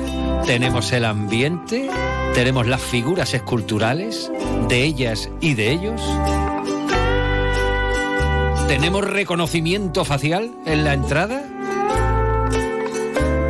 [0.46, 1.90] tenemos el ambiente,
[2.34, 4.32] tenemos las figuras esculturales
[4.70, 6.02] de ellas y de ellos.
[8.70, 11.44] Tenemos reconocimiento facial en la entrada.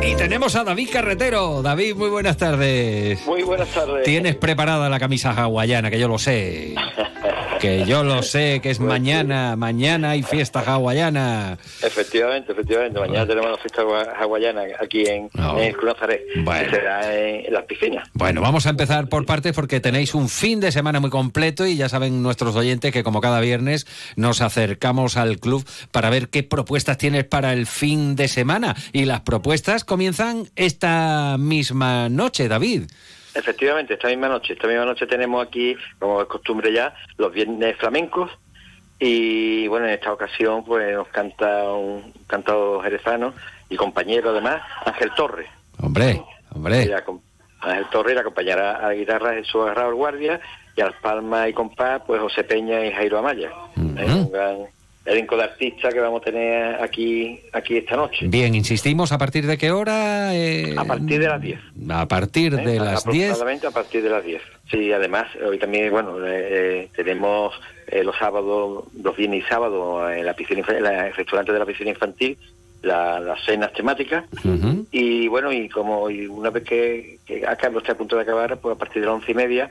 [0.02, 1.62] Y tenemos a David Carretero.
[1.62, 3.24] David, muy buenas tardes.
[3.26, 4.02] Muy buenas tardes.
[4.02, 6.74] Tienes preparada la camisa hawaiana, que yo lo sé.
[7.64, 11.56] Que yo lo sé, que es mañana, mañana hay fiesta hawaiana.
[11.82, 13.00] Efectivamente, efectivamente.
[13.00, 15.56] Mañana tenemos la fiesta hawai- hawaiana aquí en, No.
[15.58, 15.94] en el Club.
[16.44, 16.64] Bueno.
[16.64, 18.08] Que será en, en las piscinas.
[18.14, 21.76] Bueno, vamos a empezar por partes porque tenéis un fin de semana muy completo y
[21.76, 23.86] ya saben nuestros oyentes que como cada viernes
[24.16, 28.74] nos acercamos al club para ver qué propuestas tienes para el fin de semana.
[28.92, 32.84] Y las propuestas comienzan esta misma noche, David.
[33.34, 34.52] Efectivamente, esta misma noche.
[34.52, 38.30] Esta misma noche tenemos aquí, como es costumbre ya, los viernes flamencos.
[38.98, 43.34] Y bueno, en esta ocasión pues nos canta un cantado jerezano
[43.68, 45.48] y compañero además, Ángel Torres.
[45.80, 46.22] Hombre,
[46.54, 46.86] hombre.
[46.86, 47.02] La
[47.60, 50.40] Ángel Torres acompañará a la guitarra Jesús Agarrado el Guardia
[50.76, 53.50] y a las palmas y compás, pues José Peña y Jairo Amaya.
[53.76, 54.66] Es un gran
[55.04, 58.26] elenco de artistas que vamos a tener aquí aquí esta noche.
[58.28, 60.34] Bien, insistimos, ¿a partir de qué hora?
[60.34, 61.60] Eh, A partir de las 10.
[61.90, 62.80] A partir de ¿eh?
[62.80, 63.24] las 10.
[63.30, 64.42] Aproximadamente a partir de las 10.
[64.70, 66.30] Sí, además, hoy también, bueno, eh,
[66.84, 67.52] eh, tenemos
[67.86, 71.66] eh, los sábados, los viernes y sábados en la piscina, en el restaurante de la
[71.66, 72.38] piscina infantil,
[72.82, 74.24] la- las cenas temáticas.
[74.90, 78.56] Y bueno, y como y una vez que, que acá está a punto de acabar,
[78.58, 79.68] pues a partir de las once y media,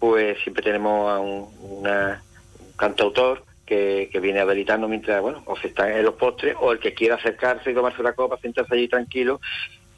[0.00, 2.22] pues siempre tenemos a un, una-
[2.58, 6.72] un cantautor que, que viene delitarnos mientras, bueno, o se está en los postres, o
[6.72, 9.40] el que quiera acercarse y tomarse una copa, sentarse allí tranquilo.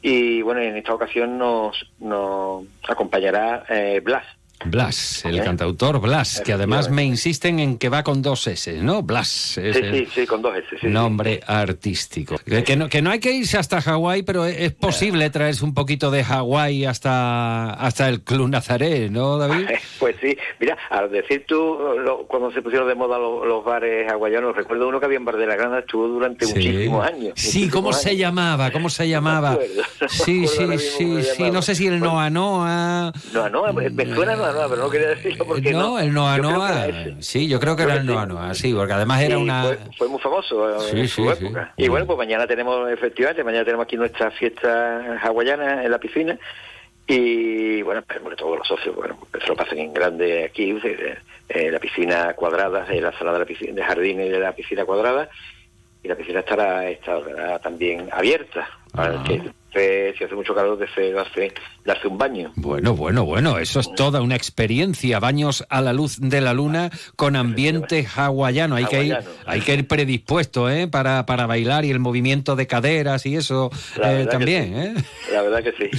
[0.01, 4.25] Y bueno, en esta ocasión nos, nos acompañará eh, Blas.
[4.65, 5.43] Blas, el ¿Eh?
[5.43, 9.03] cantautor Blas, que además me insisten en que va con dos S, ¿no?
[9.03, 9.57] Blas.
[9.57, 10.67] es Sí, el sí, sí, con dos S.
[10.71, 10.87] Sí, sí.
[10.87, 12.37] nombre artístico.
[12.65, 16.09] Que, no, que no hay que irse hasta Hawái, pero es, posible traerse un poquito
[16.11, 19.67] de Hawái hasta, hasta el Club Nazaré, ¿no, David?
[19.99, 24.11] Pues sí, mira, al decir tú, lo- cuando se pusieron de moda lo- los, bares
[24.11, 26.53] hawaianos, recuerdo uno que había en Bar de la Grana, estuvo durante Sí.
[26.53, 27.33] muchísimos años.
[27.35, 28.19] Sí, ¿cómo muchísimos se años.
[28.21, 28.71] llamaba?
[28.71, 29.51] ¿Cómo se llamaba?
[30.01, 31.51] no Sí, sí, sí, cómo se sí.
[31.51, 33.11] No sé si el Noa Noa.
[33.33, 35.79] No, no, me, me suena Noa Noa, pero no quería decirlo porque no.
[35.79, 36.87] No, el Noa Yo Noa.
[37.19, 39.63] Sí, yo creo que era el Noa Noa, sí, porque además era una.
[39.63, 41.45] Fue, fue muy famoso eh, Sí, en su sí, sí.
[41.45, 41.73] época.
[41.77, 46.37] Y bueno, pues mañana tenemos, efectivamente, mañana tenemos aquí nuestra fiesta hawaiana en la piscina.
[47.09, 51.17] Y bueno, esperemos que todos los socios bueno, se lo pasen en grande aquí, eh,
[51.47, 54.51] eh, la piscina cuadrada, eh, la sala de la piscina, de jardín y de la
[54.51, 55.29] piscina cuadrada.
[56.03, 59.41] Y la piscina estará, estará también abierta para el que
[59.73, 61.53] eh, si hace mucho calor, desee darse,
[61.85, 62.51] darse un baño.
[62.55, 65.19] Bueno, bueno, bueno, eso es toda una experiencia.
[65.19, 68.75] Baños a la luz de la luna con ambiente hawaiano.
[68.75, 70.87] Hay que ir, hay que ir predispuesto, ¿eh?
[70.87, 73.69] Para, para bailar y el movimiento de caderas y eso
[74.03, 74.93] eh, también, ¿eh?
[75.31, 75.89] La verdad que sí.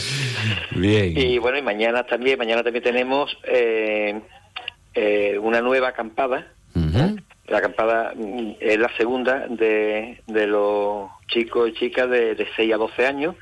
[0.78, 1.16] Bien.
[1.16, 4.20] Y bueno, y mañana también, mañana también tenemos eh,
[4.94, 6.52] eh, una nueva acampada.
[7.48, 12.74] La acampada mm, es la segunda de, de los chicos y chicas de, de 6
[12.74, 13.36] a 12 años,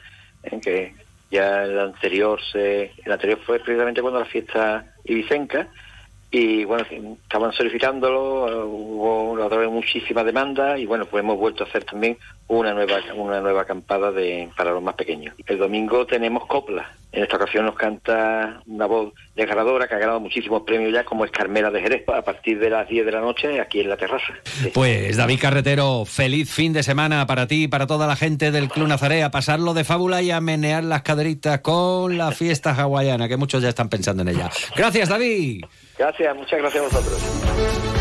[0.51, 0.95] en que
[1.31, 5.69] ya el anterior se, el anterior fue precisamente cuando la fiesta ibicenca
[6.31, 6.85] y bueno,
[7.23, 12.19] estaban solicitándolo, hubo otra muchísima demanda y bueno, pues hemos vuelto a hacer también
[12.49, 15.35] una nueva una nueva acampada de, para los más pequeños.
[15.47, 20.21] El domingo tenemos copla En esta ocasión nos canta una voz desgarradora que ha ganado
[20.21, 23.21] muchísimos premios ya, como es Carmela de Jerez, a partir de las 10 de la
[23.21, 24.35] noche aquí en la terraza.
[24.75, 28.69] Pues David Carretero, feliz fin de semana para ti y para toda la gente del
[28.69, 33.29] Club Nazaré, a pasarlo de fábula y a menear las caderitas con la fiesta hawaiana,
[33.29, 34.51] que muchos ya están pensando en ella.
[34.77, 35.65] Gracias, David.
[35.99, 37.96] Gracias, muchas gracias a vosotros.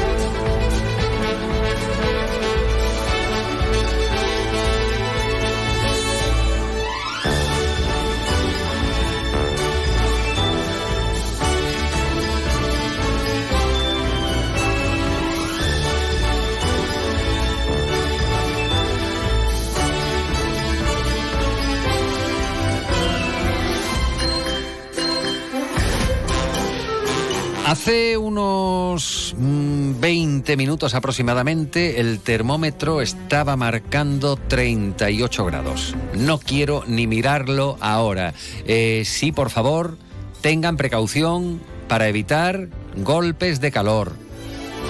[27.65, 35.95] Hace unos mm, 20 minutos aproximadamente el termómetro estaba marcando 38 grados.
[36.13, 38.35] No quiero ni mirarlo ahora.
[38.67, 39.97] Eh, sí, por favor,
[40.41, 42.67] tengan precaución para evitar
[42.97, 44.13] golpes de calor.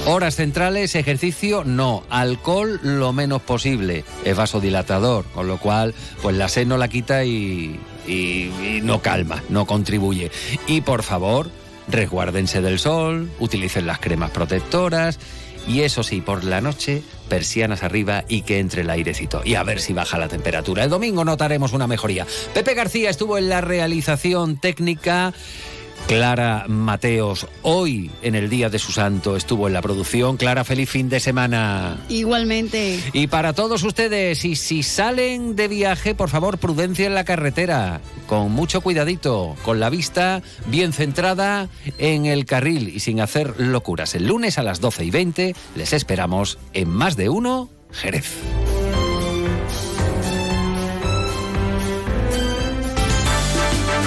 [0.06, 2.03] Horas centrales, ejercicio, no.
[2.10, 4.03] Alcohol lo menos posible.
[4.26, 7.80] Es vasodilatador, con lo cual, pues la sed no la quita y
[8.84, 10.30] no calma, no contribuye.
[10.68, 11.49] Y por favor,
[11.87, 15.19] resguárdense del sol, utilicen las cremas protectoras
[15.67, 19.41] y eso sí, por la noche, persianas arriba y que entre el airecito.
[19.43, 20.83] Y a ver si baja la temperatura.
[20.83, 22.27] El domingo notaremos una mejoría.
[22.53, 25.33] Pepe García estuvo en la realización técnica.
[26.07, 30.38] Clara Mateos, hoy en el Día de su Santo, estuvo en la producción.
[30.38, 31.98] Clara, feliz fin de semana.
[32.10, 32.99] Igualmente.
[33.11, 38.02] Y para todos ustedes, y si salen de viaje, por favor, prudencia en la carretera,
[38.27, 44.14] con mucho cuidadito, con la vista bien centrada en el carril y sin hacer locuras.
[44.14, 48.32] El lunes a las 12 y 20 les esperamos en más de uno, Jerez.